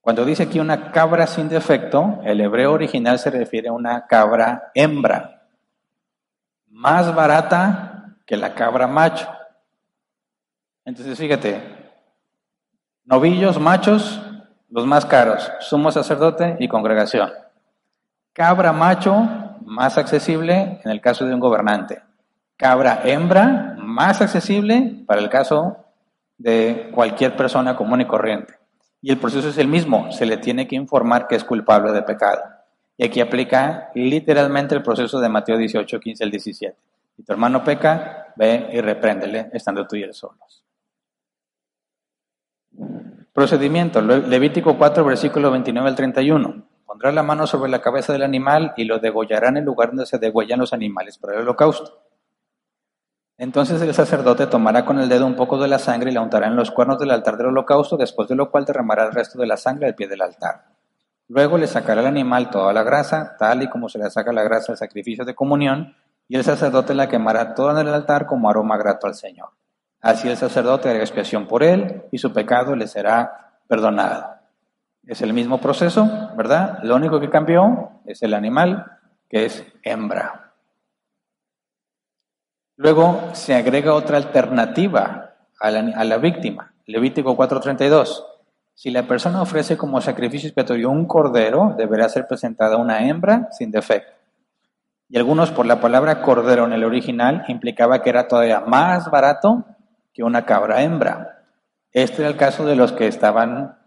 Cuando 0.02 0.24
dice 0.24 0.43
aquí 0.43 0.60
una 0.60 0.91
cabra 0.91 1.28
sin 1.28 1.50
defecto, 1.50 2.22
el 2.24 2.39
hebreo 2.39 2.72
original 2.72 3.20
se 3.20 3.30
refiere 3.30 3.70
a 3.70 3.74
una 3.74 4.08
cabra 4.08 4.72
hembra, 4.74 5.48
más 6.70 7.14
barata 7.14 8.16
que 8.26 8.38
la 8.38 8.54
cabra 8.54 8.88
macho. 8.88 9.28
Entonces, 10.86 11.18
fíjate, 11.18 11.76
novillos 13.08 13.58
machos, 13.58 14.22
los 14.70 14.86
más 14.86 15.05
caros, 15.05 15.49
sumo 15.62 15.91
sacerdote 15.91 16.58
y 16.60 16.68
congregación. 16.68 17.32
Cabra 18.34 18.74
macho, 18.74 19.16
más 19.66 19.97
accesible 19.97 20.82
en 20.84 20.91
el 20.91 20.99
caso 21.01 21.26
de 21.26 21.34
un 21.34 21.39
gobernante. 21.39 22.01
Cabra 22.58 23.01
hembra, 23.05 23.76
más 23.80 24.22
accesible 24.22 25.03
para 25.08 25.22
el 25.22 25.30
caso 25.30 25.78
de 26.38 26.91
cualquier 26.93 27.36
persona 27.36 27.78
común 27.78 28.01
y 28.01 28.05
corriente. 28.05 28.55
Y 29.01 29.12
el 29.12 29.18
proceso 29.18 29.49
es 29.49 29.58
el 29.58 29.68
mismo, 29.68 30.12
se 30.12 30.26
le 30.26 30.38
tiene 30.38 30.68
que 30.68 30.76
informar 30.76 31.28
que 31.28 31.36
es 31.36 31.45
culpable 31.45 31.93
de 31.93 32.01
pecado. 32.01 32.41
Y 32.97 33.05
aquí 33.05 33.22
aplica 33.22 33.89
literalmente 33.95 34.76
el 34.76 34.84
proceso 34.84 35.20
de 35.22 35.30
Mateo 35.30 35.58
18, 35.58 35.99
15 35.99 36.24
al 36.24 36.32
17. 36.32 36.76
Si 37.16 37.24
tu 37.24 37.32
hermano 37.32 37.64
peca, 37.64 38.34
ve 38.36 38.70
y 38.74 38.82
repréndele, 38.82 39.49
estando 39.53 39.88
tú 39.88 39.95
y 39.95 40.03
él 40.03 40.14
solos. 40.14 40.66
Procedimiento, 43.38 44.02
Levítico 44.02 44.80
4, 44.80 45.06
versículo 45.06 45.52
29 45.52 45.90
al 45.90 45.96
31. 45.96 46.66
Pondrá 46.88 47.12
la 47.12 47.22
mano 47.22 47.46
sobre 47.46 47.70
la 47.70 47.82
cabeza 47.82 48.12
del 48.12 48.24
animal 48.24 48.74
y 48.76 48.86
lo 48.86 48.98
degollará 48.98 49.50
en 49.50 49.58
el 49.58 49.64
lugar 49.64 49.90
donde 49.90 50.08
se 50.08 50.18
degüellan 50.18 50.58
los 50.58 50.74
animales 50.74 51.20
para 51.20 51.36
el 51.36 51.42
holocausto. 51.42 52.02
Entonces 53.38 53.80
el 53.84 53.94
sacerdote 53.94 54.48
tomará 54.48 54.86
con 54.86 54.98
el 54.98 55.08
dedo 55.08 55.28
un 55.28 55.36
poco 55.36 55.60
de 55.60 55.68
la 55.68 55.78
sangre 55.78 56.10
y 56.10 56.16
la 56.16 56.22
untará 56.22 56.48
en 56.48 56.56
los 56.56 56.72
cuernos 56.72 56.98
del 56.98 57.12
altar 57.12 57.38
del 57.38 57.50
holocausto, 57.50 57.96
después 57.96 58.28
de 58.28 58.34
lo 58.34 58.50
cual 58.50 58.66
derramará 58.66 59.06
el 59.06 59.14
resto 59.14 59.38
de 59.38 59.46
la 59.46 59.58
sangre 59.58 59.86
al 59.86 59.94
pie 59.94 60.08
del 60.08 60.24
altar. 60.24 60.70
Luego 61.28 61.60
le 61.60 61.68
sacará 61.68 62.02
al 62.02 62.08
animal 62.08 62.50
toda 62.50 62.74
la 62.74 62.82
grasa, 62.82 63.36
tal 63.38 63.62
y 63.62 63.70
como 63.70 63.88
se 63.88 64.00
le 64.00 64.10
saca 64.10 64.34
la 64.34 64.42
grasa 64.42 64.72
al 64.72 64.80
sacrificio 64.80 65.26
de 65.26 65.36
comunión, 65.36 65.96
y 66.28 66.38
el 66.38 66.44
sacerdote 66.44 66.96
la 66.96 67.08
quemará 67.08 67.54
toda 67.54 67.80
en 67.80 67.88
el 67.88 67.94
altar 67.94 68.26
como 68.26 68.50
aroma 68.50 68.78
grato 68.78 69.06
al 69.06 69.14
Señor. 69.14 69.50
Así 70.02 70.28
el 70.30 70.38
sacerdote 70.38 70.89
hará 70.89 71.00
expiación 71.00 71.48
por 71.48 71.64
él 71.64 72.04
y 72.12 72.18
su 72.18 72.32
pecado 72.32 72.76
le 72.76 72.88
será 72.88 73.54
perdonado. 73.68 74.36
Es 75.06 75.22
el 75.22 75.34
mismo 75.34 75.60
proceso, 75.60 76.10
¿verdad? 76.36 76.80
Lo 76.84 76.95
único 76.95 77.20
que 77.20 77.30
cambió 77.30 77.91
es 78.06 78.22
el 78.24 78.34
animal, 78.34 78.86
que 79.30 79.45
es 79.45 79.66
hembra. 79.84 80.54
Luego 82.76 83.30
se 83.34 83.56
agrega 83.56 83.93
otra 83.93 84.18
alternativa 84.18 85.34
a 85.60 85.72
la, 85.72 86.18
víctima, 86.18 86.74
Levítico 86.86 87.36
4:32. 87.36 88.24
Si 88.76 88.91
la 88.91 89.04
persona 89.04 89.41
ofrece 89.41 89.76
como 89.76 90.00
sacrificio 90.02 90.48
expiatorio 90.48 90.91
un 90.91 91.08
cordero, 91.08 91.74
deberá 91.76 92.08
ser 92.10 92.28
presentada 92.28 92.78
una 92.78 93.08
hembra 93.08 93.50
sin 93.52 93.72
defecto. 93.72 94.14
Y 95.10 95.18
algunos 95.18 95.52
por 95.52 95.66
la 95.66 95.80
palabra 95.80 96.22
cordero 96.22 96.66
en 96.66 96.74
el 96.74 96.84
original 96.84 97.45
implicaba 97.48 98.04
que 98.04 98.12
era 98.12 98.28
todavía 98.28 98.60
más 98.60 99.10
barato 99.10 99.66
que 100.18 100.24
una 100.24 100.45
cabra 100.45 100.82
hembra. 100.82 101.43
Este 101.91 102.24
era 102.24 102.30
el 102.30 102.38
caso 102.38 102.65
de 102.65 102.76
los 102.76 102.91
que 102.91 103.05
estaban 103.05 103.78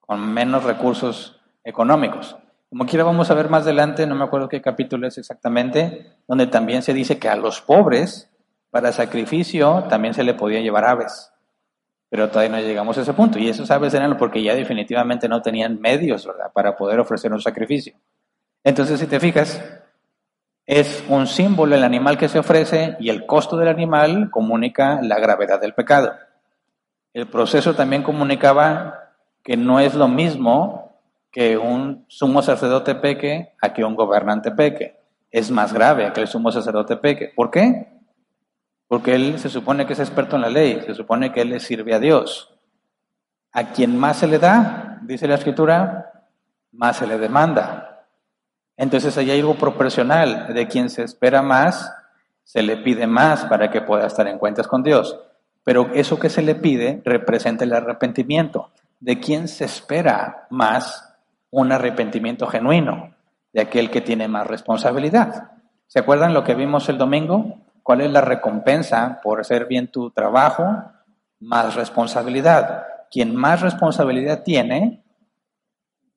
con 0.00 0.32
menos 0.32 0.64
recursos 0.64 1.38
económicos. 1.64 2.34
Como 2.70 2.86
quiera 2.86 3.04
vamos 3.04 3.30
a 3.30 3.34
ver 3.34 3.50
más 3.50 3.64
adelante, 3.64 4.06
no 4.06 4.14
me 4.14 4.24
acuerdo 4.24 4.48
qué 4.48 4.62
capítulo 4.62 5.06
es 5.06 5.18
exactamente, 5.18 6.16
donde 6.26 6.46
también 6.46 6.80
se 6.80 6.94
dice 6.94 7.18
que 7.18 7.28
a 7.28 7.36
los 7.36 7.60
pobres, 7.60 8.30
para 8.70 8.90
sacrificio, 8.90 9.84
también 9.90 10.14
se 10.14 10.24
le 10.24 10.32
podía 10.32 10.60
llevar 10.60 10.86
aves. 10.86 11.30
Pero 12.08 12.30
todavía 12.30 12.56
no 12.56 12.62
llegamos 12.62 12.96
a 12.96 13.02
ese 13.02 13.12
punto. 13.12 13.38
Y 13.38 13.50
esos 13.50 13.70
aves 13.70 13.92
eran 13.92 14.16
porque 14.16 14.42
ya 14.42 14.54
definitivamente 14.54 15.28
no 15.28 15.42
tenían 15.42 15.78
medios, 15.78 16.26
¿verdad?, 16.26 16.52
para 16.54 16.74
poder 16.74 17.00
ofrecer 17.00 17.34
un 17.34 17.40
sacrificio. 17.42 17.96
Entonces, 18.64 18.98
si 18.98 19.06
te 19.06 19.20
fijas, 19.20 19.62
es 20.70 21.02
un 21.08 21.26
símbolo 21.26 21.74
el 21.74 21.82
animal 21.82 22.16
que 22.16 22.28
se 22.28 22.38
ofrece 22.38 22.96
y 23.00 23.10
el 23.10 23.26
costo 23.26 23.56
del 23.56 23.66
animal 23.66 24.30
comunica 24.30 25.02
la 25.02 25.18
gravedad 25.18 25.60
del 25.60 25.74
pecado. 25.74 26.12
El 27.12 27.26
proceso 27.26 27.74
también 27.74 28.04
comunicaba 28.04 29.14
que 29.42 29.56
no 29.56 29.80
es 29.80 29.96
lo 29.96 30.06
mismo 30.06 30.94
que 31.32 31.58
un 31.58 32.04
sumo 32.06 32.40
sacerdote 32.40 32.94
peque 32.94 33.52
a 33.60 33.72
que 33.72 33.84
un 33.84 33.96
gobernante 33.96 34.52
peque. 34.52 34.96
Es 35.32 35.50
más 35.50 35.72
grave 35.72 36.12
que 36.12 36.20
el 36.20 36.28
sumo 36.28 36.52
sacerdote 36.52 36.96
peque. 36.98 37.32
¿Por 37.34 37.50
qué? 37.50 37.88
Porque 38.86 39.16
él 39.16 39.40
se 39.40 39.48
supone 39.48 39.86
que 39.86 39.94
es 39.94 39.98
experto 39.98 40.36
en 40.36 40.42
la 40.42 40.50
ley, 40.50 40.82
se 40.86 40.94
supone 40.94 41.32
que 41.32 41.40
él 41.40 41.50
le 41.50 41.58
sirve 41.58 41.94
a 41.94 41.98
Dios. 41.98 42.56
A 43.50 43.72
quien 43.72 43.98
más 43.98 44.18
se 44.18 44.28
le 44.28 44.38
da, 44.38 45.00
dice 45.02 45.26
la 45.26 45.34
escritura, 45.34 46.28
más 46.70 46.98
se 46.98 47.08
le 47.08 47.18
demanda. 47.18 47.89
Entonces 48.80 49.18
hay 49.18 49.30
algo 49.30 49.56
proporcional, 49.56 50.54
de 50.54 50.66
quien 50.66 50.88
se 50.88 51.02
espera 51.02 51.42
más, 51.42 51.94
se 52.44 52.62
le 52.62 52.78
pide 52.78 53.06
más 53.06 53.44
para 53.44 53.70
que 53.70 53.82
pueda 53.82 54.06
estar 54.06 54.26
en 54.26 54.38
cuentas 54.38 54.66
con 54.66 54.82
Dios. 54.82 55.20
Pero 55.62 55.90
eso 55.92 56.18
que 56.18 56.30
se 56.30 56.40
le 56.40 56.54
pide 56.54 57.02
representa 57.04 57.64
el 57.64 57.74
arrepentimiento. 57.74 58.70
De 58.98 59.20
quien 59.20 59.48
se 59.48 59.66
espera 59.66 60.46
más, 60.48 61.14
un 61.50 61.72
arrepentimiento 61.72 62.46
genuino 62.46 63.12
de 63.52 63.60
aquel 63.60 63.90
que 63.90 64.00
tiene 64.00 64.28
más 64.28 64.46
responsabilidad. 64.46 65.50
¿Se 65.86 65.98
acuerdan 65.98 66.32
lo 66.32 66.42
que 66.42 66.54
vimos 66.54 66.88
el 66.88 66.96
domingo? 66.96 67.58
¿Cuál 67.82 68.00
es 68.00 68.10
la 68.10 68.22
recompensa 68.22 69.20
por 69.22 69.40
hacer 69.40 69.66
bien 69.66 69.88
tu 69.88 70.10
trabajo? 70.10 70.84
Más 71.38 71.74
responsabilidad. 71.74 72.86
Quien 73.10 73.36
más 73.36 73.60
responsabilidad 73.60 74.42
tiene, 74.42 75.02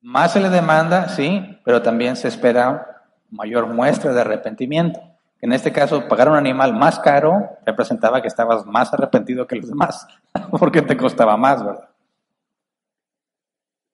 más 0.00 0.32
se 0.32 0.40
le 0.40 0.48
demanda, 0.48 1.10
sí, 1.10 1.53
pero 1.64 1.82
también 1.82 2.14
se 2.14 2.28
espera 2.28 3.02
mayor 3.30 3.66
muestra 3.66 4.12
de 4.12 4.20
arrepentimiento. 4.20 5.00
En 5.40 5.52
este 5.52 5.72
caso, 5.72 6.06
pagar 6.08 6.28
un 6.28 6.36
animal 6.36 6.74
más 6.74 6.98
caro 7.00 7.58
representaba 7.66 8.22
que 8.22 8.28
estabas 8.28 8.64
más 8.64 8.92
arrepentido 8.94 9.46
que 9.46 9.56
los 9.56 9.68
demás, 9.68 10.06
porque 10.58 10.82
te 10.82 10.96
costaba 10.96 11.36
más, 11.36 11.64
¿verdad? 11.64 11.88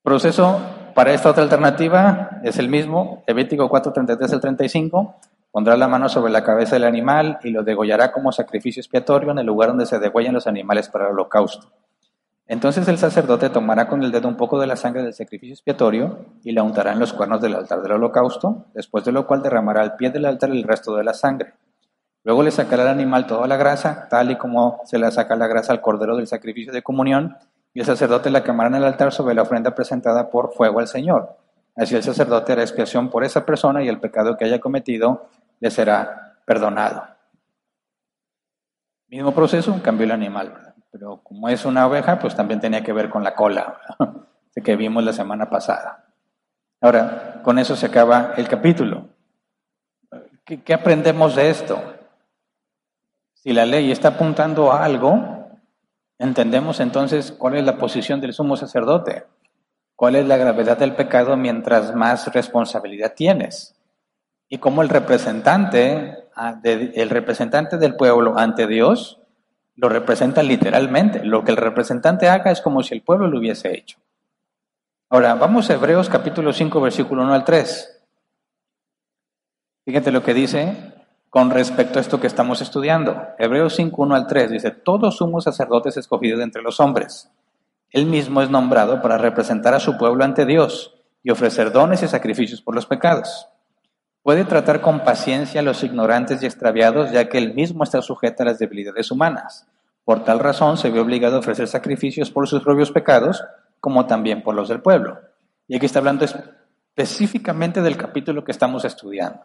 Proceso 0.03 0.61
para 0.95 1.13
esta 1.13 1.31
otra 1.31 1.43
alternativa 1.43 2.41
es 2.43 2.59
el 2.59 2.69
mismo, 2.69 3.23
Levítico 3.27 3.69
4, 3.69 3.93
33 3.93 4.33
al 4.33 4.41
35, 4.41 5.17
pondrá 5.51 5.77
la 5.77 5.89
mano 5.89 6.09
sobre 6.09 6.33
la 6.33 6.43
cabeza 6.43 6.77
del 6.77 6.85
animal 6.85 7.39
y 7.43 7.51
lo 7.51 7.63
degollará 7.63 8.13
como 8.13 8.33
sacrificio 8.33 8.81
expiatorio 8.81 9.31
en 9.31 9.39
el 9.39 9.47
lugar 9.47 9.71
donde 9.71 9.87
se 9.87 9.99
degüellan 9.99 10.35
los 10.35 10.47
animales 10.47 10.89
para 10.89 11.07
el 11.07 11.13
holocausto. 11.13 11.69
Entonces 12.51 12.89
el 12.89 12.99
sacerdote 12.99 13.49
tomará 13.49 13.87
con 13.87 14.03
el 14.03 14.11
dedo 14.11 14.27
un 14.27 14.37
poco 14.37 14.59
de 14.59 14.67
la 14.67 14.75
sangre 14.75 15.05
del 15.05 15.15
sacrificio 15.15 15.55
expiatorio 15.55 16.27
y 16.43 16.51
la 16.51 16.65
untará 16.65 16.91
en 16.93 16.99
los 16.99 17.13
cuernos 17.13 17.41
del 17.41 17.55
altar 17.55 17.81
del 17.81 17.93
holocausto, 17.93 18.67
después 18.75 19.05
de 19.05 19.13
lo 19.13 19.25
cual 19.25 19.41
derramará 19.41 19.83
al 19.83 19.95
pie 19.95 20.11
del 20.11 20.25
altar 20.25 20.51
el 20.51 20.65
resto 20.65 20.97
de 20.97 21.05
la 21.05 21.15
sangre. 21.15 21.55
Luego 22.25 22.43
le 22.43 22.51
sacará 22.51 22.83
al 22.83 22.89
animal 22.89 23.29
toda 23.29 23.47
la 23.47 23.57
grasa, 23.57 24.09
tal 24.11 24.33
y 24.33 24.37
como 24.37 24.81
se 24.85 24.99
le 24.99 25.09
saca 25.13 25.37
la 25.37 25.47
grasa 25.47 25.73
al 25.73 25.81
cordero 25.81 26.17
del 26.17 26.27
sacrificio 26.27 26.73
de 26.73 26.83
comunión, 26.83 27.37
y 27.73 27.79
el 27.79 27.87
sacerdote 27.87 28.31
la 28.31 28.43
quemará 28.43 28.69
en 28.69 28.75
el 28.75 28.85
altar 28.85 29.13
sobre 29.13 29.37
la 29.37 29.43
ofrenda 29.43 29.73
presentada 29.73 30.29
por 30.29 30.53
fuego 30.53 30.81
al 30.81 30.89
Señor. 30.89 31.37
Así 31.77 31.95
el 31.95 32.03
sacerdote 32.03 32.51
hará 32.51 32.63
expiación 32.63 33.11
por 33.11 33.23
esa 33.23 33.47
persona 33.47 33.85
y 33.85 33.89
el 33.89 34.01
pecado 34.01 34.37
que 34.37 34.47
haya 34.47 34.59
cometido 34.59 35.29
le 35.61 35.71
será 35.71 36.35
perdonado. 36.45 37.05
Mismo 39.07 39.33
proceso, 39.33 39.81
cambió 39.85 40.05
el 40.05 40.11
animal, 40.11 40.70
pero 40.91 41.21
como 41.23 41.49
es 41.49 41.65
una 41.65 41.87
oveja, 41.87 42.19
pues 42.19 42.35
también 42.35 42.61
tenía 42.61 42.83
que 42.83 42.93
ver 42.93 43.11
con 43.11 43.25
la 43.25 43.35
cola, 43.35 43.79
que 44.65 44.77
vimos 44.77 45.05
la 45.05 45.13
semana 45.13 45.49
pasada. 45.49 46.07
Ahora, 46.81 47.41
con 47.43 47.59
eso 47.59 47.77
se 47.77 47.87
acaba 47.87 48.35
el 48.37 48.49
capítulo. 48.49 49.09
¿Qué, 50.45 50.63
¿Qué, 50.63 50.75
aprendemos 50.75 51.37
de 51.37 51.51
esto? 51.51 51.81
Si 53.35 53.53
la 53.53 53.67
ley 53.67 53.91
está 53.91 54.09
apuntando 54.09 54.73
a 54.73 54.85
algo, 54.85 55.41
Entendemos 56.21 56.81
entonces 56.81 57.33
cuál 57.33 57.57
es 57.57 57.65
la 57.65 57.79
posición 57.79 58.21
del 58.21 58.35
sumo 58.35 58.55
sacerdote, 58.55 59.25
cuál 59.97 60.17
es 60.17 60.27
la 60.27 60.37
gravedad 60.37 60.77
del 60.77 60.95
pecado 60.95 61.35
mientras 61.39 61.95
más 61.95 62.31
responsabilidad 62.35 63.15
tienes. 63.17 63.75
Y 64.47 64.59
cómo 64.59 64.83
el 64.83 64.91
representante, 64.91 66.29
ah, 66.37 66.61
el 66.63 67.09
representante 67.09 67.79
del 67.79 67.97
pueblo 67.97 68.37
ante 68.37 68.67
Dios 68.67 69.20
lo 69.81 69.89
representa 69.89 70.43
literalmente. 70.43 71.25
Lo 71.25 71.43
que 71.43 71.53
el 71.53 71.57
representante 71.57 72.29
haga 72.29 72.51
es 72.51 72.61
como 72.61 72.83
si 72.83 72.95
el 72.95 73.03
pueblo 73.03 73.29
lo 73.29 73.39
hubiese 73.39 73.75
hecho. 73.75 73.99
Ahora, 75.09 75.35
vamos 75.35 75.71
a 75.71 75.75
Hebreos 75.75 76.11
capítulo 76.11 76.53
5, 76.53 76.81
versículo 76.83 77.23
1 77.23 77.33
al 77.33 77.45
3. 77.45 78.03
Fíjate 79.87 80.13
lo 80.13 80.23
que 80.23 80.35
dice 80.35 80.77
con 81.31 81.51
respecto 81.51 81.99
a 81.99 82.03
esto 82.03 82.21
que 82.21 82.27
estamos 82.27 82.61
estudiando. 82.61 83.23
Hebreos 83.39 83.75
5, 83.77 84.03
1 84.03 84.15
al 84.15 84.27
3 84.27 84.51
dice, 84.51 84.71
todo 84.71 85.11
sumo 85.11 85.41
sacerdote 85.41 85.89
es 85.89 85.97
escogido 85.97 86.37
de 86.37 86.45
entre 86.45 86.63
los 86.63 86.79
hombres. 86.79 87.31
Él 87.91 88.05
mismo 88.05 88.43
es 88.43 88.51
nombrado 88.51 89.01
para 89.01 89.17
representar 89.17 89.73
a 89.73 89.81
su 89.81 89.97
pueblo 89.97 90.25
ante 90.25 90.45
Dios 90.45 90.95
y 91.23 91.31
ofrecer 91.31 91.73
dones 91.73 92.03
y 92.03 92.09
sacrificios 92.09 92.61
por 92.61 92.75
los 92.75 92.87
pecados. 92.87 93.49
Puede 94.23 94.45
tratar 94.45 94.83
con 94.83 95.01
paciencia 95.01 95.61
a 95.61 95.65
los 95.65 95.83
ignorantes 95.83 96.43
y 96.43 96.47
extraviados, 96.47 97.11
ya 97.11 97.31
que 97.31 97.39
él 97.39 97.55
mismo 97.55 97.83
está 97.83 98.03
sujeto 98.03 98.43
a 98.43 98.47
las 98.47 98.59
debilidades 98.59 99.11
humanas. 99.11 99.67
Por 100.11 100.25
tal 100.25 100.41
razón 100.41 100.77
se 100.77 100.91
ve 100.91 100.99
obligado 100.99 101.37
a 101.37 101.39
ofrecer 101.39 101.69
sacrificios 101.69 102.33
por 102.33 102.49
sus 102.49 102.65
propios 102.65 102.91
pecados, 102.91 103.45
como 103.79 104.07
también 104.07 104.43
por 104.43 104.57
los 104.57 104.69
del 104.69 104.83
pueblo. 104.83 105.21
Y 105.69 105.77
aquí 105.77 105.87
está 105.87 106.01
hablando 106.01 106.25
específicamente 106.25 107.81
del 107.81 107.97
capítulo 107.97 108.43
que 108.43 108.51
estamos 108.51 108.85
estudiando. 108.85 109.43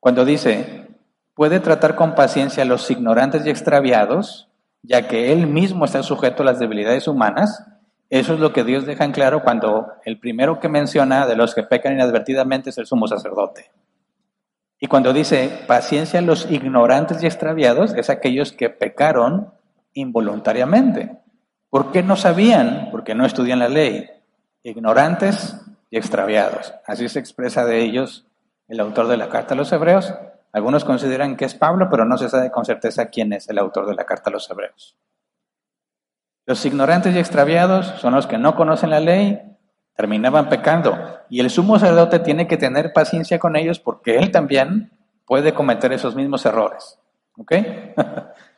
Cuando 0.00 0.26
dice, 0.26 0.88
puede 1.32 1.58
tratar 1.58 1.94
con 1.94 2.14
paciencia 2.14 2.64
a 2.64 2.66
los 2.66 2.90
ignorantes 2.90 3.46
y 3.46 3.48
extraviados, 3.48 4.50
ya 4.82 5.08
que 5.08 5.32
él 5.32 5.46
mismo 5.46 5.86
está 5.86 6.02
sujeto 6.02 6.42
a 6.42 6.46
las 6.46 6.58
debilidades 6.58 7.08
humanas. 7.08 7.64
Eso 8.10 8.34
es 8.34 8.40
lo 8.40 8.52
que 8.52 8.62
Dios 8.62 8.84
deja 8.84 9.06
en 9.06 9.12
claro 9.12 9.42
cuando 9.42 9.86
el 10.04 10.18
primero 10.20 10.60
que 10.60 10.68
menciona 10.68 11.26
de 11.26 11.34
los 11.34 11.54
que 11.54 11.62
pecan 11.62 11.94
inadvertidamente 11.94 12.68
es 12.68 12.76
el 12.76 12.84
sumo 12.84 13.08
sacerdote. 13.08 13.70
Y 14.78 14.86
cuando 14.86 15.14
dice 15.14 15.64
paciencia 15.66 16.18
a 16.18 16.22
los 16.22 16.50
ignorantes 16.50 17.22
y 17.22 17.26
extraviados, 17.26 17.94
es 17.94 18.10
aquellos 18.10 18.52
que 18.52 18.68
pecaron 18.68 19.54
involuntariamente. 19.94 21.18
¿Por 21.70 21.90
qué 21.90 22.02
no 22.02 22.16
sabían? 22.16 22.88
Porque 22.90 23.14
no 23.14 23.24
estudian 23.24 23.58
la 23.58 23.68
ley. 23.68 24.10
ignorantes 24.62 25.56
y 25.90 25.96
extraviados. 25.96 26.74
Así 26.86 27.08
se 27.08 27.18
expresa 27.18 27.64
de 27.64 27.82
ellos 27.82 28.26
el 28.68 28.80
autor 28.80 29.08
de 29.08 29.16
la 29.16 29.28
carta 29.28 29.54
a 29.54 29.56
los 29.56 29.72
hebreos. 29.72 30.14
Algunos 30.52 30.84
consideran 30.84 31.36
que 31.36 31.44
es 31.44 31.54
Pablo, 31.54 31.88
pero 31.90 32.04
no 32.04 32.16
se 32.16 32.28
sabe 32.28 32.50
con 32.50 32.64
certeza 32.64 33.06
quién 33.06 33.32
es 33.32 33.48
el 33.48 33.58
autor 33.58 33.86
de 33.86 33.94
la 33.94 34.06
carta 34.06 34.30
a 34.30 34.32
los 34.32 34.48
hebreos. 34.50 34.96
Los 36.46 36.64
ignorantes 36.64 37.14
y 37.14 37.18
extraviados 37.18 37.86
son 38.00 38.14
los 38.14 38.26
que 38.26 38.38
no 38.38 38.54
conocen 38.54 38.90
la 38.90 39.00
ley, 39.00 39.40
terminaban 39.96 40.48
pecando. 40.48 40.96
Y 41.28 41.40
el 41.40 41.50
sumo 41.50 41.78
sacerdote 41.78 42.18
tiene 42.18 42.46
que 42.46 42.56
tener 42.56 42.92
paciencia 42.92 43.38
con 43.38 43.56
ellos 43.56 43.80
porque 43.80 44.16
él 44.18 44.30
también 44.30 44.92
puede 45.26 45.54
cometer 45.54 45.92
esos 45.92 46.14
mismos 46.14 46.44
errores. 46.46 46.98
¿Ok? 47.36 47.52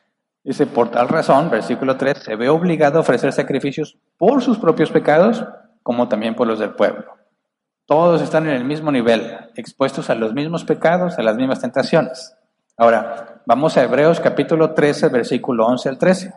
Dice, 0.47 0.65
por 0.65 0.89
tal 0.91 1.09
razón, 1.09 1.49
versículo 1.49 1.97
3, 1.97 2.19
se 2.19 2.37
ve 2.37 2.47
obligado 2.47 2.99
a 2.99 3.01
ofrecer 3.01 3.33
sacrificios 3.33 3.97
por 4.17 4.41
sus 4.41 4.57
propios 4.57 4.89
pecados, 4.89 5.43
como 5.83 6.07
también 6.07 6.35
por 6.35 6.47
los 6.47 6.57
del 6.57 6.73
pueblo. 6.73 7.03
Todos 7.85 8.21
están 8.21 8.47
en 8.47 8.55
el 8.55 8.63
mismo 8.63 8.89
nivel, 8.89 9.51
expuestos 9.57 10.09
a 10.09 10.15
los 10.15 10.33
mismos 10.33 10.63
pecados, 10.63 11.19
a 11.19 11.21
las 11.21 11.35
mismas 11.35 11.59
tentaciones. 11.59 12.33
Ahora, 12.77 13.41
vamos 13.45 13.75
a 13.75 13.83
Hebreos 13.83 14.21
capítulo 14.21 14.73
13, 14.73 15.09
versículo 15.09 15.65
11 15.65 15.89
al 15.89 15.97
13, 15.97 16.33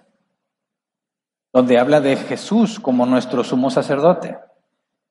donde 1.53 1.79
habla 1.79 2.01
de 2.01 2.17
Jesús 2.17 2.81
como 2.81 3.07
nuestro 3.07 3.45
sumo 3.45 3.71
sacerdote. 3.71 4.37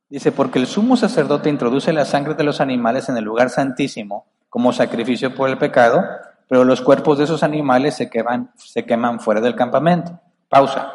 Dice, 0.10 0.34
porque 0.34 0.60
el 0.60 0.68
sumo 0.68 0.98
sacerdote 0.98 1.50
introduce 1.50 1.94
la 1.94 2.04
sangre 2.04 2.34
de 2.34 2.44
los 2.44 2.60
animales 2.60 3.08
en 3.08 3.16
el 3.16 3.24
lugar 3.24 3.50
santísimo 3.50 4.26
como 4.50 4.74
sacrificio 4.74 5.34
por 5.34 5.48
el 5.48 5.58
pecado, 5.58 6.04
pero 6.50 6.64
los 6.66 6.82
cuerpos 6.82 7.20
de 7.20 7.26
esos 7.26 7.44
animales 7.44 7.94
se 7.94 8.10
queman, 8.10 8.52
se 8.58 8.84
queman 8.84 9.20
fuera 9.20 9.40
del 9.40 9.56
campamento. 9.56 10.20
Pausa. 10.50 10.92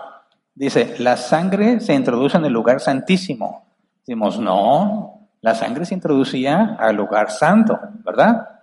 Dice, 0.52 0.96
la 0.98 1.16
sangre 1.16 1.78
se 1.78 1.94
introduce 1.94 2.36
en 2.36 2.44
el 2.44 2.52
lugar 2.52 2.80
santísimo. 2.80 3.64
Decimos, 4.00 4.40
no, 4.40 5.28
la 5.40 5.55
sangre 5.55 5.84
se 5.84 5.94
introducía 5.94 6.76
al 6.78 6.96
lugar 6.96 7.30
santo, 7.30 7.78
¿verdad? 8.05 8.62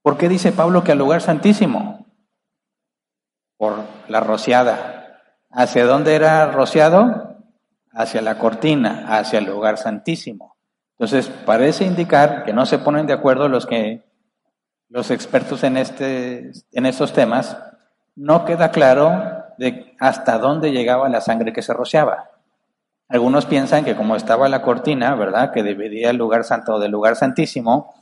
¿Por 0.00 0.16
qué 0.16 0.30
dice 0.30 0.52
Pablo 0.52 0.82
que 0.82 0.92
al 0.92 0.98
lugar 0.98 1.20
santísimo? 1.20 2.06
Por 3.58 3.80
la 4.08 4.20
rociada. 4.20 5.18
¿Hacia 5.50 5.84
dónde 5.84 6.14
era 6.14 6.50
rociado? 6.50 7.36
Hacia 7.92 8.22
la 8.22 8.38
cortina, 8.38 9.04
hacia 9.18 9.38
el 9.38 9.44
lugar 9.44 9.76
santísimo. 9.76 10.56
Entonces, 10.98 11.28
parece 11.44 11.84
indicar 11.84 12.44
que 12.44 12.54
no 12.54 12.64
se 12.64 12.78
ponen 12.78 13.06
de 13.06 13.12
acuerdo 13.12 13.48
los 13.48 13.66
que 13.66 14.09
los 14.90 15.10
expertos 15.10 15.62
en, 15.64 15.76
este, 15.76 16.50
en 16.72 16.84
estos 16.84 17.12
temas, 17.12 17.56
no 18.16 18.44
queda 18.44 18.70
claro 18.70 19.22
de 19.56 19.94
hasta 20.00 20.38
dónde 20.38 20.72
llegaba 20.72 21.08
la 21.08 21.20
sangre 21.20 21.52
que 21.52 21.62
se 21.62 21.72
rociaba. 21.72 22.30
Algunos 23.08 23.46
piensan 23.46 23.84
que 23.84 23.96
como 23.96 24.16
estaba 24.16 24.48
la 24.48 24.62
cortina, 24.62 25.14
¿verdad?, 25.14 25.52
que 25.52 25.62
dividía 25.62 26.10
el 26.10 26.16
lugar 26.16 26.44
santo 26.44 26.78
del 26.78 26.90
lugar 26.90 27.16
santísimo, 27.16 27.94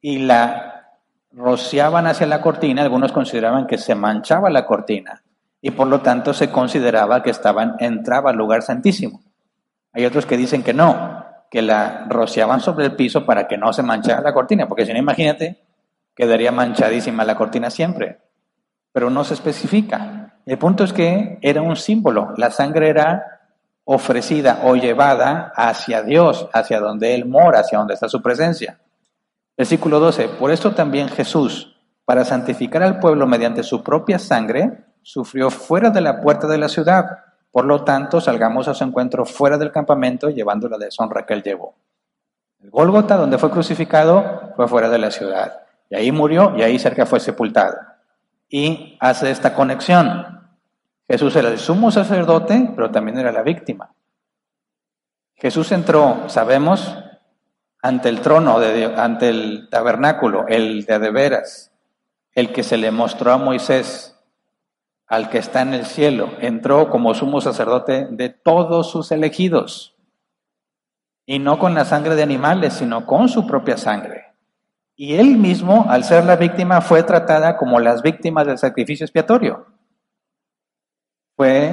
y 0.00 0.20
la 0.20 0.96
rociaban 1.32 2.06
hacia 2.06 2.26
la 2.26 2.40
cortina, 2.40 2.82
algunos 2.82 3.12
consideraban 3.12 3.66
que 3.66 3.78
se 3.78 3.94
manchaba 3.94 4.50
la 4.50 4.66
cortina, 4.66 5.22
y 5.60 5.70
por 5.72 5.88
lo 5.88 6.00
tanto 6.00 6.32
se 6.32 6.50
consideraba 6.50 7.22
que 7.22 7.30
estaban, 7.30 7.76
entraba 7.80 8.30
al 8.30 8.36
lugar 8.36 8.62
santísimo. 8.62 9.20
Hay 9.92 10.06
otros 10.06 10.24
que 10.24 10.38
dicen 10.38 10.62
que 10.62 10.72
no, 10.72 11.24
que 11.50 11.60
la 11.60 12.06
rociaban 12.08 12.60
sobre 12.60 12.86
el 12.86 12.96
piso 12.96 13.26
para 13.26 13.46
que 13.46 13.58
no 13.58 13.72
se 13.72 13.82
manchara 13.82 14.22
la 14.22 14.32
cortina, 14.32 14.68
porque 14.68 14.86
si 14.86 14.92
no, 14.92 14.98
imagínate, 14.98 15.58
quedaría 16.14 16.52
manchadísima 16.52 17.24
la 17.24 17.36
cortina 17.36 17.70
siempre, 17.70 18.20
pero 18.92 19.10
no 19.10 19.24
se 19.24 19.34
especifica. 19.34 20.38
El 20.46 20.58
punto 20.58 20.84
es 20.84 20.92
que 20.92 21.38
era 21.42 21.62
un 21.62 21.76
símbolo, 21.76 22.32
la 22.36 22.50
sangre 22.50 22.88
era 22.88 23.40
ofrecida 23.84 24.60
o 24.64 24.76
llevada 24.76 25.52
hacia 25.56 26.02
Dios, 26.02 26.48
hacia 26.52 26.80
donde 26.80 27.14
Él 27.14 27.26
mora, 27.26 27.60
hacia 27.60 27.78
donde 27.78 27.94
está 27.94 28.08
su 28.08 28.22
presencia. 28.22 28.78
Versículo 29.56 30.00
12, 30.00 30.28
por 30.28 30.50
esto 30.50 30.72
también 30.74 31.08
Jesús, 31.08 31.76
para 32.04 32.24
santificar 32.24 32.82
al 32.82 32.98
pueblo 32.98 33.26
mediante 33.26 33.62
su 33.62 33.82
propia 33.82 34.18
sangre, 34.18 34.84
sufrió 35.02 35.50
fuera 35.50 35.90
de 35.90 36.00
la 36.00 36.20
puerta 36.20 36.46
de 36.46 36.58
la 36.58 36.68
ciudad. 36.68 37.04
Por 37.50 37.64
lo 37.64 37.84
tanto, 37.84 38.20
salgamos 38.20 38.68
a 38.68 38.74
su 38.74 38.84
encuentro 38.84 39.24
fuera 39.24 39.58
del 39.58 39.72
campamento 39.72 40.30
llevando 40.30 40.68
la 40.68 40.78
deshonra 40.78 41.26
que 41.26 41.34
él 41.34 41.42
llevó. 41.42 41.74
El 42.62 42.70
Gólgota, 42.70 43.16
donde 43.16 43.38
fue 43.38 43.50
crucificado, 43.50 44.52
fue 44.56 44.68
fuera 44.68 44.88
de 44.88 44.98
la 44.98 45.10
ciudad. 45.10 45.59
Y 45.90 45.96
ahí 45.96 46.12
murió 46.12 46.54
y 46.56 46.62
ahí 46.62 46.78
cerca 46.78 47.04
fue 47.04 47.20
sepultado. 47.20 47.76
Y 48.48 48.96
hace 49.00 49.30
esta 49.30 49.54
conexión. 49.54 50.48
Jesús 51.08 51.34
era 51.34 51.48
el 51.48 51.58
sumo 51.58 51.90
sacerdote, 51.90 52.70
pero 52.74 52.90
también 52.90 53.18
era 53.18 53.32
la 53.32 53.42
víctima. 53.42 53.92
Jesús 55.34 55.72
entró, 55.72 56.28
sabemos, 56.28 56.96
ante 57.82 58.08
el 58.08 58.20
trono, 58.20 58.60
de, 58.60 58.84
ante 58.96 59.30
el 59.30 59.68
tabernáculo, 59.70 60.46
el 60.46 60.84
de 60.84 60.98
de 60.98 61.10
veras, 61.10 61.72
el 62.34 62.52
que 62.52 62.62
se 62.62 62.76
le 62.76 62.90
mostró 62.92 63.32
a 63.32 63.38
Moisés, 63.38 64.16
al 65.06 65.28
que 65.28 65.38
está 65.38 65.62
en 65.62 65.74
el 65.74 65.86
cielo, 65.86 66.30
entró 66.40 66.88
como 66.90 67.14
sumo 67.14 67.40
sacerdote 67.40 68.06
de 68.10 68.28
todos 68.28 68.90
sus 68.90 69.10
elegidos. 69.10 69.96
Y 71.26 71.40
no 71.40 71.58
con 71.58 71.74
la 71.74 71.84
sangre 71.84 72.14
de 72.14 72.22
animales, 72.22 72.74
sino 72.74 73.06
con 73.06 73.28
su 73.28 73.46
propia 73.46 73.76
sangre. 73.76 74.29
Y 75.02 75.14
él 75.14 75.38
mismo, 75.38 75.86
al 75.88 76.04
ser 76.04 76.26
la 76.26 76.36
víctima, 76.36 76.82
fue 76.82 77.02
tratada 77.02 77.56
como 77.56 77.80
las 77.80 78.02
víctimas 78.02 78.46
del 78.46 78.58
sacrificio 78.58 79.06
expiatorio. 79.06 79.64
Fue 81.34 81.72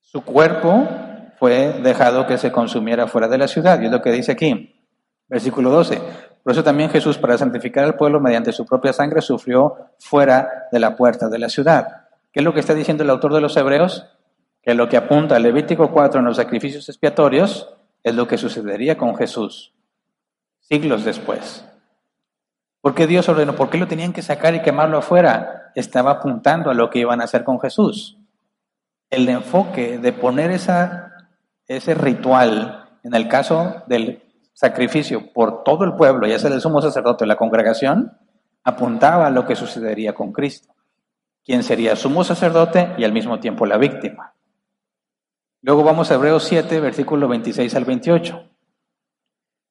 su 0.00 0.24
cuerpo 0.24 0.88
fue 1.38 1.80
dejado 1.80 2.26
que 2.26 2.36
se 2.36 2.50
consumiera 2.50 3.06
fuera 3.06 3.28
de 3.28 3.38
la 3.38 3.46
ciudad, 3.46 3.80
y 3.80 3.84
es 3.84 3.92
lo 3.92 4.02
que 4.02 4.10
dice 4.10 4.32
aquí, 4.32 4.74
versículo 5.28 5.70
12. 5.70 6.00
Por 6.42 6.52
eso 6.52 6.64
también 6.64 6.90
Jesús, 6.90 7.16
para 7.16 7.38
santificar 7.38 7.84
al 7.84 7.94
pueblo 7.94 8.18
mediante 8.18 8.50
su 8.50 8.66
propia 8.66 8.92
sangre, 8.92 9.22
sufrió 9.22 9.76
fuera 10.00 10.66
de 10.72 10.80
la 10.80 10.96
puerta 10.96 11.28
de 11.28 11.38
la 11.38 11.48
ciudad. 11.48 12.08
¿Qué 12.32 12.40
es 12.40 12.44
lo 12.44 12.52
que 12.52 12.58
está 12.58 12.74
diciendo 12.74 13.04
el 13.04 13.10
autor 13.10 13.32
de 13.34 13.40
los 13.40 13.56
Hebreos? 13.56 14.08
Que 14.62 14.74
lo 14.74 14.88
que 14.88 14.96
apunta 14.96 15.38
Levítico 15.38 15.92
4 15.92 16.18
en 16.18 16.26
los 16.26 16.38
sacrificios 16.38 16.88
expiatorios 16.88 17.72
es 18.02 18.16
lo 18.16 18.26
que 18.26 18.36
sucedería 18.36 18.98
con 18.98 19.14
Jesús 19.14 19.72
siglos 20.72 21.04
después. 21.04 21.66
¿Por 22.80 22.94
qué 22.94 23.06
Dios 23.06 23.28
ordenó? 23.28 23.54
¿Por 23.54 23.68
qué 23.68 23.76
lo 23.76 23.86
tenían 23.86 24.14
que 24.14 24.22
sacar 24.22 24.54
y 24.54 24.62
quemarlo 24.62 24.96
afuera? 24.96 25.70
Estaba 25.74 26.12
apuntando 26.12 26.70
a 26.70 26.74
lo 26.74 26.88
que 26.88 27.00
iban 27.00 27.20
a 27.20 27.24
hacer 27.24 27.44
con 27.44 27.60
Jesús. 27.60 28.16
El 29.10 29.28
enfoque 29.28 29.98
de 29.98 30.14
poner 30.14 30.50
ese 30.50 31.94
ritual, 31.94 32.88
en 33.02 33.14
el 33.14 33.28
caso 33.28 33.82
del 33.86 34.22
sacrificio 34.54 35.30
por 35.34 35.62
todo 35.62 35.84
el 35.84 35.94
pueblo, 35.94 36.26
ya 36.26 36.38
sea 36.38 36.50
el 36.50 36.62
sumo 36.62 36.80
sacerdote 36.80 37.24
o 37.24 37.26
la 37.26 37.36
congregación, 37.36 38.16
apuntaba 38.64 39.26
a 39.26 39.30
lo 39.30 39.44
que 39.44 39.56
sucedería 39.56 40.14
con 40.14 40.32
Cristo, 40.32 40.74
quien 41.44 41.64
sería 41.64 41.96
sumo 41.96 42.24
sacerdote 42.24 42.94
y 42.96 43.04
al 43.04 43.12
mismo 43.12 43.40
tiempo 43.40 43.66
la 43.66 43.76
víctima. 43.76 44.36
Luego 45.60 45.84
vamos 45.84 46.10
a 46.10 46.14
Hebreos 46.14 46.44
7, 46.44 46.80
versículo 46.80 47.28
26 47.28 47.74
al 47.74 47.84
28. 47.84 48.51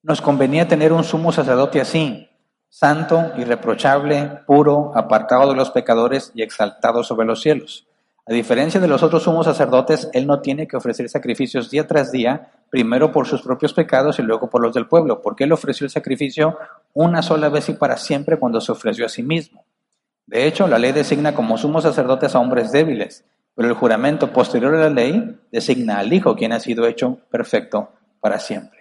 Nos 0.03 0.19
convenía 0.19 0.67
tener 0.67 0.93
un 0.93 1.03
sumo 1.03 1.31
sacerdote 1.31 1.79
así, 1.79 2.27
santo, 2.69 3.33
irreprochable, 3.37 4.39
puro, 4.47 4.91
apartado 4.95 5.47
de 5.49 5.55
los 5.55 5.69
pecadores 5.69 6.31
y 6.33 6.41
exaltado 6.41 7.03
sobre 7.03 7.27
los 7.27 7.41
cielos. 7.41 7.85
A 8.25 8.33
diferencia 8.33 8.79
de 8.79 8.87
los 8.87 9.03
otros 9.03 9.21
sumos 9.21 9.45
sacerdotes, 9.45 10.09
él 10.13 10.25
no 10.25 10.41
tiene 10.41 10.67
que 10.67 10.75
ofrecer 10.75 11.07
sacrificios 11.07 11.69
día 11.69 11.85
tras 11.85 12.11
día, 12.11 12.49
primero 12.71 13.11
por 13.11 13.27
sus 13.27 13.43
propios 13.43 13.73
pecados 13.73 14.17
y 14.17 14.23
luego 14.23 14.49
por 14.49 14.63
los 14.63 14.73
del 14.73 14.87
pueblo, 14.87 15.21
porque 15.21 15.43
él 15.43 15.51
ofreció 15.51 15.85
el 15.85 15.91
sacrificio 15.91 16.57
una 16.93 17.21
sola 17.21 17.49
vez 17.49 17.69
y 17.69 17.73
para 17.73 17.97
siempre 17.97 18.39
cuando 18.39 18.59
se 18.59 18.71
ofreció 18.71 19.05
a 19.05 19.09
sí 19.09 19.21
mismo. 19.21 19.65
De 20.25 20.47
hecho, 20.47 20.67
la 20.67 20.79
ley 20.79 20.93
designa 20.93 21.35
como 21.35 21.59
sumos 21.59 21.83
sacerdotes 21.83 22.33
a 22.33 22.39
hombres 22.39 22.71
débiles, 22.71 23.23
pero 23.53 23.67
el 23.67 23.75
juramento 23.75 24.33
posterior 24.33 24.73
a 24.73 24.79
la 24.79 24.89
ley 24.89 25.39
designa 25.51 25.99
al 25.99 26.11
Hijo, 26.11 26.35
quien 26.35 26.53
ha 26.53 26.59
sido 26.59 26.87
hecho 26.87 27.19
perfecto 27.29 27.91
para 28.19 28.39
siempre. 28.39 28.80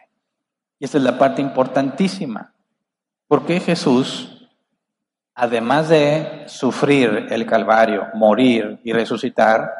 Y 0.80 0.86
esta 0.86 0.98
es 0.98 1.04
la 1.04 1.18
parte 1.18 1.40
importantísima. 1.40 2.52
Porque 3.28 3.60
Jesús, 3.60 4.48
además 5.34 5.90
de 5.90 6.44
sufrir 6.46 7.28
el 7.30 7.46
Calvario, 7.46 8.08
morir 8.14 8.80
y 8.82 8.92
resucitar, 8.92 9.70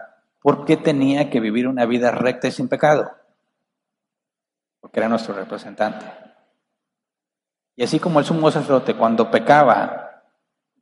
¿por 0.41 0.65
qué 0.65 0.77
tenía 0.77 1.31
que 1.31 1.41
vivir 1.41 1.67
una 1.67 1.87
vida 1.87 2.13
recta 2.13 2.47
y 2.47 2.53
sin 2.53 2.69
pecado? 2.69 3.11
Porque 4.79 5.01
era 5.01 5.09
nuestro 5.09 5.35
representante. 5.35 6.07
Y 7.75 7.83
así 7.83 7.99
como 7.99 8.21
el 8.21 8.27
sumo 8.27 8.51
sacerdote 8.51 8.95
cuando 8.95 9.31
pecaba 9.31 10.23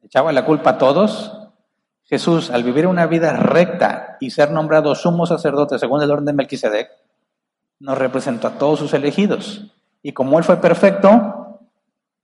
echaba 0.02 0.32
la 0.32 0.44
culpa 0.44 0.70
a 0.70 0.78
todos, 0.78 1.32
Jesús 2.04 2.50
al 2.50 2.64
vivir 2.64 2.86
una 2.86 3.06
vida 3.06 3.34
recta 3.34 4.16
y 4.20 4.30
ser 4.30 4.50
nombrado 4.50 4.94
sumo 4.94 5.26
sacerdote 5.26 5.78
según 5.78 6.02
el 6.02 6.10
orden 6.10 6.24
de 6.24 6.32
Melquisedec, 6.32 6.90
nos 7.78 7.98
representó 7.98 8.48
a 8.48 8.58
todos 8.58 8.80
sus 8.80 8.94
elegidos. 8.94 9.77
Y 10.02 10.12
como 10.12 10.38
Él 10.38 10.44
fue 10.44 10.60
perfecto, 10.60 11.60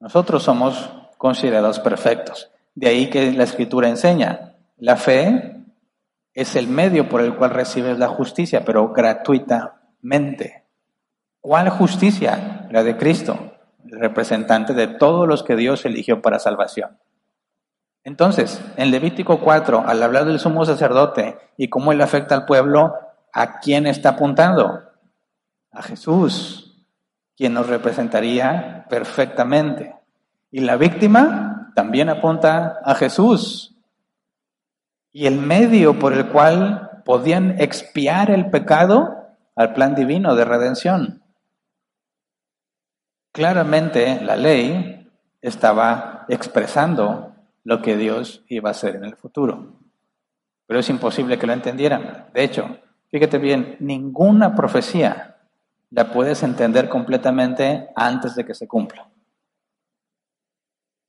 nosotros 0.00 0.42
somos 0.42 0.90
considerados 1.18 1.80
perfectos. 1.80 2.50
De 2.74 2.88
ahí 2.88 3.08
que 3.10 3.32
la 3.32 3.44
Escritura 3.44 3.88
enseña, 3.88 4.54
la 4.76 4.96
fe 4.96 5.64
es 6.32 6.56
el 6.56 6.66
medio 6.66 7.08
por 7.08 7.20
el 7.20 7.36
cual 7.36 7.50
recibes 7.50 7.98
la 7.98 8.08
justicia, 8.08 8.64
pero 8.64 8.92
gratuitamente. 8.92 10.64
¿Cuál 11.40 11.70
justicia? 11.70 12.66
La 12.70 12.82
de 12.82 12.96
Cristo, 12.96 13.52
el 13.88 14.00
representante 14.00 14.74
de 14.74 14.88
todos 14.88 15.28
los 15.28 15.42
que 15.42 15.56
Dios 15.56 15.84
eligió 15.84 16.22
para 16.22 16.38
salvación. 16.38 16.98
Entonces, 18.02 18.60
en 18.76 18.90
Levítico 18.90 19.40
4, 19.40 19.84
al 19.86 20.02
hablar 20.02 20.26
del 20.26 20.38
sumo 20.38 20.64
sacerdote 20.66 21.38
y 21.56 21.68
cómo 21.68 21.92
él 21.92 22.00
afecta 22.00 22.34
al 22.34 22.44
pueblo, 22.44 22.94
¿a 23.32 23.60
quién 23.60 23.86
está 23.86 24.10
apuntando? 24.10 24.82
A 25.70 25.82
Jesús, 25.82 26.63
quien 27.36 27.54
nos 27.54 27.68
representaría 27.68 28.86
perfectamente. 28.88 29.94
Y 30.50 30.60
la 30.60 30.76
víctima 30.76 31.72
también 31.74 32.08
apunta 32.08 32.80
a 32.84 32.94
Jesús. 32.94 33.74
Y 35.12 35.26
el 35.26 35.38
medio 35.38 35.98
por 35.98 36.12
el 36.12 36.28
cual 36.28 37.02
podían 37.04 37.60
expiar 37.60 38.30
el 38.30 38.50
pecado 38.50 39.28
al 39.56 39.72
plan 39.72 39.94
divino 39.94 40.34
de 40.34 40.44
redención. 40.44 41.22
Claramente 43.32 44.20
la 44.22 44.36
ley 44.36 45.10
estaba 45.42 46.24
expresando 46.28 47.32
lo 47.64 47.82
que 47.82 47.96
Dios 47.96 48.44
iba 48.48 48.70
a 48.70 48.72
hacer 48.72 48.96
en 48.96 49.04
el 49.04 49.16
futuro. 49.16 49.74
Pero 50.66 50.80
es 50.80 50.88
imposible 50.88 51.38
que 51.38 51.46
lo 51.46 51.52
entendieran. 51.52 52.26
De 52.32 52.44
hecho, 52.44 52.78
fíjate 53.10 53.38
bien, 53.38 53.76
ninguna 53.80 54.54
profecía 54.54 55.33
la 55.90 56.10
puedes 56.12 56.42
entender 56.42 56.88
completamente 56.88 57.88
antes 57.94 58.34
de 58.34 58.44
que 58.44 58.54
se 58.54 58.66
cumpla. 58.66 59.08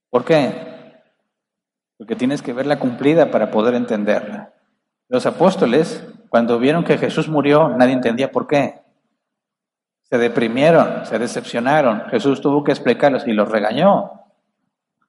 ¿Por 0.09 0.23
qué? 0.23 1.01
Porque 1.97 2.15
tienes 2.15 2.41
que 2.41 2.53
verla 2.53 2.79
cumplida 2.79 3.31
para 3.31 3.51
poder 3.51 3.75
entenderla. 3.75 4.53
Los 5.07 5.25
apóstoles, 5.25 6.05
cuando 6.29 6.59
vieron 6.59 6.83
que 6.83 6.97
Jesús 6.97 7.27
murió, 7.27 7.69
nadie 7.69 7.93
entendía 7.93 8.31
por 8.31 8.47
qué. 8.47 8.81
Se 10.03 10.17
deprimieron, 10.17 11.05
se 11.05 11.19
decepcionaron. 11.19 12.05
Jesús 12.09 12.41
tuvo 12.41 12.63
que 12.63 12.71
explicarlos 12.71 13.27
y 13.27 13.33
los 13.33 13.49
regañó. 13.49 14.11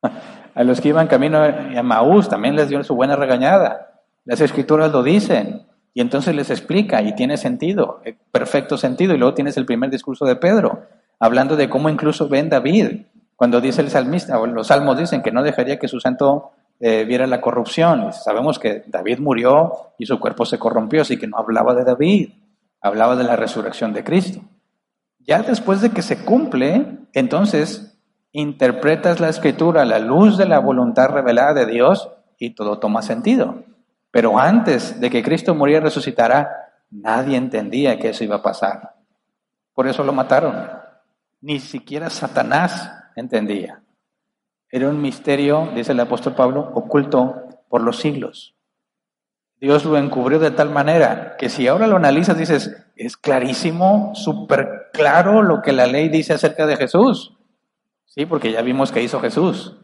A 0.55 0.65
los 0.65 0.81
que 0.81 0.89
iban 0.89 1.07
camino 1.07 1.39
a 1.43 1.83
Maús 1.83 2.31
también 2.31 2.57
les 2.57 2.71
dio 2.71 2.83
su 2.83 2.95
buena 2.95 3.15
regañada. 3.15 4.01
Las 4.25 4.41
escrituras 4.41 4.91
lo 4.91 5.03
dicen. 5.03 5.67
Y 5.97 6.03
entonces 6.03 6.35
les 6.35 6.51
explica 6.51 7.01
y 7.01 7.15
tiene 7.15 7.39
sentido, 7.39 8.03
eh, 8.05 8.19
perfecto 8.31 8.77
sentido. 8.77 9.15
Y 9.15 9.17
luego 9.17 9.33
tienes 9.33 9.57
el 9.57 9.65
primer 9.65 9.89
discurso 9.89 10.27
de 10.27 10.37
Pedro, 10.37 10.83
hablando 11.19 11.57
de 11.57 11.71
cómo 11.71 11.89
incluso 11.89 12.29
ven 12.29 12.51
David, 12.51 13.07
cuando 13.35 13.63
dice 13.63 13.81
el 13.81 13.89
salmista, 13.89 14.39
los 14.47 14.67
salmos 14.67 14.99
dicen 14.99 15.23
que 15.23 15.33
no 15.33 15.43
dejaría 15.43 15.79
que 15.79 15.89
su 15.89 15.99
santo 15.99 16.51
eh, 16.81 17.05
viera 17.05 17.27
la 17.27 17.41
corrupción. 17.41 18.13
sabemos 18.13 18.59
que 18.59 18.85
David 18.89 19.21
murió 19.21 19.73
y 19.97 20.05
su 20.05 20.21
cuerpo 20.21 20.45
se 20.45 20.59
corrompió, 20.59 21.01
así 21.01 21.17
que 21.17 21.29
no 21.29 21.39
hablaba 21.39 21.75
de 21.75 21.85
David, 21.85 22.29
hablaba 22.83 23.17
de 23.17 23.25
la 23.25 23.37
resurrección 23.37 23.95
de 23.95 24.05
Cristo. 24.05 24.43
Ya 25.21 25.41
después 25.41 25.81
de 25.81 25.93
que 25.93 26.03
se 26.03 26.27
cumple, 26.27 26.99
entonces 27.15 27.99
interpretas 28.33 29.19
la 29.19 29.31
escritura 29.31 29.81
a 29.81 29.87
la 29.87 29.99
luz 29.99 30.37
de 30.37 30.45
la 30.45 30.59
voluntad 30.59 31.09
revelada 31.09 31.55
de 31.55 31.65
Dios 31.65 32.11
y 32.39 32.51
todo 32.51 32.81
toma 32.81 33.01
sentido. 33.01 33.65
Pero 34.11 34.39
antes 34.39 35.01
de 35.01 35.11
que 35.11 35.23
Cristo 35.23 35.55
muriera 35.55 35.81
y 35.81 35.85
resucitara, 35.85 36.51
nadie 36.91 37.37
entendía 37.37 37.99
que 37.99 38.11
eso 38.11 38.25
iba 38.25 38.37
a 38.37 38.43
pasar. 38.43 38.95
Por 39.75 39.87
eso 39.87 40.05
lo 40.05 40.13
mataron. 40.13 40.71
Ni 41.41 41.61
siquiera 41.61 42.09
Satanás 42.11 42.91
entendía. 43.15 43.83
Era 44.71 44.89
un 44.89 45.01
misterio, 45.01 45.71
dice 45.75 45.93
el 45.93 46.01
apóstol 46.01 46.35
Pablo, 46.35 46.73
oculto 46.75 47.49
por 47.69 47.83
los 47.83 47.99
siglos. 47.99 48.57
Dios 49.61 49.85
lo 49.85 49.97
encubrió 49.97 50.39
de 50.39 50.51
tal 50.51 50.71
manera 50.71 51.37
que 51.39 51.49
si 51.49 51.67
ahora 51.67 51.87
lo 51.87 51.97
analizas 51.97 52.37
dices, 52.37 52.77
es 52.95 53.17
clarísimo, 53.17 54.13
súper 54.15 54.91
claro 54.93 55.43
lo 55.43 55.63
que 55.63 55.73
la 55.73 55.87
ley 55.87 56.09
dice 56.09 56.35
acerca 56.35 56.67
de 56.67 56.77
Jesús. 56.77 57.35
Sí, 58.05 58.27
porque 58.27 58.53
ya 58.53 58.63
vimos 58.63 58.93
que 58.93 59.03
hizo 59.03 59.21
Jesús. 59.21 59.77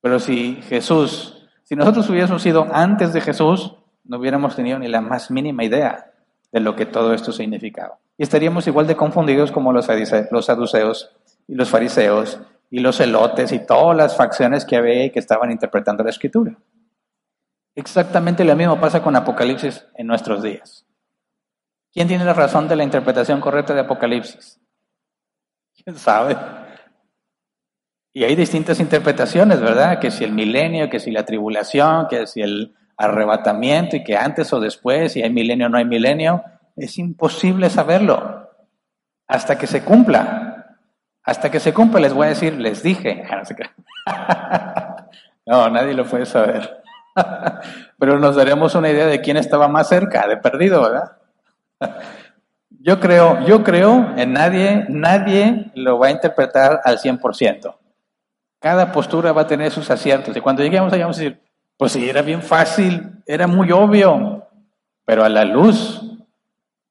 Pero 0.00 0.18
si 0.18 0.60
Jesús, 0.68 1.37
si 1.68 1.76
nosotros 1.76 2.08
hubiésemos 2.08 2.40
sido 2.40 2.66
antes 2.72 3.12
de 3.12 3.20
Jesús, 3.20 3.74
no 4.04 4.16
hubiéramos 4.16 4.56
tenido 4.56 4.78
ni 4.78 4.88
la 4.88 5.02
más 5.02 5.30
mínima 5.30 5.64
idea 5.64 6.12
de 6.50 6.60
lo 6.60 6.74
que 6.74 6.86
todo 6.86 7.12
esto 7.12 7.30
significaba. 7.30 7.98
Y 8.16 8.22
estaríamos 8.22 8.66
igual 8.66 8.86
de 8.86 8.96
confundidos 8.96 9.52
como 9.52 9.70
los, 9.70 9.84
saduceos 9.84 11.14
y 11.46 11.54
los 11.54 11.68
fariseos 11.68 12.40
y 12.70 12.80
los 12.80 12.98
elotes 13.00 13.52
y 13.52 13.58
todas 13.66 13.94
las 13.94 14.16
facciones 14.16 14.64
que 14.64 14.76
había 14.76 15.04
y 15.04 15.10
que 15.10 15.18
estaban 15.18 15.50
interpretando 15.50 16.02
la 16.02 16.08
escritura. 16.08 16.56
Exactamente 17.74 18.44
lo 18.44 18.56
mismo 18.56 18.80
pasa 18.80 19.02
con 19.02 19.14
Apocalipsis 19.14 19.86
en 19.94 20.06
nuestros 20.06 20.42
días. 20.42 20.86
¿Quién 21.92 22.08
tiene 22.08 22.24
la 22.24 22.32
razón 22.32 22.66
de 22.66 22.76
la 22.76 22.84
interpretación 22.84 23.42
correcta 23.42 23.74
de 23.74 23.80
Apocalipsis? 23.80 24.58
¿Quién 25.84 25.96
sabe? 25.96 26.34
Y 28.18 28.24
hay 28.24 28.34
distintas 28.34 28.80
interpretaciones, 28.80 29.60
¿verdad? 29.60 30.00
Que 30.00 30.10
si 30.10 30.24
el 30.24 30.32
milenio, 30.32 30.90
que 30.90 30.98
si 30.98 31.12
la 31.12 31.24
tribulación, 31.24 32.08
que 32.08 32.26
si 32.26 32.42
el 32.42 32.74
arrebatamiento 32.96 33.94
y 33.94 34.02
que 34.02 34.16
antes 34.16 34.52
o 34.52 34.58
después, 34.58 35.12
si 35.12 35.22
hay 35.22 35.30
milenio 35.30 35.66
o 35.66 35.68
no 35.68 35.78
hay 35.78 35.84
milenio, 35.84 36.42
es 36.74 36.98
imposible 36.98 37.70
saberlo 37.70 38.50
hasta 39.28 39.56
que 39.56 39.68
se 39.68 39.84
cumpla. 39.84 40.80
Hasta 41.22 41.48
que 41.48 41.60
se 41.60 41.72
cumpla 41.72 42.00
les 42.00 42.12
voy 42.12 42.26
a 42.26 42.30
decir, 42.30 42.54
les 42.54 42.82
dije. 42.82 43.22
No, 45.46 45.70
nadie 45.70 45.94
lo 45.94 46.04
puede 46.04 46.26
saber. 46.26 46.82
Pero 48.00 48.18
nos 48.18 48.34
daremos 48.34 48.74
una 48.74 48.90
idea 48.90 49.06
de 49.06 49.20
quién 49.20 49.36
estaba 49.36 49.68
más 49.68 49.88
cerca, 49.88 50.26
de 50.26 50.38
perdido, 50.38 50.82
¿verdad? 50.82 51.12
Yo 52.80 52.98
creo, 52.98 53.46
yo 53.46 53.62
creo 53.62 54.12
en 54.16 54.32
nadie, 54.32 54.86
nadie 54.88 55.70
lo 55.74 56.00
va 56.00 56.08
a 56.08 56.10
interpretar 56.10 56.80
al 56.84 56.98
100%. 56.98 57.77
Cada 58.58 58.92
postura 58.92 59.32
va 59.32 59.42
a 59.42 59.46
tener 59.46 59.70
sus 59.70 59.90
aciertos. 59.90 60.36
Y 60.36 60.40
cuando 60.40 60.62
lleguemos 60.62 60.92
allá 60.92 61.04
vamos 61.04 61.18
a 61.18 61.22
decir, 61.22 61.40
pues 61.76 61.92
sí, 61.92 62.08
era 62.08 62.22
bien 62.22 62.42
fácil, 62.42 63.22
era 63.26 63.46
muy 63.46 63.70
obvio, 63.70 64.46
pero 65.04 65.24
a 65.24 65.28
la 65.28 65.44
luz 65.44 66.02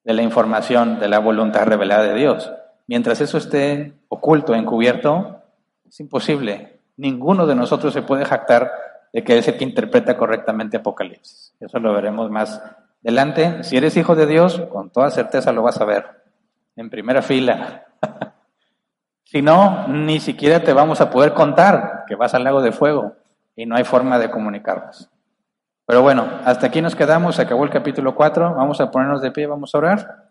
de 0.03 0.13
la 0.13 0.21
información, 0.21 0.99
de 0.99 1.09
la 1.09 1.19
voluntad 1.19 1.65
revelada 1.65 2.03
de 2.03 2.13
Dios. 2.13 2.51
Mientras 2.87 3.19
eso 3.19 3.37
esté 3.37 3.93
oculto, 4.07 4.55
encubierto, 4.55 5.41
es 5.85 5.99
imposible. 5.99 6.79
Ninguno 6.95 7.45
de 7.45 7.55
nosotros 7.55 7.93
se 7.93 8.01
puede 8.01 8.23
jactar 8.23 8.71
de 9.11 9.23
que 9.23 9.37
es 9.37 9.47
el 9.49 9.57
que 9.57 9.65
interpreta 9.65 10.17
correctamente 10.17 10.77
Apocalipsis. 10.77 11.53
Eso 11.59 11.79
lo 11.79 11.93
veremos 11.93 12.31
más 12.31 12.61
adelante. 13.03 13.63
Si 13.63 13.75
eres 13.75 13.97
hijo 13.97 14.15
de 14.15 14.25
Dios, 14.25 14.61
con 14.71 14.89
toda 14.89 15.11
certeza 15.11 15.51
lo 15.51 15.63
vas 15.63 15.81
a 15.81 15.85
ver. 15.85 16.05
En 16.77 16.89
primera 16.89 17.21
fila. 17.21 17.85
Si 19.29 19.41
no, 19.41 19.89
ni 19.89 20.21
siquiera 20.21 20.63
te 20.63 20.71
vamos 20.71 21.01
a 21.01 21.09
poder 21.09 21.33
contar 21.33 22.05
que 22.07 22.15
vas 22.15 22.33
al 22.33 22.45
lago 22.45 22.61
de 22.61 22.71
fuego 22.71 23.17
y 23.57 23.65
no 23.65 23.75
hay 23.75 23.83
forma 23.83 24.17
de 24.19 24.31
comunicarnos. 24.31 25.09
Pero 25.85 26.01
bueno, 26.01 26.39
hasta 26.45 26.67
aquí 26.67 26.81
nos 26.81 26.95
quedamos, 26.95 27.37
acabó 27.37 27.65
el 27.65 27.69
capítulo 27.69 28.15
4, 28.15 28.55
vamos 28.55 28.79
a 28.79 28.89
ponernos 28.89 29.21
de 29.21 29.31
pie, 29.31 29.45
vamos 29.45 29.75
a 29.75 29.77
orar. 29.79 30.29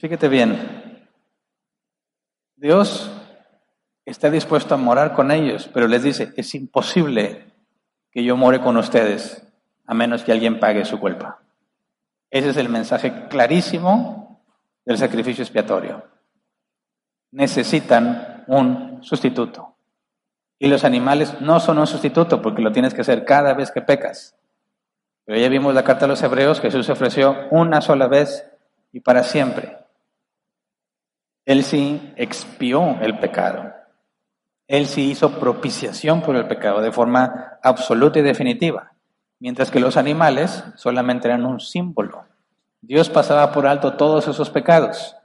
Fíjate 0.00 0.26
bien, 0.26 1.06
Dios 2.56 3.12
está 4.04 4.28
dispuesto 4.28 4.74
a 4.74 4.78
morar 4.78 5.14
con 5.14 5.30
ellos, 5.30 5.70
pero 5.72 5.86
les 5.86 6.02
dice, 6.02 6.32
es 6.36 6.52
imposible 6.56 7.46
que 8.10 8.24
yo 8.24 8.36
more 8.36 8.60
con 8.60 8.76
ustedes 8.76 9.46
a 9.86 9.94
menos 9.94 10.24
que 10.24 10.32
alguien 10.32 10.58
pague 10.58 10.84
su 10.84 10.98
culpa. 10.98 11.41
Ese 12.32 12.48
es 12.48 12.56
el 12.56 12.70
mensaje 12.70 13.28
clarísimo 13.28 14.42
del 14.86 14.96
sacrificio 14.96 15.44
expiatorio. 15.44 16.02
Necesitan 17.30 18.44
un 18.46 19.02
sustituto. 19.02 19.76
Y 20.58 20.68
los 20.68 20.84
animales 20.84 21.42
no 21.42 21.60
son 21.60 21.78
un 21.78 21.86
sustituto 21.86 22.40
porque 22.40 22.62
lo 22.62 22.72
tienes 22.72 22.94
que 22.94 23.02
hacer 23.02 23.26
cada 23.26 23.52
vez 23.52 23.70
que 23.70 23.82
pecas. 23.82 24.34
Pero 25.26 25.38
ya 25.38 25.50
vimos 25.50 25.74
la 25.74 25.84
carta 25.84 26.06
a 26.06 26.08
los 26.08 26.22
hebreos, 26.22 26.62
Jesús 26.62 26.86
se 26.86 26.92
ofreció 26.92 27.36
una 27.50 27.82
sola 27.82 28.08
vez 28.08 28.50
y 28.92 29.00
para 29.00 29.24
siempre. 29.24 29.76
Él 31.44 31.64
sí 31.64 32.14
expió 32.16 32.98
el 33.02 33.18
pecado. 33.18 33.74
Él 34.68 34.86
sí 34.86 35.10
hizo 35.10 35.38
propiciación 35.38 36.22
por 36.22 36.34
el 36.36 36.48
pecado 36.48 36.80
de 36.80 36.92
forma 36.92 37.58
absoluta 37.62 38.20
y 38.20 38.22
definitiva 38.22 38.91
mientras 39.42 39.72
que 39.72 39.80
los 39.80 39.96
animales 39.96 40.62
solamente 40.76 41.26
eran 41.26 41.44
un 41.44 41.58
símbolo. 41.58 42.22
Dios 42.80 43.10
pasaba 43.10 43.50
por 43.50 43.66
alto 43.66 43.94
todos 43.94 44.28
esos 44.28 44.50
pecados. 44.50 45.16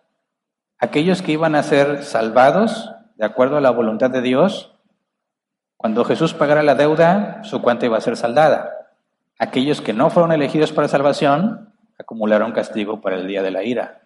Aquellos 0.79 1.21
que 1.21 1.33
iban 1.33 1.53
a 1.53 1.61
ser 1.61 2.03
salvados, 2.03 2.91
de 3.15 3.25
acuerdo 3.25 3.57
a 3.57 3.61
la 3.61 3.69
voluntad 3.69 4.09
de 4.09 4.23
Dios, 4.23 4.73
cuando 5.77 6.03
Jesús 6.03 6.33
pagara 6.33 6.63
la 6.63 6.73
deuda, 6.73 7.43
su 7.43 7.61
cuenta 7.61 7.85
iba 7.85 7.95
a 7.95 8.01
ser 8.01 8.17
saldada. 8.17 8.71
Aquellos 9.37 9.81
que 9.81 9.93
no 9.93 10.09
fueron 10.09 10.31
elegidos 10.31 10.71
para 10.71 10.87
salvación, 10.87 11.71
acumularon 11.99 12.53
castigo 12.53 13.01
para 13.01 13.17
el 13.17 13.27
día 13.27 13.43
de 13.43 13.51
la 13.51 13.63
ira. 13.63 14.01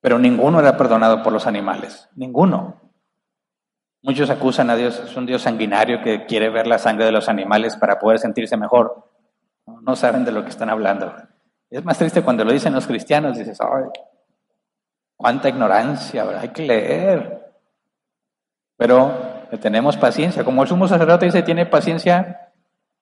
Pero 0.00 0.18
ninguno 0.18 0.58
era 0.58 0.78
perdonado 0.78 1.22
por 1.22 1.34
los 1.34 1.46
animales, 1.46 2.08
ninguno. 2.16 2.80
Muchos 4.02 4.30
acusan 4.30 4.70
a 4.70 4.76
Dios, 4.76 5.00
es 5.00 5.16
un 5.16 5.26
Dios 5.26 5.42
sanguinario 5.42 6.02
que 6.02 6.24
quiere 6.26 6.50
ver 6.50 6.66
la 6.66 6.78
sangre 6.78 7.04
de 7.04 7.12
los 7.12 7.28
animales 7.28 7.76
para 7.76 7.98
poder 7.98 8.18
sentirse 8.18 8.56
mejor. 8.56 9.10
no 9.66 9.96
saben 9.96 10.24
de 10.24 10.32
lo 10.32 10.44
que 10.44 10.50
están 10.50 10.70
hablando. 10.70 11.12
Es 11.70 11.84
más 11.84 11.98
triste 11.98 12.22
cuando 12.22 12.44
lo 12.44 12.52
dicen 12.52 12.72
los 12.74 12.86
cristianos, 12.86 13.36
dices, 13.36 13.58
ay, 13.60 13.84
cuánta 15.16 15.48
ignorancia, 15.48 16.24
hay 16.40 16.48
que 16.50 16.62
leer. 16.62 17.52
Pero 18.76 19.12
tenemos 19.60 19.96
paciencia, 19.96 20.44
como 20.44 20.62
el 20.62 20.68
sumo 20.68 20.86
sacerdote 20.86 21.26
dice, 21.26 21.42
tiene 21.42 21.66
paciencia 21.66 22.52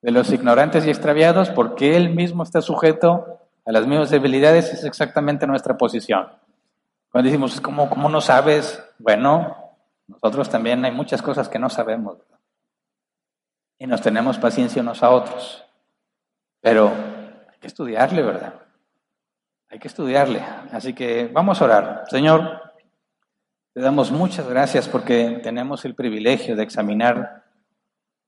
de 0.01 0.11
los 0.11 0.31
ignorantes 0.33 0.87
y 0.87 0.91
extraviados 0.91 1.51
porque 1.51 1.97
él 1.97 2.15
mismo 2.15 2.43
está 2.43 2.63
sujeto 2.63 3.41
a 3.65 3.73
las 3.73 3.87
mismas 3.87 4.11
debilidades, 4.11 4.73
es 4.73 4.85
exactamente 4.85 5.47
nuestra 5.47 5.77
posición. 5.77 6.29
Cuando 7.11 7.29
decimos, 7.29 7.61
¿cómo, 7.61 7.91
cómo 7.91 8.09
no 8.09 8.21
sabes? 8.21 8.83
Bueno, 8.99 9.66
nosotros 10.07 10.49
también 10.49 10.85
hay 10.85 10.93
muchas 10.93 11.23
cosas 11.23 11.49
que 11.49 11.59
no 11.59 11.69
sabemos. 11.69 12.19
Y 13.79 13.87
nos 13.87 14.01
tenemos 14.01 14.39
paciencia 14.39 14.83
unos 14.83 15.03
a 15.03 15.11
otros. 15.11 15.65
Pero 16.61 16.89
hay 16.89 17.59
que 17.61 17.67
estudiarle, 17.67 18.23
¿verdad? 18.23 18.55
Hay 19.69 19.79
que 19.79 19.89
estudiarle. 19.89 20.41
Así 20.73 20.95
que 20.95 21.29
vamos 21.33 21.61
a 21.61 21.65
orar. 21.65 22.05
Señor, 22.09 22.63
te 23.73 23.81
damos 23.81 24.11
muchas 24.11 24.49
gracias 24.49 24.89
porque 24.89 25.41
tenemos 25.43 25.85
el 25.85 25.95
privilegio 25.95 26.57
de 26.57 26.63
examinar 26.63 27.45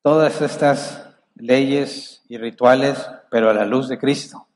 todas 0.02 0.42
estas 0.42 1.08
leyes 1.36 2.22
y 2.28 2.36
rituales, 2.36 3.08
pero 3.30 3.48
a 3.48 3.54
la 3.54 3.64
luz 3.64 3.88
de 3.88 3.98
Cristo. 3.98 4.46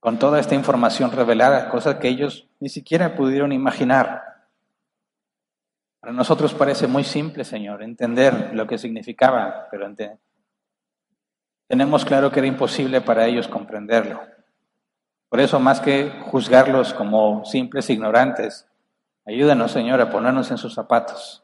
Con 0.00 0.18
toda 0.18 0.38
esta 0.38 0.54
información 0.54 1.12
revelada, 1.12 1.68
cosas 1.70 1.96
que 1.96 2.08
ellos 2.08 2.46
ni 2.60 2.68
siquiera 2.68 3.16
pudieron 3.16 3.52
imaginar. 3.52 4.25
Para 6.06 6.14
nosotros 6.14 6.54
parece 6.54 6.86
muy 6.86 7.02
simple, 7.02 7.42
Señor, 7.42 7.82
entender 7.82 8.50
lo 8.54 8.64
que 8.68 8.78
significaba, 8.78 9.66
pero 9.72 9.92
tenemos 11.66 12.04
claro 12.04 12.30
que 12.30 12.38
era 12.38 12.46
imposible 12.46 13.00
para 13.00 13.26
ellos 13.26 13.48
comprenderlo. 13.48 14.20
Por 15.28 15.40
eso, 15.40 15.58
más 15.58 15.80
que 15.80 16.12
juzgarlos 16.30 16.94
como 16.94 17.44
simples 17.44 17.90
ignorantes, 17.90 18.68
ayúdanos, 19.24 19.72
Señor, 19.72 20.00
a 20.00 20.08
ponernos 20.08 20.48
en 20.52 20.58
sus 20.58 20.74
zapatos. 20.74 21.42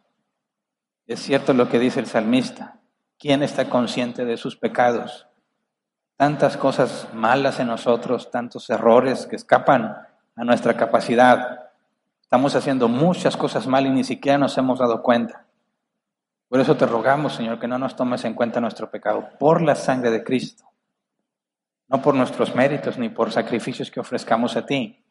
Es 1.09 1.19
cierto 1.19 1.55
lo 1.55 1.69
que 1.69 1.81
dice 1.81 1.99
el 1.99 2.07
salmista. 2.07 2.79
¿Quién 3.19 3.43
está 3.43 3.69
consciente 3.69 4.25
de 4.25 4.37
sus 4.37 4.57
pecados? 4.57 5.27
Tantas 6.17 6.57
cosas 6.57 7.09
malas 7.13 7.59
en 7.59 7.67
nosotros, 7.67 8.31
tantos 8.31 8.71
errores 8.71 9.27
que 9.27 9.35
escapan 9.35 10.07
a 10.37 10.45
nuestra 10.45 10.77
capacidad. 10.77 11.72
Estamos 12.33 12.57
haciendo 12.57 12.89
muchas 12.89 13.37
cosas 13.37 13.67
mal 13.67 13.85
y 13.85 13.91
ni 13.91 14.05
siquiera 14.05 14.39
nos 14.39 14.57
hemos 14.57 14.79
dado 14.79 15.03
cuenta. 15.03 15.45
Por 16.49 16.61
eso 16.61 16.79
te 16.79 16.87
rogamos, 16.87 17.35
Señor, 17.35 17.61
que 17.61 17.69
no 17.69 17.79
nos 17.79 17.95
tomes 17.95 18.25
en 18.25 18.33
cuenta 18.33 18.59
nuestro 18.59 18.91
pecado 18.91 19.29
por 19.39 19.61
la 19.61 19.75
sangre 19.75 20.11
de 20.11 20.25
Cristo, 20.25 20.65
no 21.89 22.01
por 22.01 22.15
nuestros 22.15 22.55
méritos 22.55 22.97
ni 22.97 23.11
por 23.11 23.31
sacrificios 23.31 23.91
que 23.91 24.01
ofrezcamos 24.01 24.57
a 24.57 24.65
ti, 24.65 25.05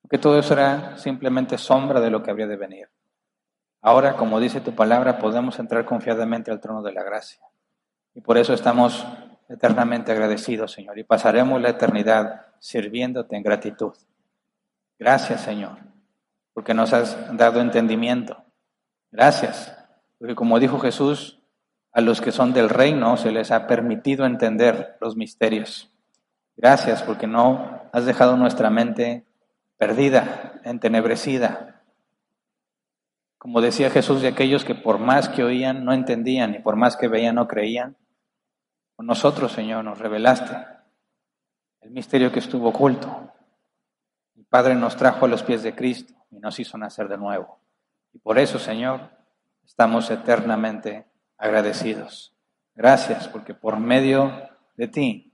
porque 0.00 0.16
todo 0.16 0.38
eso 0.38 0.54
era 0.54 0.96
simplemente 0.96 1.58
sombra 1.58 2.00
de 2.00 2.08
lo 2.08 2.22
que 2.22 2.30
habría 2.30 2.46
de 2.46 2.56
venir. 2.56 2.88
Ahora, 3.82 4.16
como 4.16 4.40
dice 4.40 4.62
tu 4.62 4.74
palabra, 4.74 5.18
podemos 5.18 5.58
entrar 5.58 5.84
confiadamente 5.84 6.50
al 6.50 6.60
trono 6.60 6.80
de 6.80 6.94
la 6.94 7.02
gracia. 7.02 7.42
Y 8.14 8.22
por 8.22 8.38
eso 8.38 8.54
estamos 8.54 9.06
eternamente 9.50 10.12
agradecidos, 10.12 10.72
Señor, 10.72 10.98
y 10.98 11.04
pasaremos 11.04 11.60
la 11.60 11.68
eternidad 11.68 12.46
sirviéndote 12.58 13.36
en 13.36 13.42
gratitud. 13.42 13.92
Gracias, 14.98 15.42
Señor 15.42 15.93
porque 16.54 16.72
nos 16.72 16.92
has 16.92 17.36
dado 17.36 17.60
entendimiento. 17.60 18.42
Gracias, 19.10 19.76
porque 20.18 20.34
como 20.34 20.58
dijo 20.58 20.78
Jesús, 20.78 21.40
a 21.92 22.00
los 22.00 22.20
que 22.20 22.32
son 22.32 22.52
del 22.52 22.70
reino 22.70 23.16
se 23.16 23.30
les 23.30 23.50
ha 23.50 23.66
permitido 23.66 24.24
entender 24.24 24.96
los 25.00 25.16
misterios. 25.16 25.90
Gracias 26.56 27.02
porque 27.02 27.26
no 27.26 27.82
has 27.92 28.06
dejado 28.06 28.36
nuestra 28.36 28.70
mente 28.70 29.24
perdida, 29.76 30.60
entenebrecida. 30.64 31.82
Como 33.38 33.60
decía 33.60 33.90
Jesús 33.90 34.22
de 34.22 34.28
aquellos 34.28 34.64
que 34.64 34.74
por 34.74 34.98
más 34.98 35.28
que 35.28 35.44
oían 35.44 35.84
no 35.84 35.92
entendían 35.92 36.54
y 36.54 36.60
por 36.60 36.76
más 36.76 36.96
que 36.96 37.08
veían 37.08 37.34
no 37.34 37.46
creían, 37.46 37.96
con 38.96 39.06
nosotros, 39.06 39.52
Señor, 39.52 39.84
nos 39.84 39.98
revelaste 39.98 40.56
el 41.80 41.90
misterio 41.90 42.32
que 42.32 42.38
estuvo 42.38 42.68
oculto. 42.68 43.32
El 44.36 44.44
Padre 44.44 44.76
nos 44.76 44.96
trajo 44.96 45.26
a 45.26 45.28
los 45.28 45.42
pies 45.42 45.62
de 45.62 45.74
Cristo 45.74 46.14
y 46.34 46.40
nos 46.40 46.58
hizo 46.58 46.76
nacer 46.76 47.08
de 47.08 47.16
nuevo. 47.16 47.58
Y 48.12 48.18
por 48.18 48.38
eso, 48.38 48.58
Señor, 48.58 49.10
estamos 49.64 50.10
eternamente 50.10 51.06
agradecidos. 51.38 52.32
Gracias, 52.74 53.28
porque 53.28 53.54
por 53.54 53.78
medio 53.78 54.32
de 54.76 54.88
ti 54.88 55.32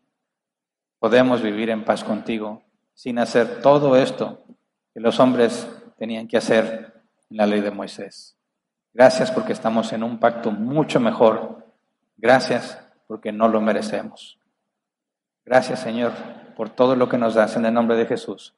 podemos 0.98 1.42
vivir 1.42 1.70
en 1.70 1.84
paz 1.84 2.04
contigo 2.04 2.62
sin 2.94 3.18
hacer 3.18 3.62
todo 3.62 3.96
esto 3.96 4.44
que 4.92 5.00
los 5.00 5.18
hombres 5.20 5.68
tenían 5.96 6.28
que 6.28 6.36
hacer 6.36 7.02
en 7.30 7.36
la 7.36 7.46
ley 7.46 7.60
de 7.60 7.70
Moisés. 7.70 8.36
Gracias 8.92 9.30
porque 9.30 9.52
estamos 9.52 9.92
en 9.92 10.02
un 10.02 10.18
pacto 10.18 10.50
mucho 10.50 11.00
mejor. 11.00 11.64
Gracias 12.16 12.78
porque 13.06 13.32
no 13.32 13.48
lo 13.48 13.60
merecemos. 13.60 14.38
Gracias, 15.44 15.80
Señor, 15.80 16.12
por 16.56 16.70
todo 16.70 16.94
lo 16.96 17.08
que 17.08 17.18
nos 17.18 17.34
das 17.34 17.56
en 17.56 17.64
el 17.64 17.72
nombre 17.72 17.96
de 17.96 18.06
Jesús. 18.06 18.54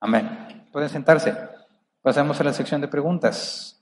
Amén. 0.00 0.68
Pueden 0.72 0.90
sentarse. 0.90 1.57
Pasamos 2.02 2.40
a 2.40 2.44
la 2.44 2.52
sección 2.52 2.80
de 2.80 2.88
preguntas. 2.88 3.78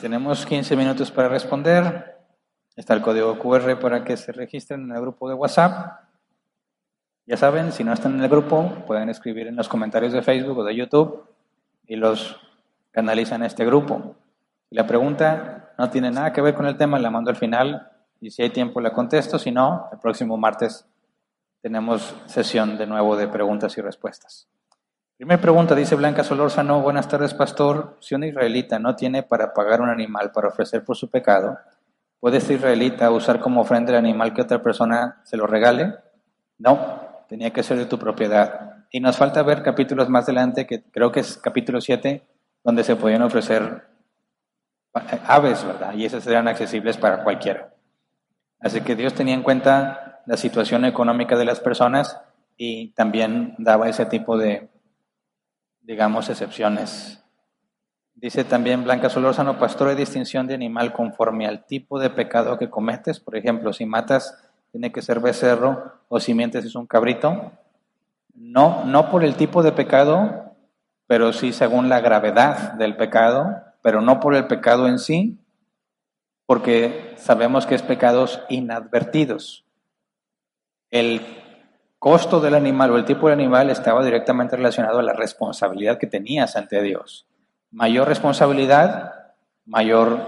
Tenemos 0.00 0.46
15 0.46 0.76
minutos 0.76 1.10
para 1.10 1.28
responder. 1.28 2.16
Está 2.74 2.94
el 2.94 3.02
código 3.02 3.38
QR 3.38 3.78
para 3.78 4.02
que 4.02 4.16
se 4.16 4.32
registren 4.32 4.84
en 4.84 4.92
el 4.92 5.00
grupo 5.02 5.28
de 5.28 5.34
WhatsApp. 5.34 6.00
Ya 7.26 7.36
saben, 7.36 7.70
si 7.70 7.84
no 7.84 7.92
están 7.92 8.14
en 8.14 8.22
el 8.22 8.30
grupo, 8.30 8.72
pueden 8.86 9.10
escribir 9.10 9.46
en 9.48 9.56
los 9.56 9.68
comentarios 9.68 10.14
de 10.14 10.22
Facebook 10.22 10.58
o 10.58 10.64
de 10.64 10.74
YouTube 10.74 11.26
y 11.86 11.96
los 11.96 12.40
canalizan 12.90 13.42
a 13.42 13.46
este 13.46 13.66
grupo. 13.66 14.16
La 14.70 14.86
pregunta 14.86 15.74
no 15.76 15.90
tiene 15.90 16.10
nada 16.10 16.32
que 16.32 16.40
ver 16.40 16.54
con 16.54 16.66
el 16.66 16.78
tema, 16.78 16.98
la 16.98 17.10
mando 17.10 17.30
al 17.30 17.36
final 17.36 17.90
y 18.20 18.30
si 18.30 18.42
hay 18.42 18.50
tiempo 18.50 18.80
la 18.80 18.92
contesto, 18.92 19.38
si 19.38 19.50
no, 19.50 19.88
el 19.92 19.98
próximo 19.98 20.36
martes 20.36 20.86
tenemos 21.62 22.14
sesión 22.26 22.76
de 22.76 22.86
nuevo 22.86 23.16
de 23.16 23.28
preguntas 23.28 23.76
y 23.78 23.80
respuestas. 23.80 24.48
Primera 25.16 25.40
pregunta, 25.40 25.74
dice 25.74 25.96
Blanca 25.96 26.24
Solórzano, 26.24 26.80
buenas 26.80 27.08
tardes 27.08 27.34
pastor, 27.34 27.96
si 28.00 28.14
un 28.14 28.24
israelita 28.24 28.78
no 28.78 28.96
tiene 28.96 29.22
para 29.22 29.52
pagar 29.52 29.80
un 29.80 29.90
animal 29.90 30.32
para 30.32 30.48
ofrecer 30.48 30.84
por 30.84 30.96
su 30.96 31.10
pecado, 31.10 31.58
¿puede 32.20 32.38
este 32.38 32.54
israelita 32.54 33.10
usar 33.10 33.40
como 33.40 33.62
ofrenda 33.62 33.92
el 33.92 33.98
animal 33.98 34.32
que 34.32 34.42
otra 34.42 34.62
persona 34.62 35.20
se 35.24 35.36
lo 35.36 35.46
regale? 35.46 35.94
No, 36.58 37.24
tenía 37.28 37.50
que 37.50 37.62
ser 37.62 37.78
de 37.78 37.86
tu 37.86 37.98
propiedad. 37.98 38.84
Y 38.90 39.00
nos 39.00 39.16
falta 39.16 39.42
ver 39.42 39.62
capítulos 39.62 40.08
más 40.08 40.24
adelante, 40.24 40.66
que 40.66 40.82
creo 40.82 41.12
que 41.12 41.20
es 41.20 41.36
capítulo 41.36 41.80
7, 41.80 42.26
donde 42.64 42.82
se 42.82 42.96
podían 42.96 43.22
ofrecer 43.22 43.88
aves, 45.26 45.64
¿verdad? 45.64 45.94
Y 45.94 46.04
esas 46.04 46.24
serían 46.24 46.48
accesibles 46.48 46.96
para 46.96 47.22
cualquiera. 47.22 47.69
Así 48.60 48.82
que 48.82 48.94
Dios 48.94 49.14
tenía 49.14 49.34
en 49.34 49.42
cuenta 49.42 50.20
la 50.26 50.36
situación 50.36 50.84
económica 50.84 51.36
de 51.36 51.44
las 51.44 51.60
personas 51.60 52.20
y 52.56 52.88
también 52.90 53.54
daba 53.58 53.88
ese 53.88 54.04
tipo 54.06 54.36
de, 54.36 54.68
digamos, 55.80 56.28
excepciones. 56.28 57.24
Dice 58.14 58.44
también 58.44 58.84
Blanca 58.84 59.08
Solórzano, 59.08 59.58
pastor, 59.58 59.88
¿hay 59.88 59.96
distinción 59.96 60.46
de 60.46 60.52
animal 60.52 60.92
conforme 60.92 61.46
al 61.46 61.64
tipo 61.64 61.98
de 61.98 62.10
pecado 62.10 62.58
que 62.58 62.68
cometes? 62.68 63.18
Por 63.18 63.34
ejemplo, 63.34 63.72
si 63.72 63.86
matas, 63.86 64.36
tiene 64.72 64.92
que 64.92 65.00
ser 65.00 65.20
becerro 65.20 65.94
o 66.08 66.20
si 66.20 66.34
mientes 66.34 66.64
es 66.66 66.74
un 66.74 66.86
cabrito. 66.86 67.52
No, 68.34 68.84
no 68.84 69.10
por 69.10 69.24
el 69.24 69.36
tipo 69.36 69.62
de 69.62 69.72
pecado, 69.72 70.54
pero 71.06 71.32
sí 71.32 71.54
según 71.54 71.88
la 71.88 72.00
gravedad 72.00 72.74
del 72.74 72.96
pecado, 72.96 73.56
pero 73.82 74.02
no 74.02 74.20
por 74.20 74.34
el 74.34 74.46
pecado 74.46 74.86
en 74.86 74.98
sí, 74.98 75.39
porque 76.50 77.14
sabemos 77.16 77.64
que 77.64 77.76
es 77.76 77.82
pecados 77.82 78.42
inadvertidos. 78.48 79.64
El 80.90 81.20
costo 82.00 82.40
del 82.40 82.56
animal 82.56 82.90
o 82.90 82.96
el 82.96 83.04
tipo 83.04 83.28
de 83.28 83.34
animal 83.34 83.70
estaba 83.70 84.04
directamente 84.04 84.56
relacionado 84.56 84.98
a 84.98 85.04
la 85.04 85.12
responsabilidad 85.12 85.96
que 85.96 86.08
tenías 86.08 86.56
ante 86.56 86.82
Dios. 86.82 87.28
Mayor 87.70 88.08
responsabilidad, 88.08 89.12
mayor 89.64 90.18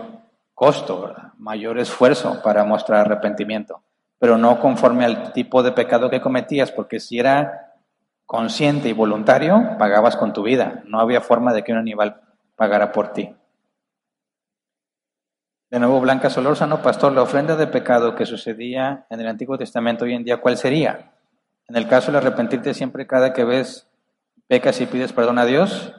costo, 0.55 1.13
mayor 1.39 1.81
esfuerzo 1.81 2.41
para 2.41 2.63
mostrar 2.63 3.01
arrepentimiento, 3.01 3.83
pero 4.21 4.39
no 4.39 4.61
conforme 4.61 5.05
al 5.05 5.33
tipo 5.33 5.65
de 5.65 5.73
pecado 5.73 6.09
que 6.09 6.21
cometías, 6.21 6.71
porque 6.71 7.01
si 7.01 7.19
era 7.19 7.75
consciente 8.27 8.89
y 8.89 8.93
voluntario, 8.93 9.77
pagabas 9.77 10.15
con 10.15 10.33
tu 10.33 10.45
vida. 10.45 10.85
No 10.87 11.01
había 11.01 11.21
forma 11.21 11.53
de 11.53 11.65
que 11.65 11.73
un 11.73 11.79
animal 11.79 12.21
pagara 12.55 12.93
por 12.93 13.09
ti. 13.13 13.35
De 15.73 15.79
nuevo, 15.79 16.03
Blanca 16.03 16.29
Solórzano, 16.29 16.83
pastor, 16.83 17.13
la 17.13 17.23
ofrenda 17.23 17.57
de 17.57 17.67
pecado 17.67 18.15
que 18.15 18.27
sucedía 18.27 19.07
en 19.09 19.21
el 19.21 19.27
Antiguo 19.27 19.57
Testamento 19.57 20.05
hoy 20.05 20.13
en 20.13 20.23
día, 20.23 20.37
¿cuál 20.37 20.59
sería? 20.59 21.13
En 21.67 21.77
el 21.77 21.89
caso 21.89 22.13
de 22.13 22.19
arrepentirte 22.19 22.75
siempre 22.75 23.07
cada 23.07 23.33
que 23.33 23.43
ves 23.43 23.89
pecas 24.49 24.79
y 24.83 24.87
pides 24.87 25.15
perdón 25.15 25.39
a 25.39 25.47
Dios, 25.47 25.95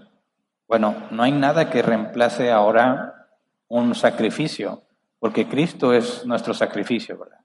Bueno, 0.67 0.93
no 1.09 1.24
hay 1.24 1.32
nada 1.32 1.71
que 1.71 1.82
reemplace 1.82 2.51
ahora 2.51 3.26
un 3.67 3.95
sacrificio, 3.95 4.84
porque 5.19 5.47
Cristo 5.47 5.91
es 5.91 6.24
nuestro 6.24 6.53
sacrificio, 6.53 7.17
¿verdad? 7.17 7.39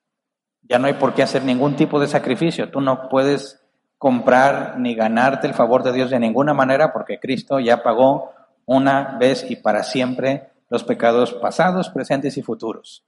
Ya 0.64 0.78
no 0.78 0.86
hay 0.86 0.94
por 0.94 1.14
qué 1.14 1.22
hacer 1.22 1.44
ningún 1.44 1.76
tipo 1.76 1.98
de 1.98 2.08
sacrificio. 2.08 2.70
Tú 2.70 2.82
no 2.82 3.08
puedes 3.08 3.64
comprar 3.96 4.78
ni 4.78 4.94
ganarte 4.94 5.46
el 5.46 5.54
favor 5.54 5.82
de 5.82 5.94
Dios 5.94 6.10
de 6.10 6.20
ninguna 6.20 6.52
manera 6.52 6.92
porque 6.92 7.18
Cristo 7.18 7.58
ya 7.58 7.82
pagó 7.82 8.34
una 8.66 9.16
vez 9.18 9.50
y 9.50 9.56
para 9.56 9.82
siempre 9.82 10.50
los 10.70 10.84
pecados 10.84 11.34
pasados, 11.34 11.90
presentes 11.90 12.36
y 12.36 12.42
futuros. 12.42 13.04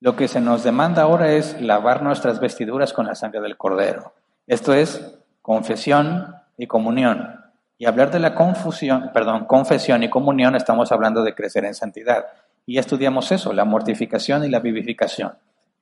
Lo 0.00 0.16
que 0.16 0.28
se 0.28 0.40
nos 0.40 0.64
demanda 0.64 1.02
ahora 1.02 1.32
es 1.32 1.60
lavar 1.60 2.02
nuestras 2.02 2.40
vestiduras 2.40 2.92
con 2.92 3.06
la 3.06 3.14
sangre 3.14 3.40
del 3.40 3.56
Cordero. 3.56 4.12
Esto 4.46 4.74
es 4.74 5.16
confesión 5.40 6.34
y 6.58 6.66
comunión. 6.66 7.40
Y 7.78 7.86
hablar 7.86 8.10
de 8.10 8.20
la 8.20 8.34
confusión, 8.34 9.10
perdón, 9.12 9.46
confesión 9.46 10.02
y 10.02 10.10
comunión, 10.10 10.54
estamos 10.54 10.92
hablando 10.92 11.22
de 11.22 11.34
crecer 11.34 11.64
en 11.64 11.74
santidad. 11.74 12.26
Y 12.66 12.78
estudiamos 12.78 13.32
eso, 13.32 13.52
la 13.52 13.64
mortificación 13.64 14.44
y 14.44 14.48
la 14.48 14.60
vivificación. 14.60 15.32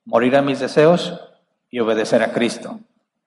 Morir 0.05 0.35
a 0.35 0.41
mis 0.41 0.59
deseos 0.59 1.19
y 1.69 1.79
obedecer 1.79 2.23
a 2.23 2.31
Cristo. 2.31 2.79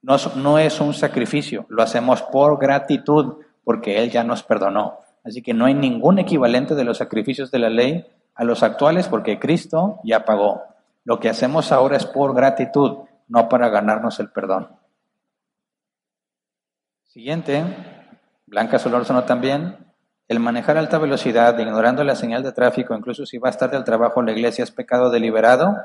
No, 0.02 0.16
no 0.36 0.58
es 0.58 0.80
un 0.80 0.94
sacrificio, 0.94 1.66
lo 1.68 1.82
hacemos 1.82 2.22
por 2.22 2.58
gratitud, 2.58 3.36
porque 3.64 4.02
Él 4.02 4.10
ya 4.10 4.24
nos 4.24 4.42
perdonó. 4.42 5.00
Así 5.26 5.42
que 5.42 5.54
no 5.54 5.64
hay 5.64 5.74
ningún 5.74 6.20
equivalente 6.20 6.76
de 6.76 6.84
los 6.84 6.98
sacrificios 6.98 7.50
de 7.50 7.58
la 7.58 7.68
ley 7.68 8.06
a 8.36 8.44
los 8.44 8.62
actuales 8.62 9.08
porque 9.08 9.40
Cristo 9.40 9.98
ya 10.04 10.24
pagó. 10.24 10.62
Lo 11.02 11.18
que 11.18 11.28
hacemos 11.28 11.72
ahora 11.72 11.96
es 11.96 12.06
por 12.06 12.32
gratitud, 12.32 12.98
no 13.26 13.48
para 13.48 13.68
ganarnos 13.68 14.20
el 14.20 14.30
perdón. 14.30 14.68
Siguiente, 17.08 17.64
Blanca 18.46 18.78
Solórzano 18.78 19.24
también. 19.24 19.76
El 20.28 20.38
manejar 20.38 20.76
alta 20.76 20.98
velocidad, 20.98 21.58
ignorando 21.58 22.04
la 22.04 22.14
señal 22.14 22.44
de 22.44 22.52
tráfico, 22.52 22.94
incluso 22.94 23.26
si 23.26 23.38
va 23.38 23.48
a 23.48 23.50
estar 23.50 23.70
del 23.70 23.84
trabajo 23.84 24.22
la 24.22 24.32
iglesia, 24.32 24.62
¿es 24.62 24.70
pecado 24.70 25.10
deliberado? 25.10 25.76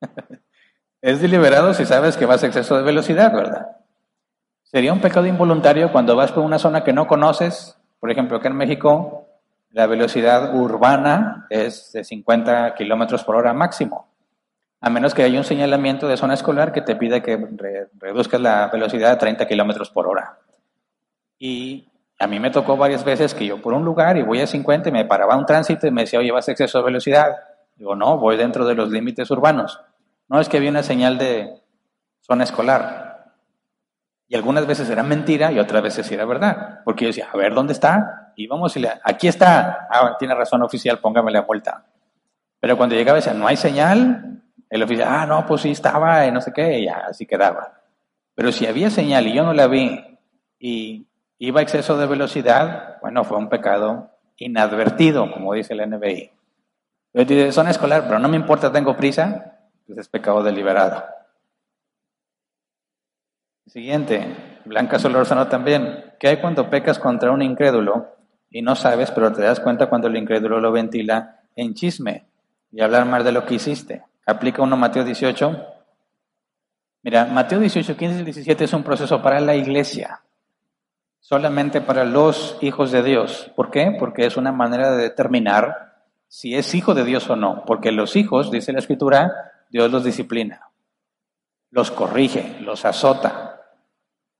es 1.00 1.20
deliberado 1.20 1.74
si 1.74 1.86
sabes 1.86 2.16
que 2.16 2.26
vas 2.26 2.42
a 2.42 2.48
exceso 2.48 2.76
de 2.76 2.82
velocidad, 2.82 3.32
¿verdad? 3.32 3.76
Sería 4.64 4.92
un 4.92 5.00
pecado 5.00 5.26
involuntario 5.26 5.92
cuando 5.92 6.16
vas 6.16 6.32
por 6.32 6.42
una 6.42 6.58
zona 6.58 6.82
que 6.82 6.92
no 6.92 7.06
conoces 7.06 7.77
por 8.00 8.10
ejemplo, 8.10 8.36
acá 8.36 8.48
en 8.48 8.56
México 8.56 9.26
la 9.70 9.86
velocidad 9.86 10.54
urbana 10.54 11.46
es 11.50 11.92
de 11.92 12.04
50 12.04 12.74
kilómetros 12.74 13.24
por 13.24 13.36
hora 13.36 13.52
máximo, 13.52 14.08
a 14.80 14.90
menos 14.90 15.14
que 15.14 15.22
haya 15.22 15.38
un 15.38 15.44
señalamiento 15.44 16.08
de 16.08 16.16
zona 16.16 16.34
escolar 16.34 16.72
que 16.72 16.80
te 16.80 16.96
pida 16.96 17.20
que 17.20 17.48
reduzcas 17.98 18.40
la 18.40 18.68
velocidad 18.68 19.12
a 19.12 19.18
30 19.18 19.46
kilómetros 19.46 19.90
por 19.90 20.06
hora. 20.06 20.38
Y 21.38 21.88
a 22.18 22.26
mí 22.26 22.40
me 22.40 22.50
tocó 22.50 22.76
varias 22.76 23.04
veces 23.04 23.34
que 23.34 23.46
yo 23.46 23.60
por 23.60 23.74
un 23.74 23.84
lugar 23.84 24.16
y 24.16 24.22
voy 24.22 24.40
a 24.40 24.46
50 24.46 24.88
y 24.88 24.92
me 24.92 25.04
paraba 25.04 25.36
un 25.36 25.46
tránsito 25.46 25.86
y 25.86 25.90
me 25.90 26.02
decía, 26.02 26.18
oye, 26.18 26.32
vas 26.32 26.48
a 26.48 26.52
exceso 26.52 26.78
de 26.78 26.84
velocidad. 26.84 27.36
Digo, 27.76 27.94
no, 27.94 28.18
voy 28.18 28.36
dentro 28.36 28.66
de 28.66 28.74
los 28.74 28.90
límites 28.90 29.30
urbanos. 29.30 29.80
No 30.28 30.40
es 30.40 30.48
que 30.48 30.56
había 30.56 30.70
una 30.70 30.82
señal 30.82 31.16
de 31.18 31.62
zona 32.20 32.44
escolar. 32.44 33.07
Y 34.28 34.36
algunas 34.36 34.66
veces 34.66 34.88
era 34.90 35.02
mentira 35.02 35.50
y 35.50 35.58
otras 35.58 35.82
veces 35.82 36.10
era 36.12 36.26
verdad. 36.26 36.80
Porque 36.84 37.04
yo 37.04 37.08
decía, 37.08 37.28
a 37.32 37.36
ver, 37.36 37.54
¿dónde 37.54 37.72
está? 37.72 38.32
Y 38.36 38.46
vamos 38.46 38.76
y 38.76 38.80
le, 38.80 38.90
aquí 39.02 39.26
está. 39.26 39.88
Ah, 39.90 40.16
tiene 40.18 40.34
razón 40.34 40.62
oficial, 40.62 40.98
póngame 40.98 41.32
la 41.32 41.40
vuelta. 41.40 41.86
Pero 42.60 42.76
cuando 42.76 42.94
llegaba 42.94 43.16
decía, 43.16 43.32
no 43.32 43.46
hay 43.46 43.56
señal, 43.56 44.42
el 44.68 44.82
oficial, 44.82 45.08
ah, 45.10 45.26
no, 45.26 45.46
pues 45.46 45.62
sí 45.62 45.70
estaba, 45.70 46.26
y 46.26 46.32
no 46.32 46.40
sé 46.42 46.52
qué, 46.52 46.80
y 46.80 46.88
así 46.88 47.24
quedaba. 47.24 47.80
Pero 48.34 48.52
si 48.52 48.66
había 48.66 48.90
señal 48.90 49.26
y 49.26 49.32
yo 49.32 49.44
no 49.44 49.54
la 49.54 49.66
vi 49.66 50.18
y 50.58 51.06
iba 51.38 51.60
a 51.60 51.62
exceso 51.62 51.96
de 51.96 52.06
velocidad, 52.06 52.98
bueno, 53.00 53.24
fue 53.24 53.38
un 53.38 53.48
pecado 53.48 54.10
inadvertido, 54.36 55.32
como 55.32 55.54
dice 55.54 55.72
el 55.72 55.88
NBI. 55.88 56.30
Yo 57.14 57.24
dice, 57.24 57.52
zona 57.52 57.70
escolar, 57.70 58.04
pero 58.06 58.18
no 58.18 58.28
me 58.28 58.36
importa, 58.36 58.70
tengo 58.70 58.96
prisa, 58.96 59.58
pues 59.86 59.98
es 59.98 60.08
pecado 60.08 60.42
deliberado. 60.42 61.02
Siguiente, 63.68 64.34
Blanca 64.64 64.98
Solórzano 64.98 65.46
también. 65.48 66.14
¿Qué 66.18 66.28
hay 66.28 66.40
cuando 66.40 66.70
pecas 66.70 66.98
contra 66.98 67.32
un 67.32 67.42
incrédulo 67.42 68.16
y 68.48 68.62
no 68.62 68.74
sabes, 68.74 69.10
pero 69.10 69.30
te 69.30 69.42
das 69.42 69.60
cuenta 69.60 69.90
cuando 69.90 70.08
el 70.08 70.16
incrédulo 70.16 70.58
lo 70.58 70.72
ventila 70.72 71.40
en 71.54 71.74
chisme 71.74 72.24
y 72.72 72.80
hablar 72.80 73.04
mal 73.04 73.24
de 73.24 73.32
lo 73.32 73.44
que 73.44 73.56
hiciste? 73.56 74.04
Aplica 74.24 74.62
uno 74.62 74.78
Mateo 74.78 75.04
18. 75.04 75.66
Mira, 77.02 77.26
Mateo 77.26 77.60
18, 77.60 77.94
15 77.94 78.20
y 78.20 78.24
17 78.24 78.64
es 78.64 78.72
un 78.72 78.82
proceso 78.82 79.20
para 79.20 79.38
la 79.38 79.54
iglesia, 79.54 80.22
solamente 81.20 81.82
para 81.82 82.06
los 82.06 82.56
hijos 82.62 82.90
de 82.90 83.02
Dios. 83.02 83.52
¿Por 83.54 83.70
qué? 83.70 83.94
Porque 83.98 84.24
es 84.24 84.38
una 84.38 84.50
manera 84.50 84.92
de 84.92 85.02
determinar 85.02 86.06
si 86.26 86.54
es 86.54 86.74
hijo 86.74 86.94
de 86.94 87.04
Dios 87.04 87.28
o 87.28 87.36
no. 87.36 87.64
Porque 87.66 87.92
los 87.92 88.16
hijos, 88.16 88.50
dice 88.50 88.72
la 88.72 88.78
Escritura, 88.78 89.52
Dios 89.68 89.90
los 89.92 90.04
disciplina, 90.04 90.70
los 91.70 91.90
corrige, 91.90 92.56
los 92.60 92.86
azota, 92.86 93.47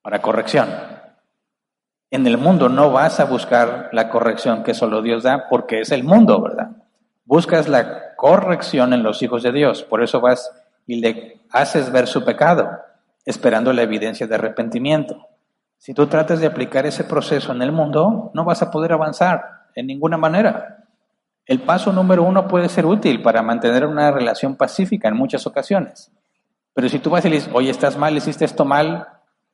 para 0.02 0.22
corrección. 0.22 0.68
En 2.10 2.26
el 2.26 2.38
mundo 2.38 2.68
no 2.68 2.90
vas 2.90 3.20
a 3.20 3.24
buscar 3.24 3.90
la 3.92 4.08
corrección 4.08 4.62
que 4.62 4.74
solo 4.74 5.02
Dios 5.02 5.22
da 5.22 5.48
porque 5.50 5.80
es 5.80 5.92
el 5.92 6.04
mundo, 6.04 6.40
¿verdad? 6.40 6.70
Buscas 7.24 7.68
la 7.68 8.14
corrección 8.16 8.94
en 8.94 9.02
los 9.02 9.22
hijos 9.22 9.42
de 9.42 9.52
Dios. 9.52 9.82
Por 9.82 10.02
eso 10.02 10.20
vas 10.20 10.50
y 10.86 11.00
le 11.00 11.42
haces 11.50 11.92
ver 11.92 12.06
su 12.06 12.24
pecado, 12.24 12.70
esperando 13.26 13.72
la 13.74 13.82
evidencia 13.82 14.26
de 14.26 14.34
arrepentimiento. 14.34 15.28
Si 15.76 15.92
tú 15.92 16.06
tratas 16.06 16.40
de 16.40 16.46
aplicar 16.46 16.86
ese 16.86 17.04
proceso 17.04 17.52
en 17.52 17.60
el 17.60 17.72
mundo, 17.72 18.30
no 18.32 18.44
vas 18.44 18.62
a 18.62 18.70
poder 18.70 18.92
avanzar 18.92 19.66
en 19.74 19.86
ninguna 19.86 20.16
manera. 20.16 20.86
El 21.44 21.60
paso 21.60 21.92
número 21.92 22.22
uno 22.22 22.48
puede 22.48 22.68
ser 22.68 22.86
útil 22.86 23.22
para 23.22 23.42
mantener 23.42 23.86
una 23.86 24.10
relación 24.10 24.56
pacífica 24.56 25.08
en 25.08 25.16
muchas 25.16 25.46
ocasiones. 25.46 26.10
Pero 26.74 26.88
si 26.88 26.98
tú 26.98 27.10
vas 27.10 27.24
y 27.24 27.28
le 27.28 27.36
dices, 27.36 27.50
oye, 27.52 27.70
estás 27.70 27.96
mal, 27.96 28.16
hiciste 28.16 28.44
esto 28.44 28.64
mal, 28.64 29.06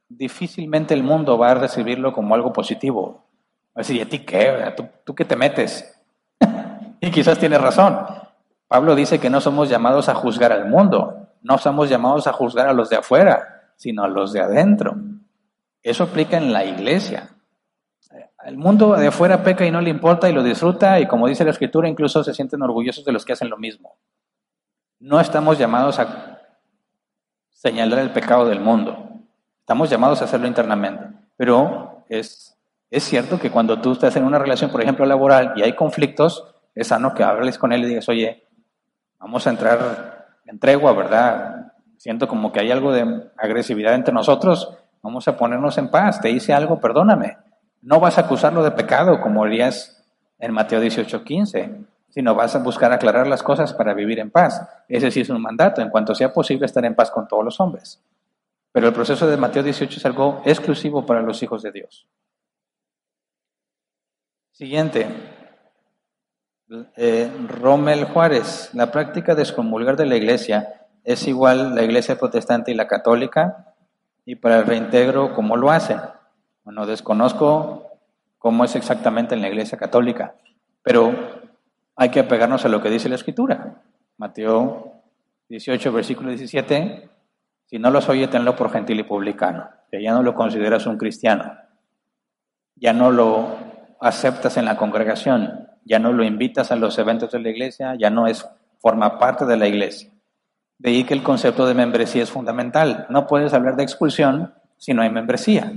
difícilmente 0.09 0.95
el 0.95 1.03
mundo 1.03 1.39
va 1.39 1.53
a 1.53 1.55
recibirlo 1.55 2.13
como 2.13 2.35
algo 2.35 2.53
positivo. 2.53 3.25
Va 3.69 3.77
a 3.77 3.81
decir, 3.81 3.97
¿y 3.97 4.01
a 4.01 4.09
ti 4.09 4.21
qué? 4.21 4.73
¿Tú, 4.77 4.87
tú 5.05 5.15
qué 5.15 5.25
te 5.25 5.37
metes? 5.37 6.01
y 7.01 7.11
quizás 7.11 7.39
tiene 7.39 7.59
razón. 7.59 7.99
Pablo 8.69 8.95
dice 8.95 9.19
que 9.19 9.31
no 9.31 9.41
somos 9.41 9.69
llamados 9.69 10.09
a 10.09 10.15
juzgar 10.15 10.53
al 10.53 10.69
mundo, 10.69 11.29
no 11.43 11.59
somos 11.59 11.89
llamados 11.89 12.27
a 12.27 12.33
juzgar 12.33 12.67
a 12.69 12.73
los 12.73 12.89
de 12.89 12.97
afuera, 12.97 13.73
sino 13.77 14.03
a 14.05 14.09
los 14.09 14.33
de 14.33 14.41
adentro. 14.41 14.97
Eso 15.83 16.05
aplica 16.05 16.39
en 16.39 16.53
la 16.53 16.65
iglesia. 16.65 17.31
El 18.45 18.59
mundo 18.59 18.95
de 18.97 19.07
afuera 19.07 19.43
peca 19.43 19.65
y 19.65 19.71
no 19.71 19.81
le 19.81 19.91
importa 19.91 20.29
y 20.29 20.33
lo 20.33 20.43
disfruta 20.43 21.01
y 21.01 21.07
como 21.07 21.29
dice 21.29 21.45
la 21.45 21.51
escritura, 21.51 21.89
incluso 21.89 22.23
se 22.23 22.35
sienten 22.35 22.63
orgullosos 22.63 23.05
de 23.05 23.13
los 23.13 23.25
que 23.25 23.33
hacen 23.33 23.49
lo 23.49 23.57
mismo. 23.57 23.97
No 25.01 25.21
estamos 25.21 25.59
llamados 25.59 25.99
a 25.99 26.41
señalar 27.51 28.01
el 28.01 28.11
pecado 28.11 28.47
del 28.47 28.61
mundo. 28.61 29.04
Estamos 29.65 29.89
llamados 29.89 30.21
a 30.21 30.27
hacerlo 30.27 30.47
internamente. 30.47 31.07
Pero 31.39 32.05
es, 32.11 32.55
es 32.91 33.03
cierto 33.03 33.41
que 33.41 33.51
cuando 33.51 33.81
tú 33.81 33.93
estás 33.93 34.15
en 34.15 34.25
una 34.25 34.39
relación, 34.39 34.71
por 34.71 34.83
ejemplo, 34.83 35.07
laboral 35.07 35.55
y 35.57 35.63
hay 35.63 35.73
conflictos, 35.73 36.55
es 36.75 36.89
sano 36.89 37.15
que 37.15 37.25
hables 37.25 37.57
con 37.57 37.73
él 37.73 37.83
y 37.83 37.87
digas, 37.87 38.07
oye, 38.11 38.47
vamos 39.19 39.47
a 39.47 39.51
entrar 39.51 40.27
en 40.45 40.59
tregua, 40.59 40.93
¿verdad? 40.93 41.73
Siento 41.97 42.29
como 42.29 42.53
que 42.53 42.61
hay 42.61 42.71
algo 42.71 42.93
de 42.93 43.31
agresividad 43.39 43.95
entre 43.95 44.13
nosotros, 44.13 44.77
vamos 45.01 45.27
a 45.29 45.39
ponernos 45.39 45.79
en 45.79 45.91
paz, 45.91 46.21
te 46.21 46.29
hice 46.29 46.53
algo, 46.53 46.79
perdóname. 46.79 47.39
No 47.81 48.01
vas 48.01 48.19
a 48.19 48.23
acusarlo 48.23 48.63
de 48.63 48.73
pecado, 48.73 49.23
como 49.23 49.45
harías 49.45 50.05
en 50.39 50.53
Mateo 50.53 50.83
18:15, 50.83 51.87
sino 52.11 52.35
vas 52.35 52.55
a 52.55 52.59
buscar 52.59 52.93
aclarar 52.93 53.27
las 53.27 53.43
cosas 53.43 53.73
para 53.73 53.95
vivir 53.95 54.19
en 54.19 54.31
paz. 54.31 54.61
Ese 54.91 55.11
sí 55.11 55.23
es 55.23 55.31
un 55.31 55.41
mandato, 55.41 55.81
en 55.81 55.89
cuanto 55.89 56.15
sea 56.15 56.35
posible 56.35 56.67
estar 56.67 56.85
en 56.85 56.95
paz 56.95 57.11
con 57.11 57.27
todos 57.27 57.43
los 57.43 57.59
hombres. 57.61 58.05
Pero 58.75 58.89
el 58.89 58.93
proceso 58.93 59.29
de 59.29 59.37
Mateo 59.37 59.63
18 59.63 59.99
es 59.99 60.05
algo 60.05 60.43
exclusivo 60.45 61.07
para 61.07 61.23
los 61.23 61.41
hijos 61.45 61.63
de 61.63 61.71
Dios. 61.71 62.09
Siguiente. 64.51 65.07
Eh, 66.97 67.31
Rommel 67.47 68.05
Juárez. 68.07 68.71
La 68.75 68.91
práctica 68.91 69.37
de 69.37 69.43
excomulgar 69.43 69.97
de 69.97 70.07
la 70.07 70.17
iglesia 70.17 70.89
es 71.05 71.29
igual 71.29 71.77
la 71.77 71.85
iglesia 71.85 72.19
protestante 72.19 72.73
y 72.73 72.75
la 72.75 72.89
católica. 72.89 73.77
Y 74.25 74.35
para 74.35 74.59
el 74.59 74.67
reintegro, 74.67 75.35
¿cómo 75.35 75.57
lo 75.57 75.71
hacen? 75.71 76.01
Bueno, 76.65 76.85
desconozco 76.85 77.93
cómo 78.39 78.65
es 78.65 78.75
exactamente 78.75 79.37
en 79.37 79.43
la 79.43 79.51
iglesia 79.51 79.79
católica, 79.79 80.35
pero 80.83 81.15
hay 81.95 82.09
que 82.09 82.19
apegarnos 82.19 82.65
a 82.65 82.69
lo 82.69 82.83
que 82.83 82.91
dice 82.91 83.09
la 83.09 83.15
escritura. 83.15 83.83
Mateo 84.17 85.01
18, 85.49 85.93
versículo 85.93 86.31
17 86.31 87.15
si 87.75 87.81
no 87.81 87.91
los 87.91 88.09
oye, 88.09 88.29
tenlo 88.29 88.55
por 88.55 88.71
gentil 88.71 89.01
y 89.01 89.03
publicano, 89.03 89.69
que 89.91 90.01
ya 90.01 90.13
no 90.13 90.23
lo 90.23 90.37
consideras 90.37 90.87
un 90.87 90.97
cristiano, 90.97 91.57
ya 92.77 92.93
no 92.93 93.11
lo 93.11 93.49
aceptas 94.01 94.57
en 94.59 94.65
la 94.65 94.77
congregación, 94.77 95.71
ya 95.85 95.99
no 95.99 96.13
lo 96.13 96.23
invitas 96.23 96.71
a 96.71 96.77
los 96.77 96.97
eventos 97.01 97.33
de 97.33 97.41
la 97.41 97.49
iglesia, 97.49 97.97
ya 97.99 98.11
no 98.11 98.29
es 98.29 98.49
forma 98.79 99.19
parte 99.19 99.45
de 99.45 99.57
la 99.57 99.67
iglesia. 99.67 100.13
De 100.79 100.91
ahí 100.91 101.03
que 101.03 101.15
el 101.15 101.25
concepto 101.25 101.67
de 101.67 101.75
membresía 101.75 102.23
es 102.23 102.31
fundamental. 102.31 103.07
No 103.09 103.27
puedes 103.27 103.53
hablar 103.53 103.75
de 103.75 103.83
expulsión 103.83 104.55
si 104.77 104.95
no 104.95 105.03
hay 105.03 105.11
membresía. 105.11 105.73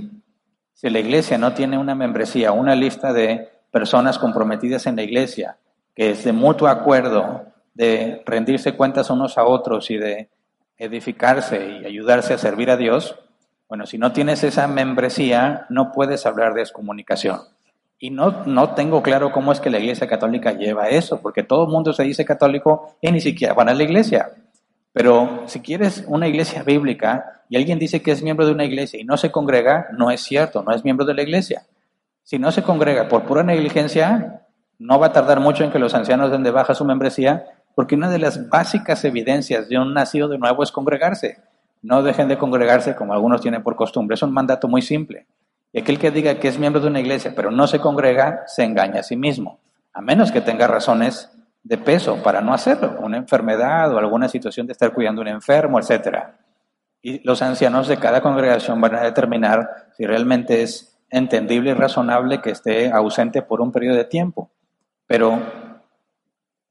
Si 0.74 0.90
la 0.90 1.00
iglesia 1.00 1.36
no 1.36 1.52
tiene 1.52 1.78
una 1.78 1.96
membresía, 1.96 2.52
una 2.52 2.76
lista 2.76 3.12
de 3.12 3.48
personas 3.72 4.20
comprometidas 4.20 4.86
en 4.86 4.94
la 4.94 5.02
iglesia, 5.02 5.58
que 5.96 6.10
es 6.10 6.22
de 6.22 6.32
mutuo 6.32 6.68
acuerdo, 6.68 7.46
de 7.74 8.22
rendirse 8.24 8.76
cuentas 8.76 9.10
unos 9.10 9.36
a 9.36 9.44
otros 9.44 9.90
y 9.90 9.96
de 9.96 10.28
edificarse 10.78 11.80
y 11.82 11.86
ayudarse 11.86 12.34
a 12.34 12.38
servir 12.38 12.70
a 12.70 12.76
Dios, 12.76 13.16
bueno, 13.68 13.84
si 13.84 13.98
no 13.98 14.12
tienes 14.12 14.44
esa 14.44 14.66
membresía, 14.66 15.66
no 15.68 15.92
puedes 15.92 16.24
hablar 16.24 16.54
de 16.54 16.62
excomunicación. 16.62 17.40
Y 17.98 18.10
no, 18.10 18.44
no 18.46 18.74
tengo 18.74 19.02
claro 19.02 19.32
cómo 19.32 19.52
es 19.52 19.60
que 19.60 19.70
la 19.70 19.78
Iglesia 19.78 20.06
Católica 20.06 20.52
lleva 20.52 20.88
eso, 20.88 21.20
porque 21.20 21.42
todo 21.42 21.64
el 21.64 21.70
mundo 21.70 21.92
se 21.92 22.04
dice 22.04 22.24
católico 22.24 22.94
y 23.00 23.10
ni 23.10 23.20
siquiera 23.20 23.54
van 23.54 23.68
a 23.68 23.74
la 23.74 23.82
iglesia. 23.82 24.30
Pero 24.92 25.44
si 25.46 25.60
quieres 25.60 26.04
una 26.06 26.26
iglesia 26.28 26.62
bíblica 26.62 27.42
y 27.48 27.56
alguien 27.56 27.78
dice 27.78 28.00
que 28.00 28.10
es 28.10 28.22
miembro 28.22 28.46
de 28.46 28.52
una 28.52 28.64
iglesia 28.64 29.00
y 29.00 29.04
no 29.04 29.16
se 29.16 29.30
congrega, 29.30 29.88
no 29.92 30.10
es 30.10 30.22
cierto, 30.22 30.62
no 30.62 30.72
es 30.72 30.84
miembro 30.84 31.04
de 31.04 31.14
la 31.14 31.22
iglesia. 31.22 31.66
Si 32.22 32.38
no 32.38 32.50
se 32.52 32.62
congrega 32.62 33.08
por 33.08 33.24
pura 33.24 33.42
negligencia, 33.42 34.42
no 34.78 34.98
va 34.98 35.08
a 35.08 35.12
tardar 35.12 35.40
mucho 35.40 35.64
en 35.64 35.70
que 35.70 35.78
los 35.78 35.94
ancianos 35.94 36.30
den 36.30 36.42
de 36.42 36.50
baja 36.50 36.74
su 36.74 36.84
membresía, 36.84 37.46
porque 37.78 37.94
una 37.94 38.10
de 38.10 38.18
las 38.18 38.48
básicas 38.48 39.04
evidencias 39.04 39.68
de 39.68 39.78
un 39.78 39.94
nacido 39.94 40.26
de 40.26 40.36
nuevo 40.36 40.64
es 40.64 40.72
congregarse. 40.72 41.38
No 41.80 42.02
dejen 42.02 42.26
de 42.26 42.36
congregarse 42.36 42.96
como 42.96 43.12
algunos 43.12 43.40
tienen 43.40 43.62
por 43.62 43.76
costumbre. 43.76 44.16
Es 44.16 44.22
un 44.24 44.32
mandato 44.32 44.66
muy 44.66 44.82
simple. 44.82 45.28
Y 45.72 45.78
aquel 45.78 45.96
que 45.96 46.10
diga 46.10 46.40
que 46.40 46.48
es 46.48 46.58
miembro 46.58 46.80
de 46.80 46.88
una 46.88 46.98
iglesia 46.98 47.34
pero 47.36 47.52
no 47.52 47.68
se 47.68 47.78
congrega, 47.78 48.42
se 48.48 48.64
engaña 48.64 48.98
a 48.98 49.02
sí 49.04 49.14
mismo, 49.14 49.60
a 49.92 50.00
menos 50.00 50.32
que 50.32 50.40
tenga 50.40 50.66
razones 50.66 51.30
de 51.62 51.78
peso 51.78 52.20
para 52.20 52.40
no 52.40 52.52
hacerlo, 52.52 52.96
una 52.98 53.16
enfermedad 53.16 53.94
o 53.94 53.98
alguna 53.98 54.28
situación 54.28 54.66
de 54.66 54.72
estar 54.72 54.92
cuidando 54.92 55.20
a 55.20 55.26
un 55.26 55.28
enfermo, 55.28 55.78
etc. 55.78 56.18
Y 57.00 57.24
los 57.24 57.42
ancianos 57.42 57.86
de 57.86 57.98
cada 57.98 58.22
congregación 58.22 58.80
van 58.80 58.96
a 58.96 59.02
determinar 59.02 59.92
si 59.96 60.04
realmente 60.04 60.62
es 60.62 60.98
entendible 61.10 61.70
y 61.70 61.74
razonable 61.74 62.40
que 62.40 62.50
esté 62.50 62.90
ausente 62.90 63.40
por 63.40 63.60
un 63.60 63.70
periodo 63.70 63.94
de 63.98 64.04
tiempo. 64.04 64.50
Pero 65.06 65.67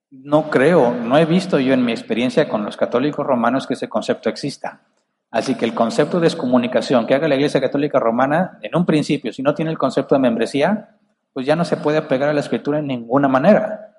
no 0.09 0.49
creo, 0.49 0.93
no 0.93 1.17
he 1.17 1.25
visto 1.25 1.59
yo 1.59 1.73
en 1.73 1.83
mi 1.83 1.91
experiencia 1.91 2.47
con 2.47 2.63
los 2.63 2.77
católicos 2.77 3.25
romanos 3.25 3.67
que 3.67 3.73
ese 3.73 3.89
concepto 3.89 4.29
exista. 4.29 4.81
Así 5.29 5.55
que 5.55 5.65
el 5.65 5.73
concepto 5.73 6.19
de 6.19 6.27
excomunicación 6.27 7.05
que 7.05 7.13
haga 7.13 7.27
la 7.27 7.35
Iglesia 7.35 7.59
Católica 7.59 7.99
Romana, 7.99 8.59
en 8.61 8.75
un 8.75 8.85
principio, 8.85 9.33
si 9.33 9.43
no 9.43 9.53
tiene 9.53 9.71
el 9.71 9.77
concepto 9.77 10.15
de 10.15 10.21
membresía, 10.21 10.95
pues 11.33 11.45
ya 11.45 11.55
no 11.55 11.65
se 11.65 11.77
puede 11.77 11.97
apegar 11.97 12.29
a 12.29 12.33
la 12.33 12.39
Escritura 12.39 12.79
en 12.79 12.87
ninguna 12.87 13.27
manera. 13.27 13.97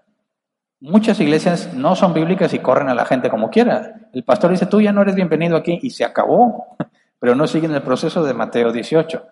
Muchas 0.80 1.20
iglesias 1.20 1.74
no 1.74 1.96
son 1.96 2.14
bíblicas 2.14 2.54
y 2.54 2.60
corren 2.60 2.88
a 2.88 2.94
la 2.94 3.04
gente 3.04 3.28
como 3.28 3.50
quiera. 3.50 4.08
El 4.12 4.24
pastor 4.24 4.50
dice, 4.50 4.66
tú 4.66 4.80
ya 4.80 4.92
no 4.92 5.02
eres 5.02 5.14
bienvenido 5.14 5.56
aquí 5.56 5.78
y 5.82 5.90
se 5.90 6.04
acabó, 6.04 6.76
pero 7.20 7.34
no 7.34 7.46
siguen 7.46 7.74
el 7.74 7.82
proceso 7.82 8.24
de 8.24 8.32
Mateo 8.32 8.72
18. 8.72 9.22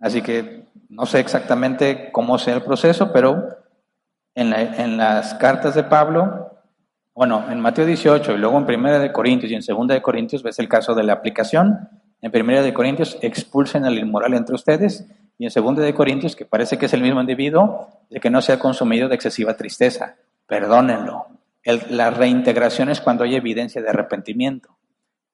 Así 0.00 0.22
que 0.22 0.66
no 0.88 1.06
sé 1.06 1.20
exactamente 1.20 2.10
cómo 2.12 2.38
sea 2.38 2.54
el 2.54 2.62
proceso, 2.62 3.12
pero 3.12 3.63
en, 4.34 4.52
en 4.52 4.96
las 4.96 5.34
cartas 5.34 5.74
de 5.74 5.84
Pablo 5.84 6.54
bueno, 7.16 7.44
en 7.48 7.60
Mateo 7.60 7.86
18 7.86 8.32
y 8.32 8.38
luego 8.38 8.58
en 8.58 8.66
Primera 8.66 8.98
de 8.98 9.12
Corintios 9.12 9.52
y 9.52 9.54
en 9.54 9.62
Segunda 9.62 9.94
de 9.94 10.02
Corintios 10.02 10.42
ves 10.42 10.58
el 10.58 10.68
caso 10.68 10.96
de 10.96 11.04
la 11.04 11.12
aplicación. 11.12 11.88
En 12.20 12.32
Primera 12.32 12.60
de 12.60 12.74
Corintios 12.74 13.18
expulsen 13.22 13.84
al 13.84 13.96
inmoral 13.96 14.34
entre 14.34 14.56
ustedes 14.56 15.06
y 15.38 15.44
en 15.44 15.52
Segunda 15.52 15.82
de 15.82 15.94
Corintios, 15.94 16.34
que 16.34 16.44
parece 16.44 16.76
que 16.76 16.86
es 16.86 16.92
el 16.92 17.02
mismo 17.02 17.20
individuo, 17.20 17.88
de 18.10 18.18
que 18.18 18.30
no 18.30 18.40
sea 18.40 18.58
consumido 18.58 19.08
de 19.08 19.14
excesiva 19.14 19.56
tristeza. 19.56 20.16
Perdónenlo. 20.48 21.26
la 21.90 22.10
reintegración 22.10 22.88
es 22.88 23.00
cuando 23.00 23.22
hay 23.22 23.36
evidencia 23.36 23.80
de 23.80 23.90
arrepentimiento. 23.90 24.76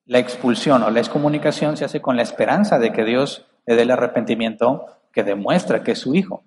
La 0.05 0.19
expulsión 0.19 0.83
o 0.83 0.91
la 0.91 1.01
excomunicación 1.01 1.79
se 1.79 1.87
hace 1.87 2.03
con 2.03 2.15
la 2.15 2.23
esperanza 2.23 2.79
de 2.79 2.93
que 2.93 3.05
Dios 3.07 3.47
le 3.65 3.77
dé 3.77 3.83
el 3.83 3.91
arrepentimiento 3.91 4.85
que 5.13 5.25
demuestra 5.25 5.83
que 5.83 5.93
es 5.93 5.99
su 5.99 6.15
hijo. 6.15 6.45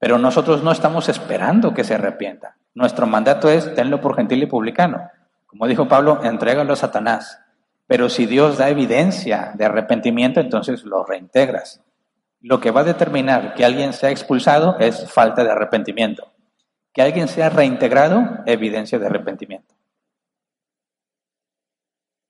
Pero 0.00 0.18
nosotros 0.18 0.64
no 0.64 0.72
estamos 0.72 1.08
esperando 1.08 1.74
que 1.74 1.84
se 1.84 1.94
arrepienta. 1.94 2.56
Nuestro 2.74 3.06
mandato 3.06 3.50
es 3.50 3.74
tenlo 3.74 4.00
por 4.00 4.16
gentil 4.16 4.42
y 4.42 4.46
publicano. 4.46 5.10
Como 5.46 5.66
dijo 5.66 5.86
Pablo, 5.88 6.24
entrégalo 6.24 6.72
a 6.72 6.76
Satanás. 6.76 7.38
Pero 7.86 8.08
si 8.08 8.24
Dios 8.24 8.56
da 8.56 8.70
evidencia 8.70 9.52
de 9.54 9.66
arrepentimiento, 9.66 10.40
entonces 10.40 10.84
lo 10.84 11.04
reintegras. 11.04 11.82
Lo 12.40 12.60
que 12.60 12.70
va 12.70 12.80
a 12.80 12.84
determinar 12.84 13.54
que 13.54 13.64
alguien 13.64 13.92
sea 13.92 14.10
expulsado 14.10 14.78
es 14.78 15.12
falta 15.12 15.44
de 15.44 15.50
arrepentimiento. 15.50 16.32
Que 16.94 17.02
alguien 17.02 17.28
sea 17.28 17.50
reintegrado, 17.50 18.38
evidencia 18.46 18.98
de 18.98 19.06
arrepentimiento. 19.06 19.74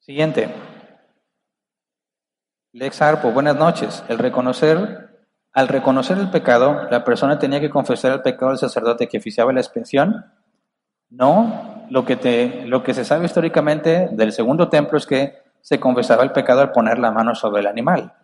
Siguiente. 0.01 0.49
Lex 2.73 3.01
Arpo, 3.01 3.31
buenas 3.31 3.55
noches. 3.55 4.03
El 4.09 4.19
reconocer, 4.19 5.10
al 5.53 5.69
reconocer 5.69 6.19
el 6.19 6.31
pecado, 6.31 6.89
la 6.91 7.05
persona 7.05 7.39
tenía 7.39 7.61
que 7.61 7.71
confesar 7.71 8.13
el 8.13 8.23
pecado 8.23 8.53
al 8.53 8.59
sacerdote 8.59 9.09
que 9.09 9.19
oficiaba 9.19 9.53
la 9.53 9.61
expiación 9.61 10.25
no, 11.11 11.87
lo 11.91 12.05
que, 12.05 12.95
se 12.95 13.05
sabe 13.05 13.27
históricamente 13.27 14.09
del 14.13 14.33
segundo 14.33 14.69
templo 14.69 14.97
es 14.97 15.07
que 15.07 15.43
se 15.61 15.81
confesaba 15.81 16.23
el 16.23 16.31
pecado 16.31 16.61
al 16.61 16.71
poner 16.71 16.99
la 17.01 17.11
mano 17.11 17.35
sobre 17.35 17.61
el 17.61 17.67
animal. 17.67 18.15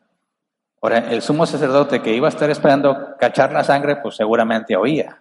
Ahora, 0.81 0.99
el 1.11 1.20
sumo 1.20 1.47
sacerdote 1.47 2.01
que 2.01 2.14
iba 2.14 2.29
a 2.29 2.31
estar 2.31 2.49
esperando 2.49 3.16
cachar 3.18 3.53
la 3.53 3.64
sangre, 3.64 3.97
pues 3.97 4.14
seguramente 4.14 4.77
oía, 4.77 5.20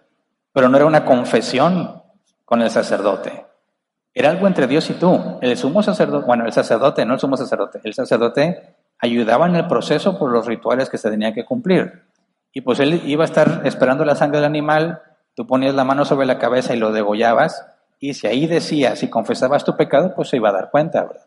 pero 0.52 0.68
no 0.68 0.76
era 0.76 0.86
una 0.86 1.04
confesión 1.04 2.02
con 2.44 2.62
el 2.62 2.70
sacerdote. 2.70 3.46
Era 4.14 4.30
algo 4.30 4.46
entre 4.46 4.68
Dios 4.68 4.88
y 4.88 4.94
tú. 4.94 5.38
El 5.42 5.56
sumo 5.56 5.82
sacerdote, 5.82 6.24
bueno, 6.24 6.46
el 6.46 6.52
sacerdote, 6.52 7.04
no 7.04 7.14
el 7.14 7.20
sumo 7.20 7.36
sacerdote, 7.36 7.80
el 7.82 7.94
sacerdote 7.94 8.75
ayudaba 8.98 9.46
en 9.46 9.56
el 9.56 9.66
proceso 9.66 10.18
por 10.18 10.30
los 10.30 10.46
rituales 10.46 10.90
que 10.90 10.98
se 10.98 11.10
tenían 11.10 11.34
que 11.34 11.44
cumplir. 11.44 12.04
Y 12.52 12.62
pues 12.62 12.80
él 12.80 13.02
iba 13.04 13.24
a 13.24 13.26
estar 13.26 13.62
esperando 13.64 14.04
la 14.04 14.14
sangre 14.14 14.38
del 14.38 14.46
animal 14.46 15.02
Tú 15.36 15.46
ponías 15.46 15.74
la 15.74 15.84
mano 15.84 16.06
sobre 16.06 16.26
la 16.26 16.38
cabeza 16.38 16.74
y 16.74 16.78
lo 16.78 16.92
degollabas, 16.92 17.66
y 18.00 18.14
si 18.14 18.26
ahí 18.26 18.46
decías, 18.46 18.98
si 18.98 19.10
confesabas 19.10 19.64
tu 19.64 19.76
pecado, 19.76 20.14
pues 20.16 20.30
se 20.30 20.38
iba 20.38 20.48
a 20.48 20.52
dar 20.52 20.70
cuenta, 20.70 21.04
¿verdad? 21.04 21.26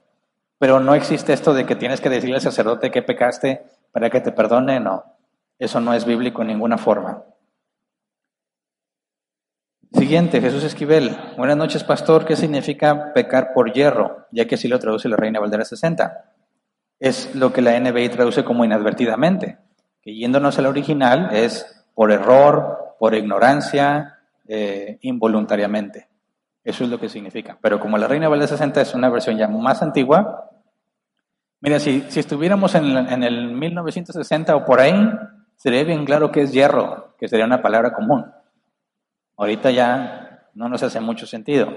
Pero 0.57 0.79
no 0.79 0.95
existe 0.95 1.31
esto 1.31 1.53
de 1.53 1.67
que 1.67 1.75
tienes 1.75 2.01
que 2.01 2.09
decirle 2.09 2.35
al 2.35 2.41
sacerdote 2.41 2.89
que 2.89 3.03
pecaste 3.03 3.63
para 3.91 4.09
que 4.09 4.19
te 4.19 4.31
perdone, 4.31 4.79
no. 4.79 5.03
Eso 5.59 5.79
no 5.79 5.93
es 5.93 6.05
bíblico 6.05 6.41
en 6.41 6.47
ninguna 6.47 6.79
forma. 6.79 7.23
Siguiente, 9.93 10.41
Jesús 10.41 10.63
Esquivel. 10.63 11.15
Buenas 11.37 11.57
noches, 11.57 11.83
pastor. 11.83 12.25
¿Qué 12.25 12.35
significa 12.35 13.13
pecar 13.13 13.53
por 13.53 13.71
hierro? 13.73 14.25
Ya 14.31 14.45
que 14.45 14.55
así 14.55 14.67
lo 14.67 14.79
traduce 14.79 15.07
la 15.07 15.17
Reina 15.17 15.39
Valdera 15.39 15.65
60. 15.65 16.33
Es 16.99 17.33
lo 17.35 17.53
que 17.53 17.61
la 17.61 17.79
NBI 17.79 18.09
traduce 18.09 18.43
como 18.43 18.65
inadvertidamente. 18.65 19.57
Que 20.01 20.15
yéndonos 20.15 20.59
al 20.59 20.65
original 20.65 21.29
es 21.33 21.85
por 21.93 22.11
error, 22.11 22.95
por 22.99 23.15
ignorancia, 23.15 24.19
eh, 24.47 24.97
involuntariamente. 25.01 26.07
Eso 26.63 26.83
es 26.83 26.89
lo 26.89 26.99
que 26.99 27.09
significa. 27.09 27.57
Pero 27.61 27.79
como 27.79 27.97
la 27.97 28.07
Reina 28.07 28.27
Valera 28.27 28.47
60 28.47 28.81
es 28.81 28.93
una 28.93 29.09
versión 29.09 29.37
ya 29.37 29.47
más 29.47 29.81
antigua, 29.81 30.49
mira, 31.61 31.79
si, 31.79 32.01
si 32.09 32.19
estuviéramos 32.19 32.75
en, 32.75 32.97
en, 32.97 33.23
el 33.23 33.51
1960 33.51 34.55
o 34.55 34.65
por 34.65 34.79
ahí, 34.79 34.93
sería 35.55 35.83
bien 35.83 36.05
claro 36.05 36.31
que 36.31 36.41
es 36.41 36.51
hierro, 36.51 37.15
que 37.17 37.27
sería 37.27 37.45
una 37.45 37.61
palabra 37.61 37.93
común. 37.93 38.25
Ahorita 39.37 39.71
ya 39.71 40.49
no 40.53 40.67
nos 40.67 40.83
hace 40.83 40.99
mucho 40.99 41.25
sentido. 41.25 41.73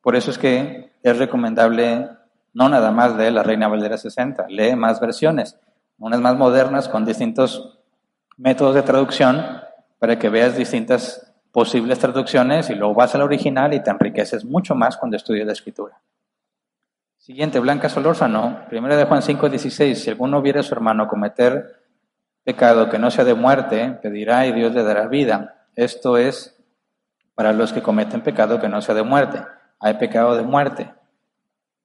Por 0.00 0.16
eso 0.16 0.30
es 0.30 0.38
que 0.38 0.92
es 1.02 1.18
recomendable 1.18 2.08
no 2.56 2.70
nada 2.70 2.90
más 2.90 3.18
de 3.18 3.30
la 3.30 3.42
Reina 3.42 3.68
Valera 3.68 3.98
60, 3.98 4.46
lee 4.48 4.74
más 4.76 4.98
versiones, 4.98 5.58
unas 5.98 6.22
más 6.22 6.36
modernas 6.36 6.88
con 6.88 7.04
distintos 7.04 7.78
métodos 8.38 8.74
de 8.74 8.80
traducción 8.80 9.60
para 9.98 10.18
que 10.18 10.30
veas 10.30 10.56
distintas 10.56 11.34
posibles 11.52 11.98
traducciones 11.98 12.70
y 12.70 12.74
luego 12.74 12.94
vas 12.94 13.14
al 13.14 13.20
original 13.20 13.74
y 13.74 13.82
te 13.82 13.90
enriqueces 13.90 14.46
mucho 14.46 14.74
más 14.74 14.96
cuando 14.96 15.18
estudias 15.18 15.46
la 15.46 15.52
escritura. 15.52 16.00
Siguiente, 17.18 17.60
Blanca 17.60 17.90
Solórzano, 17.90 18.62
primera 18.70 18.96
de 18.96 19.04
Juan 19.04 19.20
5, 19.20 19.50
16. 19.50 20.02
Si 20.02 20.08
alguno 20.08 20.40
viera 20.40 20.60
a 20.60 20.62
su 20.62 20.72
hermano 20.72 21.08
cometer 21.08 21.82
pecado 22.42 22.88
que 22.88 22.98
no 22.98 23.10
sea 23.10 23.26
de 23.26 23.34
muerte, 23.34 23.98
pedirá 24.00 24.46
y 24.46 24.52
Dios 24.52 24.72
le 24.72 24.82
dará 24.82 25.08
vida. 25.08 25.66
Esto 25.74 26.16
es 26.16 26.56
para 27.34 27.52
los 27.52 27.74
que 27.74 27.82
cometen 27.82 28.22
pecado 28.22 28.58
que 28.58 28.70
no 28.70 28.80
sea 28.80 28.94
de 28.94 29.02
muerte. 29.02 29.42
Hay 29.78 29.94
pecado 29.94 30.34
de 30.38 30.42
muerte. 30.42 30.95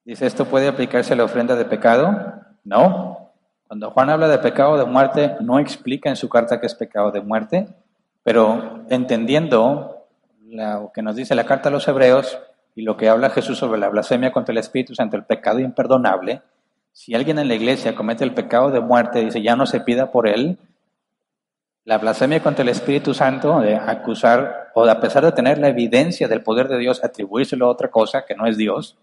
Dice, 0.04 0.26
¿esto 0.26 0.46
puede 0.46 0.68
aplicarse 0.68 1.14
a 1.14 1.16
la 1.16 1.24
ofrenda 1.24 1.56
de 1.56 1.66
pecado? 1.66 2.42
No. 2.64 3.32
Cuando 3.68 3.92
Juan 3.92 4.10
habla 4.10 4.28
de 4.28 4.40
pecado 4.40 4.78
de 4.78 4.86
muerte, 4.86 5.36
no 5.42 5.60
explica 5.60 6.10
en 6.10 6.16
su 6.16 6.28
carta 6.28 6.60
que 6.60 6.66
es 6.66 6.76
pecado 6.76 7.12
de 7.12 7.22
muerte, 7.22 7.68
pero 8.24 8.84
entendiendo 8.90 10.08
lo 10.44 10.92
que 10.94 11.02
nos 11.02 11.16
dice 11.16 11.36
la 11.36 11.46
carta 11.46 11.70
a 11.70 11.72
los 11.72 11.88
hebreos 11.88 12.40
y 12.76 12.82
lo 12.82 12.98
que 12.98 13.10
habla 13.10 13.30
Jesús 13.30 13.60
sobre 13.60 13.80
la 13.80 13.90
blasfemia 13.90 14.32
contra 14.32 14.52
el 14.54 14.58
Espíritu 14.58 14.96
Santo, 14.96 15.18
el 15.18 15.24
pecado 15.24 15.60
imperdonable, 15.60 16.42
si 16.92 17.14
alguien 17.14 17.40
en 17.40 17.48
la 17.48 17.56
iglesia 17.56 17.96
comete 17.96 18.24
el 18.24 18.34
pecado 18.34 18.72
de 18.72 18.82
muerte, 18.82 19.20
dice 19.20 19.42
ya 19.42 19.56
no 19.56 19.66
se 19.66 19.82
pida 19.82 20.12
por 20.12 20.28
él, 20.28 20.58
la 21.86 22.00
blasfemia 22.00 22.42
contra 22.42 22.64
el 22.64 22.70
Espíritu 22.70 23.14
Santo, 23.14 23.60
de 23.60 23.76
acusar, 23.76 24.72
o 24.76 24.86
a 24.86 25.00
pesar 25.00 25.24
de 25.24 25.32
tener 25.32 25.58
la 25.58 25.70
evidencia 25.70 26.28
del 26.28 26.44
poder 26.44 26.68
de 26.68 26.78
Dios, 26.78 27.04
atribuírselo 27.04 27.68
a 27.68 27.70
otra 27.70 27.90
cosa 27.90 28.26
que 28.26 28.36
no 28.36 28.46
es 28.46 28.58
Dios, 28.58 28.98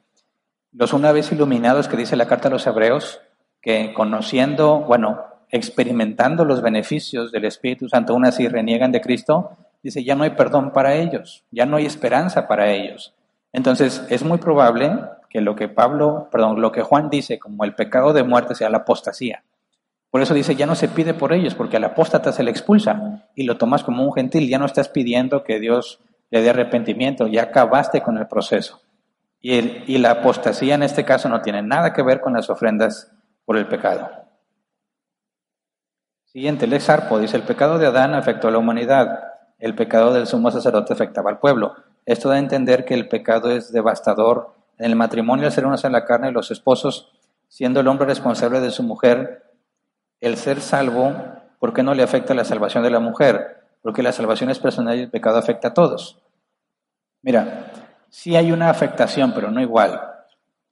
los 0.72 0.92
una 0.92 1.12
vez 1.12 1.32
iluminados 1.32 1.88
que 1.88 1.96
dice 1.96 2.16
la 2.16 2.26
carta 2.26 2.48
a 2.48 2.50
los 2.50 2.66
hebreos, 2.66 3.20
que 3.60 3.92
conociendo, 3.94 4.80
bueno, 4.80 5.24
experimentando 5.50 6.44
los 6.44 6.62
beneficios 6.62 7.32
del 7.32 7.46
Espíritu 7.46 7.88
Santo, 7.88 8.12
aún 8.12 8.26
así 8.26 8.48
reniegan 8.48 8.92
de 8.92 9.00
Cristo, 9.00 9.56
dice, 9.82 10.04
ya 10.04 10.14
no 10.14 10.24
hay 10.24 10.30
perdón 10.30 10.72
para 10.72 10.94
ellos, 10.94 11.44
ya 11.50 11.66
no 11.66 11.76
hay 11.76 11.86
esperanza 11.86 12.46
para 12.46 12.70
ellos. 12.70 13.14
Entonces, 13.52 14.04
es 14.10 14.22
muy 14.24 14.38
probable 14.38 14.92
que 15.30 15.40
lo 15.40 15.56
que 15.56 15.68
Pablo, 15.68 16.28
perdón, 16.30 16.60
lo 16.60 16.72
que 16.72 16.82
Juan 16.82 17.10
dice 17.10 17.38
como 17.38 17.64
el 17.64 17.74
pecado 17.74 18.12
de 18.12 18.22
muerte 18.22 18.54
sea 18.54 18.70
la 18.70 18.78
apostasía. 18.78 19.42
Por 20.10 20.22
eso 20.22 20.34
dice, 20.34 20.56
ya 20.56 20.66
no 20.66 20.74
se 20.74 20.88
pide 20.88 21.12
por 21.14 21.32
ellos, 21.32 21.54
porque 21.54 21.76
al 21.76 21.84
apóstata 21.84 22.32
se 22.32 22.42
le 22.42 22.50
expulsa 22.50 23.28
y 23.34 23.44
lo 23.44 23.58
tomas 23.58 23.84
como 23.84 24.04
un 24.04 24.12
gentil, 24.12 24.48
ya 24.48 24.58
no 24.58 24.66
estás 24.66 24.88
pidiendo 24.88 25.44
que 25.44 25.60
Dios 25.60 26.00
le 26.30 26.42
dé 26.42 26.50
arrepentimiento, 26.50 27.26
ya 27.26 27.44
acabaste 27.44 28.02
con 28.02 28.16
el 28.18 28.26
proceso. 28.26 28.80
Y, 29.40 29.54
y 29.92 29.98
la 29.98 30.12
apostasía 30.12 30.74
en 30.74 30.82
este 30.82 31.04
caso 31.04 31.28
no 31.28 31.42
tiene 31.42 31.62
nada 31.62 31.92
que 31.92 32.02
ver 32.02 32.20
con 32.20 32.32
las 32.32 32.50
ofrendas 32.50 33.12
por 33.44 33.56
el 33.56 33.66
pecado. 33.66 34.10
Siguiente, 36.26 36.66
el 36.66 36.72
exarpo 36.74 37.18
dice, 37.18 37.36
el 37.36 37.42
pecado 37.42 37.78
de 37.78 37.86
Adán 37.86 38.14
afectó 38.14 38.48
a 38.48 38.50
la 38.50 38.58
humanidad, 38.58 39.20
el 39.58 39.74
pecado 39.74 40.12
del 40.12 40.26
sumo 40.26 40.50
sacerdote 40.50 40.92
afectaba 40.92 41.30
al 41.30 41.38
pueblo. 41.38 41.74
Esto 42.04 42.28
da 42.28 42.36
a 42.36 42.38
entender 42.38 42.84
que 42.84 42.94
el 42.94 43.08
pecado 43.08 43.50
es 43.50 43.72
devastador. 43.72 44.54
En 44.78 44.86
el 44.86 44.96
matrimonio, 44.96 45.46
al 45.46 45.52
ser 45.52 45.66
una 45.66 45.76
sola 45.76 46.04
carne, 46.04 46.30
los 46.30 46.50
esposos, 46.50 47.12
siendo 47.48 47.80
el 47.80 47.88
hombre 47.88 48.06
responsable 48.06 48.60
de 48.60 48.70
su 48.70 48.82
mujer, 48.82 49.54
el 50.20 50.36
ser 50.36 50.60
salvo, 50.60 51.14
¿por 51.58 51.72
qué 51.72 51.82
no 51.82 51.94
le 51.94 52.02
afecta 52.02 52.34
la 52.34 52.44
salvación 52.44 52.84
de 52.84 52.90
la 52.90 53.00
mujer? 53.00 53.64
Porque 53.82 54.02
la 54.02 54.12
salvación 54.12 54.50
es 54.50 54.58
personal 54.58 54.96
y 54.96 55.02
el 55.02 55.10
pecado 55.10 55.38
afecta 55.38 55.68
a 55.68 55.74
todos. 55.74 56.20
Mira, 57.22 57.72
sí 58.10 58.36
hay 58.36 58.52
una 58.52 58.70
afectación, 58.70 59.32
pero 59.34 59.50
no 59.50 59.60
igual. 59.60 60.00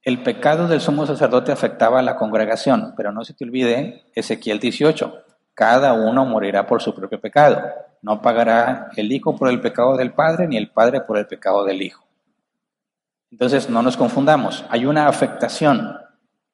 El 0.01 0.23
pecado 0.23 0.67
del 0.67 0.79
sumo 0.79 1.05
sacerdote 1.05 1.51
afectaba 1.51 1.99
a 1.99 2.03
la 2.03 2.15
congregación, 2.15 2.93
pero 2.95 3.11
no 3.11 3.23
se 3.25 3.33
te 3.33 3.43
olvide 3.43 4.05
Ezequiel 4.15 4.59
18. 4.59 5.13
Cada 5.53 5.93
uno 5.93 6.23
morirá 6.23 6.65
por 6.65 6.81
su 6.81 6.95
propio 6.95 7.19
pecado. 7.19 7.61
No 8.01 8.21
pagará 8.21 8.89
el 8.95 9.11
hijo 9.11 9.35
por 9.35 9.49
el 9.49 9.59
pecado 9.59 9.97
del 9.97 10.13
padre, 10.13 10.47
ni 10.47 10.55
el 10.55 10.69
padre 10.69 11.01
por 11.01 11.17
el 11.17 11.27
pecado 11.27 11.65
del 11.65 11.81
hijo. 11.81 12.05
Entonces, 13.31 13.69
no 13.69 13.81
nos 13.81 13.97
confundamos. 13.97 14.63
Hay 14.69 14.85
una 14.85 15.07
afectación, 15.07 15.97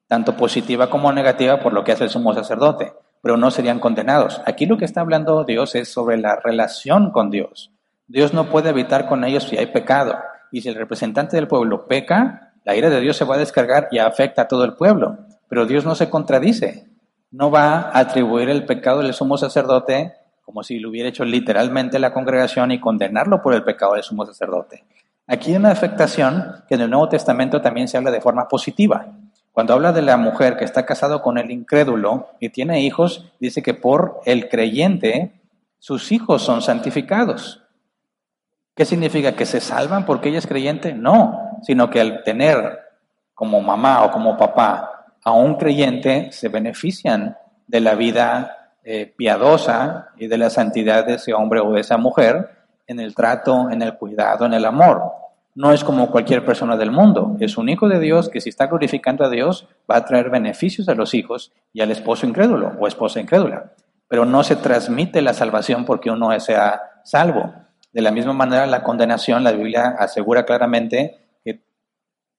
tanto 0.08 0.36
positiva 0.36 0.90
como 0.90 1.12
negativa, 1.12 1.60
por 1.60 1.74
lo 1.74 1.84
que 1.84 1.92
hace 1.92 2.06
el 2.06 2.10
sumo 2.10 2.34
sacerdote, 2.34 2.94
pero 3.22 3.38
no 3.38 3.52
serían 3.52 3.80
condenados. 3.80 4.42
Aquí 4.46 4.66
lo 4.66 4.78
que 4.78 4.86
está 4.86 5.02
hablando 5.02 5.44
Dios 5.44 5.76
es 5.76 5.92
sobre 5.92 6.18
la 6.18 6.38
relación 6.38 7.12
con 7.12 7.30
Dios. 7.30 7.72
Dios 8.08 8.34
no 8.34 8.46
puede 8.46 8.70
evitar 8.70 9.08
con 9.08 9.24
ellos 9.24 9.44
si 9.44 9.58
hay 9.58 9.68
pecado. 9.68 10.18
Y 10.54 10.62
si 10.62 10.70
el 10.70 10.76
representante 10.76 11.36
del 11.36 11.50
pueblo 11.50 11.86
peca, 11.86 12.54
la 12.64 12.78
ira 12.78 12.90
de 12.90 13.02
Dios 13.02 13.18
se 13.18 13.26
va 13.26 13.36
a 13.36 13.40
descargar 13.40 13.90
y 13.92 13.98
afecta 13.98 14.44
a 14.44 14.48
todo 14.48 14.64
el 14.64 14.76
pueblo. 14.76 15.18
Pero 15.50 15.66
Dios 15.66 15.84
no 15.84 15.96
se 15.96 16.10
contradice 16.10 16.88
no 17.34 17.50
va 17.50 17.90
a 17.90 18.00
atribuir 18.00 18.48
el 18.50 18.64
pecado 18.64 19.02
del 19.02 19.14
sumo 19.14 19.38
sacerdote 19.38 20.14
como 20.46 20.62
si 20.62 20.78
lo 20.78 20.90
hubiera 20.90 21.10
hecho 21.10 21.26
literalmente 21.26 21.98
la 21.98 22.14
congregación 22.14 22.72
y 22.72 22.80
condenarlo 22.80 23.42
por 23.42 23.56
el 23.56 23.64
pecado 23.64 23.94
del 23.94 24.04
sumo 24.04 24.26
sacerdote. 24.26 24.84
Aquí 25.26 25.52
hay 25.52 25.56
una 25.56 25.72
afectación 25.72 26.64
que 26.68 26.76
en 26.76 26.82
el 26.82 26.90
Nuevo 26.92 27.10
Testamento 27.10 27.62
también 27.62 27.88
se 27.88 27.98
habla 27.98 28.12
de 28.12 28.22
forma 28.22 28.48
positiva. 28.48 29.08
Cuando 29.52 29.74
habla 29.74 29.94
de 29.94 30.04
la 30.04 30.18
mujer 30.18 30.58
que 30.58 30.66
está 30.66 30.86
casado 30.86 31.24
con 31.24 31.38
el 31.40 31.50
incrédulo 31.50 32.28
y 32.40 32.50
tiene 32.50 32.82
hijos, 32.82 33.32
dice 33.40 33.64
que 33.64 33.74
por 33.74 34.22
el 34.26 34.48
creyente 34.48 35.32
sus 35.80 36.12
hijos 36.12 36.44
son 36.44 36.62
santificados. 36.62 37.63
¿Qué 38.76 38.86
significa? 38.86 39.36
¿Que 39.36 39.46
se 39.46 39.62
salvan 39.62 40.06
porque 40.06 40.30
ella 40.30 40.40
es 40.40 40.48
creyente? 40.48 40.94
No, 40.94 41.60
sino 41.62 41.90
que 41.90 42.02
al 42.02 42.24
tener 42.24 42.80
como 43.34 43.62
mamá 43.62 44.04
o 44.04 44.12
como 44.12 44.38
papá 44.38 45.06
a 45.24 45.32
un 45.32 45.56
creyente 45.56 46.32
se 46.32 46.50
benefician 46.50 47.38
de 47.68 47.80
la 47.80 47.96
vida 47.96 48.72
eh, 48.84 49.14
piadosa 49.16 50.10
y 50.18 50.28
de 50.28 50.38
la 50.38 50.50
santidad 50.50 51.06
de 51.06 51.16
ese 51.16 51.34
hombre 51.34 51.60
o 51.60 51.72
de 51.72 51.82
esa 51.82 51.98
mujer 51.98 52.50
en 52.88 53.00
el 53.00 53.16
trato, 53.16 53.70
en 53.70 53.82
el 53.82 53.94
cuidado, 53.96 54.46
en 54.46 54.54
el 54.54 54.66
amor. 54.66 55.04
No 55.56 55.72
es 55.72 55.84
como 55.84 56.10
cualquier 56.10 56.44
persona 56.44 56.76
del 56.76 56.92
mundo, 56.92 57.38
es 57.40 57.58
un 57.58 57.70
hijo 57.70 57.88
de 57.88 58.00
Dios 58.00 58.28
que 58.28 58.42
si 58.42 58.50
está 58.50 58.66
glorificando 58.66 59.24
a 59.24 59.30
Dios 59.30 59.68
va 59.90 59.98
a 59.98 60.06
traer 60.06 60.32
beneficios 60.32 60.90
a 60.90 60.96
los 60.96 61.14
hijos 61.14 61.54
y 61.72 61.82
al 61.82 61.92
esposo 61.92 62.26
incrédulo 62.26 62.74
o 62.80 62.88
esposa 62.88 63.22
incrédula. 63.22 63.72
Pero 64.08 64.26
no 64.26 64.44
se 64.44 64.56
transmite 64.56 65.22
la 65.22 65.34
salvación 65.34 65.86
porque 65.86 66.10
uno 66.10 66.38
sea 66.40 66.82
salvo. 67.04 67.54
De 67.94 68.02
la 68.02 68.12
misma 68.12 68.34
manera, 68.34 68.66
la 68.66 68.84
condenación, 68.84 69.44
la 69.44 69.52
Biblia 69.52 69.96
asegura 70.00 70.46
claramente 70.46 71.20
que 71.46 71.64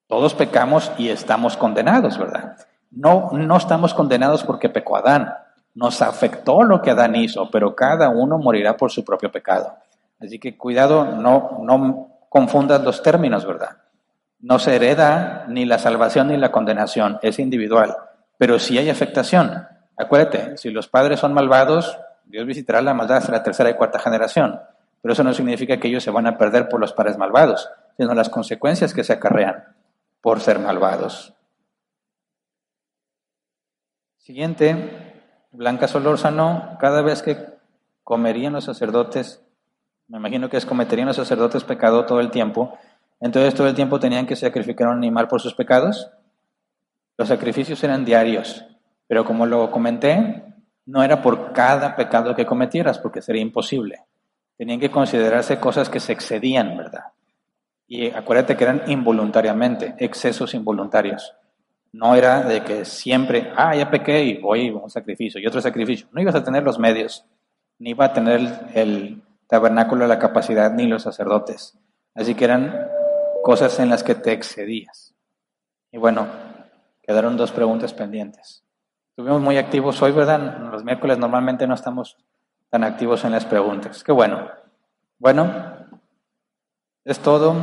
todos 0.09 0.35
pecamos 0.35 0.91
y 0.99 1.09
estamos 1.09 1.57
condenados, 1.57 2.19
¿verdad? 2.19 2.57
No, 2.91 3.31
no 3.33 3.57
estamos 3.57 3.95
condenados 3.95 4.43
porque 4.43 4.69
pecó 4.69 4.97
Adán. 4.97 5.33
Nos 5.75 6.03
afectó 6.03 6.65
lo 6.65 6.83
que 6.83 6.91
Adán 6.91 7.15
hizo, 7.15 7.51
pero 7.51 7.75
cada 7.75 8.09
uno 8.09 8.39
morirá 8.39 8.77
por 8.77 8.91
su 8.91 9.05
propio 9.05 9.31
pecado. 9.31 9.77
Así 10.21 10.41
que 10.41 10.57
cuidado, 10.57 11.05
no, 11.05 11.61
no 11.63 12.09
confundas 12.29 12.83
los 12.83 13.01
términos, 13.03 13.47
¿verdad? 13.47 13.79
No 14.41 14.59
se 14.59 14.75
hereda 14.75 15.47
ni 15.49 15.65
la 15.65 15.79
salvación 15.79 16.29
ni 16.29 16.37
la 16.37 16.51
condenación, 16.51 17.19
es 17.23 17.39
individual. 17.39 17.97
Pero 18.39 18.59
sí 18.59 18.77
hay 18.77 18.91
afectación. 18.91 19.67
Acuérdate, 19.97 20.57
si 20.57 20.71
los 20.71 20.89
padres 20.89 21.21
son 21.21 21.33
malvados, 21.33 21.97
Dios 22.25 22.45
visitará 22.45 22.83
la 22.83 22.95
maldad 22.95 23.19
hasta 23.19 23.33
la 23.33 23.43
tercera 23.43 23.71
y 23.71 23.75
cuarta 23.75 24.01
generación. 24.01 24.61
Pero 25.05 25.13
eso 25.13 25.23
no 25.23 25.35
significa 25.35 25.77
que 25.77 25.89
ellos 25.89 26.03
se 26.03 26.11
van 26.11 26.27
a 26.27 26.39
perder 26.39 26.71
por 26.71 26.81
los 26.81 26.95
padres 26.95 27.19
malvados, 27.19 27.69
sino 27.99 28.15
las 28.15 28.31
consecuencias 28.31 28.95
que 28.95 29.05
se 29.05 29.13
acarrean 29.13 29.77
por 30.23 30.41
ser 30.41 30.59
malvados. 30.59 31.35
Siguiente, 34.17 35.23
Blanca 35.53 35.89
Solórzano, 35.89 36.79
cada 36.81 37.03
vez 37.03 37.21
que 37.21 37.37
comerían 38.03 38.55
los 38.55 38.65
sacerdotes, 38.65 39.45
me 40.09 40.17
imagino 40.17 40.49
que 40.49 40.57
es 40.57 40.65
cometerían 40.65 41.09
los 41.09 41.17
sacerdotes 41.17 41.65
pecado 41.65 42.07
todo 42.07 42.21
el 42.21 42.31
tiempo, 42.31 42.79
entonces 43.21 43.53
todo 43.53 43.69
el 43.69 43.75
tiempo 43.75 44.01
tenían 44.01 44.25
que 44.25 44.37
sacrificar 44.37 44.89
un 44.89 44.97
animal 44.97 45.29
por 45.29 45.43
sus 45.43 45.53
pecados. 45.53 46.11
Los 47.19 47.29
sacrificios 47.29 47.85
eran 47.85 48.07
diarios, 48.07 48.65
pero 49.07 49.27
como 49.27 49.45
lo 49.45 49.71
comenté, 49.71 50.45
no 50.87 51.03
era 51.03 51.21
por 51.21 51.53
cada 51.53 51.95
pecado 51.95 52.35
que 52.35 52.47
cometieras, 52.47 52.99
porque 52.99 53.21
sería 53.21 53.43
imposible. 53.43 54.07
Tenían 54.57 54.81
que 54.81 54.91
considerarse 54.91 55.59
cosas 55.59 55.89
que 55.89 56.01
se 56.01 56.13
excedían, 56.13 56.77
¿verdad? 56.77 57.05
Y 57.87 58.11
acuérdate 58.11 58.57
que 58.57 58.65
eran 58.65 58.83
involuntariamente, 58.87 59.95
excesos 59.99 60.55
involuntarios. 60.55 61.35
No 61.93 62.15
era 62.15 62.43
de 62.43 62.63
que 62.63 62.85
siempre, 62.85 63.53
ah, 63.57 63.75
ya 63.77 63.91
pequé 63.91 64.23
y 64.25 64.39
voy 64.39 64.69
a 64.69 64.75
un 64.75 64.91
sacrificio 64.91 65.41
y 65.41 65.47
otro 65.47 65.61
sacrificio. 65.61 66.09
No 66.13 66.21
ibas 66.21 66.35
a 66.35 66.43
tener 66.43 66.63
los 66.63 66.79
medios, 66.79 67.25
ni 67.79 67.91
iba 67.91 68.07
a 68.07 68.13
tener 68.13 68.41
el, 68.75 69.23
tabernáculo 69.47 70.07
la 70.07 70.19
capacidad, 70.19 70.73
ni 70.73 70.87
los 70.87 71.03
sacerdotes. 71.03 71.79
Así 72.15 72.35
que 72.35 72.45
eran 72.45 72.89
cosas 73.43 73.79
en 73.79 73.91
las 73.91 74.03
que 74.03 74.15
te 74.15 74.33
excedías. 74.33 75.15
Y 75.93 75.99
bueno, 75.99 76.27
quedaron 77.03 77.37
dos 77.37 77.53
preguntas 77.53 77.93
pendientes. 77.93 78.65
Estuvimos 79.11 79.41
muy 79.41 79.59
activos 79.59 80.01
hoy, 80.03 80.13
¿verdad? 80.13 80.59
Los 80.73 80.83
miércoles 80.83 81.19
normalmente 81.19 81.67
no 81.67 81.75
estamos 81.75 82.17
tan 82.75 82.83
activos 82.83 83.25
en 83.25 83.31
las 83.31 83.45
preguntas. 83.45 84.03
Qué 84.03 84.11
bueno. 84.11 84.51
Bueno, 85.21 85.49
es 87.05 87.21
todo. 87.21 87.55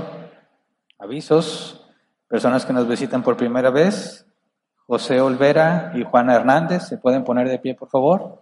Avisos. 0.97 1.85
Personas 2.29 2.65
que 2.65 2.71
nos 2.71 2.87
visitan 2.87 3.21
por 3.21 3.35
primera 3.35 3.71
vez, 3.71 4.25
José 4.87 5.19
Olvera 5.19 5.91
y 5.95 6.05
Juana 6.05 6.35
Hernández, 6.35 6.83
¿se 6.83 6.97
pueden 6.97 7.25
poner 7.25 7.49
de 7.49 7.59
pie, 7.59 7.75
por 7.75 7.89
favor? 7.89 8.41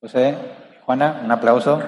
José, 0.00 0.36
Juana, 0.84 1.20
un 1.24 1.30
aplauso. 1.30 1.80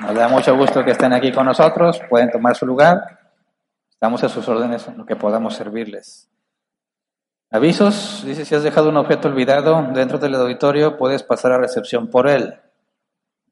Nos 0.00 0.14
da 0.16 0.26
mucho 0.26 0.56
gusto 0.56 0.84
que 0.84 0.90
estén 0.90 1.12
aquí 1.12 1.30
con 1.30 1.46
nosotros, 1.46 2.00
pueden 2.10 2.32
tomar 2.32 2.56
su 2.56 2.66
lugar. 2.66 3.20
Estamos 3.90 4.24
a 4.24 4.28
sus 4.28 4.48
órdenes 4.48 4.88
en 4.88 4.98
lo 4.98 5.06
que 5.06 5.14
podamos 5.14 5.54
servirles. 5.54 6.29
Avisos, 7.52 8.22
dice, 8.24 8.44
si 8.44 8.54
has 8.54 8.62
dejado 8.62 8.90
un 8.90 8.96
objeto 8.96 9.26
olvidado 9.26 9.84
dentro 9.92 10.18
del 10.18 10.36
auditorio, 10.36 10.96
puedes 10.96 11.24
pasar 11.24 11.50
a 11.50 11.58
recepción 11.58 12.06
por 12.06 12.28
él. 12.28 12.54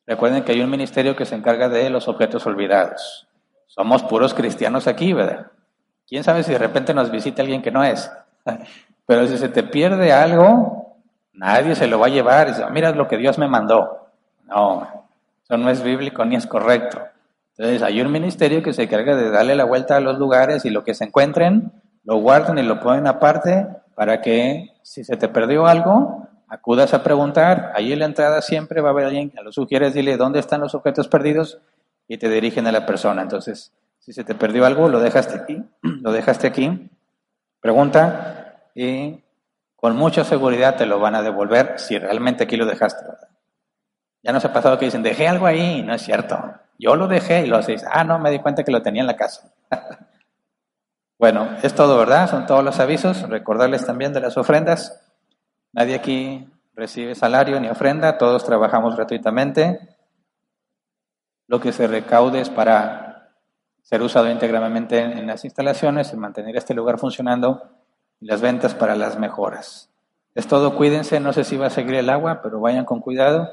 Recuerden 0.07 0.45
que 0.45 0.53
hay 0.53 0.61
un 0.61 0.71
ministerio 0.71 1.17
que 1.17 1.25
se 1.25 1.35
encarga 1.35 1.69
de 1.69 1.91
los 1.91 2.07
objetos 2.07 2.47
olvidados. 2.47 3.27
Somos 3.67 4.05
puros 4.05 4.35
cristianos 4.35 4.87
aquí, 4.87 5.13
¿verdad? 5.13 5.49
¿Quién 6.07 6.23
sabe 6.23 6.45
si 6.45 6.53
de 6.53 6.59
repente 6.59 6.95
nos 6.95 7.11
visita 7.11 7.43
alguien 7.43 7.61
que 7.61 7.73
no 7.73 7.83
es? 7.83 8.09
Pero 9.07 9.27
si 9.27 9.37
se 9.37 9.49
te 9.49 9.65
pierde 9.65 10.13
algo, 10.13 10.97
nadie 11.33 11.75
se 11.75 11.89
lo 11.89 11.99
va 11.99 12.07
a 12.07 12.11
llevar 12.11 12.47
dice, 12.47 12.65
mira 12.71 12.93
lo 12.93 13.09
que 13.09 13.17
Dios 13.17 13.37
me 13.37 13.49
mandó. 13.49 14.11
No, 14.45 15.09
eso 15.43 15.57
no 15.57 15.71
es 15.71 15.83
bíblico 15.83 16.25
ni 16.25 16.37
es 16.37 16.47
correcto. 16.47 17.03
Entonces 17.57 17.83
hay 17.83 18.01
un 18.01 18.13
ministerio 18.13 18.63
que 18.63 18.73
se 18.73 18.85
encarga 18.85 19.17
de 19.17 19.29
darle 19.29 19.57
la 19.57 19.65
vuelta 19.65 19.97
a 19.97 20.01
los 20.01 20.21
lugares 20.21 20.65
y 20.65 20.71
lo 20.71 20.85
que 20.85 20.95
se 20.95 21.05
encuentren, 21.05 21.73
lo 22.05 22.19
guardan 22.19 22.59
y 22.59 22.63
lo 22.63 22.79
ponen 22.79 23.09
aparte 23.09 23.67
para 23.99 24.21
que 24.21 24.77
si 24.83 25.03
se 25.03 25.17
te 25.17 25.27
perdió 25.27 25.67
algo, 25.67 26.29
acudas 26.47 26.95
a 26.95 27.03
preguntar. 27.03 27.73
Ahí 27.75 27.93
en 27.93 27.99
la 27.99 28.05
entrada 28.05 28.43
siempre 28.43 28.81
va 28.81 28.91
a 28.91 28.93
haber 28.93 29.07
alguien 29.07 29.29
que 29.29 29.43
lo 29.43 29.51
sugieres, 29.51 29.93
dile 29.93 30.17
dónde 30.17 30.39
están 30.39 30.61
los 30.61 30.77
objetos 30.77 31.09
perdidos 31.09 31.59
y 32.07 32.17
te 32.17 32.29
dirigen 32.29 32.69
a 32.69 32.73
la 32.73 32.87
persona. 32.87 33.23
Entonces, 33.23 33.73
si 33.99 34.13
se 34.13 34.23
te 34.23 34.37
perdió 34.37 34.67
algo, 34.67 34.89
lo 34.89 35.01
dejaste 35.01 35.35
aquí, 35.35 35.65
lo 35.83 36.13
dejaste 36.13 36.47
aquí, 36.47 36.89
pregunta 37.61 38.61
y 38.73 39.21
con 39.75 39.97
mucha 39.97 40.23
seguridad 40.23 40.77
te 40.77 40.87
lo 40.87 41.01
van 41.01 41.17
a 41.17 41.23
devolver 41.23 41.75
si 41.81 41.99
realmente 41.99 42.45
aquí 42.45 42.57
lo 42.57 42.67
dejaste. 42.67 43.05
Ya 44.23 44.31
nos 44.31 44.45
ha 44.45 44.53
pasado 44.53 44.79
que 44.79 44.85
dicen, 44.85 45.03
dejé 45.03 45.27
algo 45.27 45.47
ahí, 45.47 45.83
no 45.83 45.93
es 45.93 46.03
cierto. 46.03 46.39
Yo 46.79 46.95
lo 46.95 47.09
dejé 47.09 47.45
y 47.45 47.49
lo 47.49 47.57
hacéis, 47.57 47.85
ah, 47.91 48.05
no, 48.05 48.21
me 48.21 48.31
di 48.31 48.39
cuenta 48.39 48.63
que 48.63 48.71
lo 48.71 48.81
tenía 48.81 49.01
en 49.03 49.09
la 49.09 49.17
casa. 49.17 49.53
bueno, 51.19 51.49
es 51.63 51.75
todo, 51.75 51.99
¿verdad? 51.99 52.31
Son 52.31 52.47
todos 52.47 52.65
los 52.65 52.79
avisos. 52.79 53.29
Recordarles 53.29 53.85
también 53.85 54.13
de 54.13 54.21
las 54.21 54.37
ofrendas. 54.37 55.01
Nadie 55.73 55.97
aquí 55.97 56.49
recibe 56.75 57.15
salario 57.17 57.59
ni 57.59 57.69
ofrenda, 57.69 58.19
todos 58.19 58.45
trabajamos 58.45 58.95
gratuitamente. 58.95 59.97
Lo 61.49 61.61
que 61.61 61.73
se 61.73 61.89
recaude 61.89 62.41
es 62.41 62.51
para 62.51 63.33
ser 63.83 64.03
usado 64.03 64.31
íntegramente 64.31 65.01
en 65.01 65.27
las 65.27 65.45
instalaciones 65.45 66.13
y 66.13 66.17
mantener 66.17 66.57
este 66.57 66.75
lugar 66.75 66.99
funcionando 66.99 67.63
y 68.21 68.27
las 68.27 68.41
ventas 68.41 68.75
para 68.75 68.95
las 68.95 69.19
mejoras. 69.19 69.91
Es 70.35 70.47
todo, 70.47 70.77
cuídense, 70.77 71.19
no 71.19 71.33
sé 71.33 71.43
si 71.43 71.57
va 71.57 71.67
a 71.67 71.71
seguir 71.71 71.95
el 71.95 72.11
agua, 72.11 72.43
pero 72.43 72.61
vayan 72.61 72.85
con 72.85 73.01
cuidado. 73.01 73.49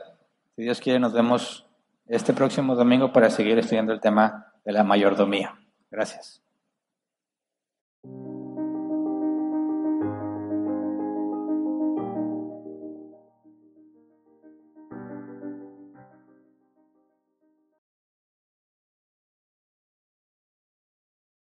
Si 0.56 0.62
Dios 0.62 0.80
quiere, 0.80 1.00
nos 1.00 1.14
vemos 1.14 1.66
este 2.08 2.34
próximo 2.34 2.76
domingo 2.76 3.12
para 3.12 3.32
seguir 3.32 3.58
estudiando 3.58 3.92
el 3.92 4.02
tema 4.02 4.54
de 4.64 4.72
la 4.72 4.84
mayordomía. 4.84 5.56
Gracias. 5.90 6.45
you 8.06 8.35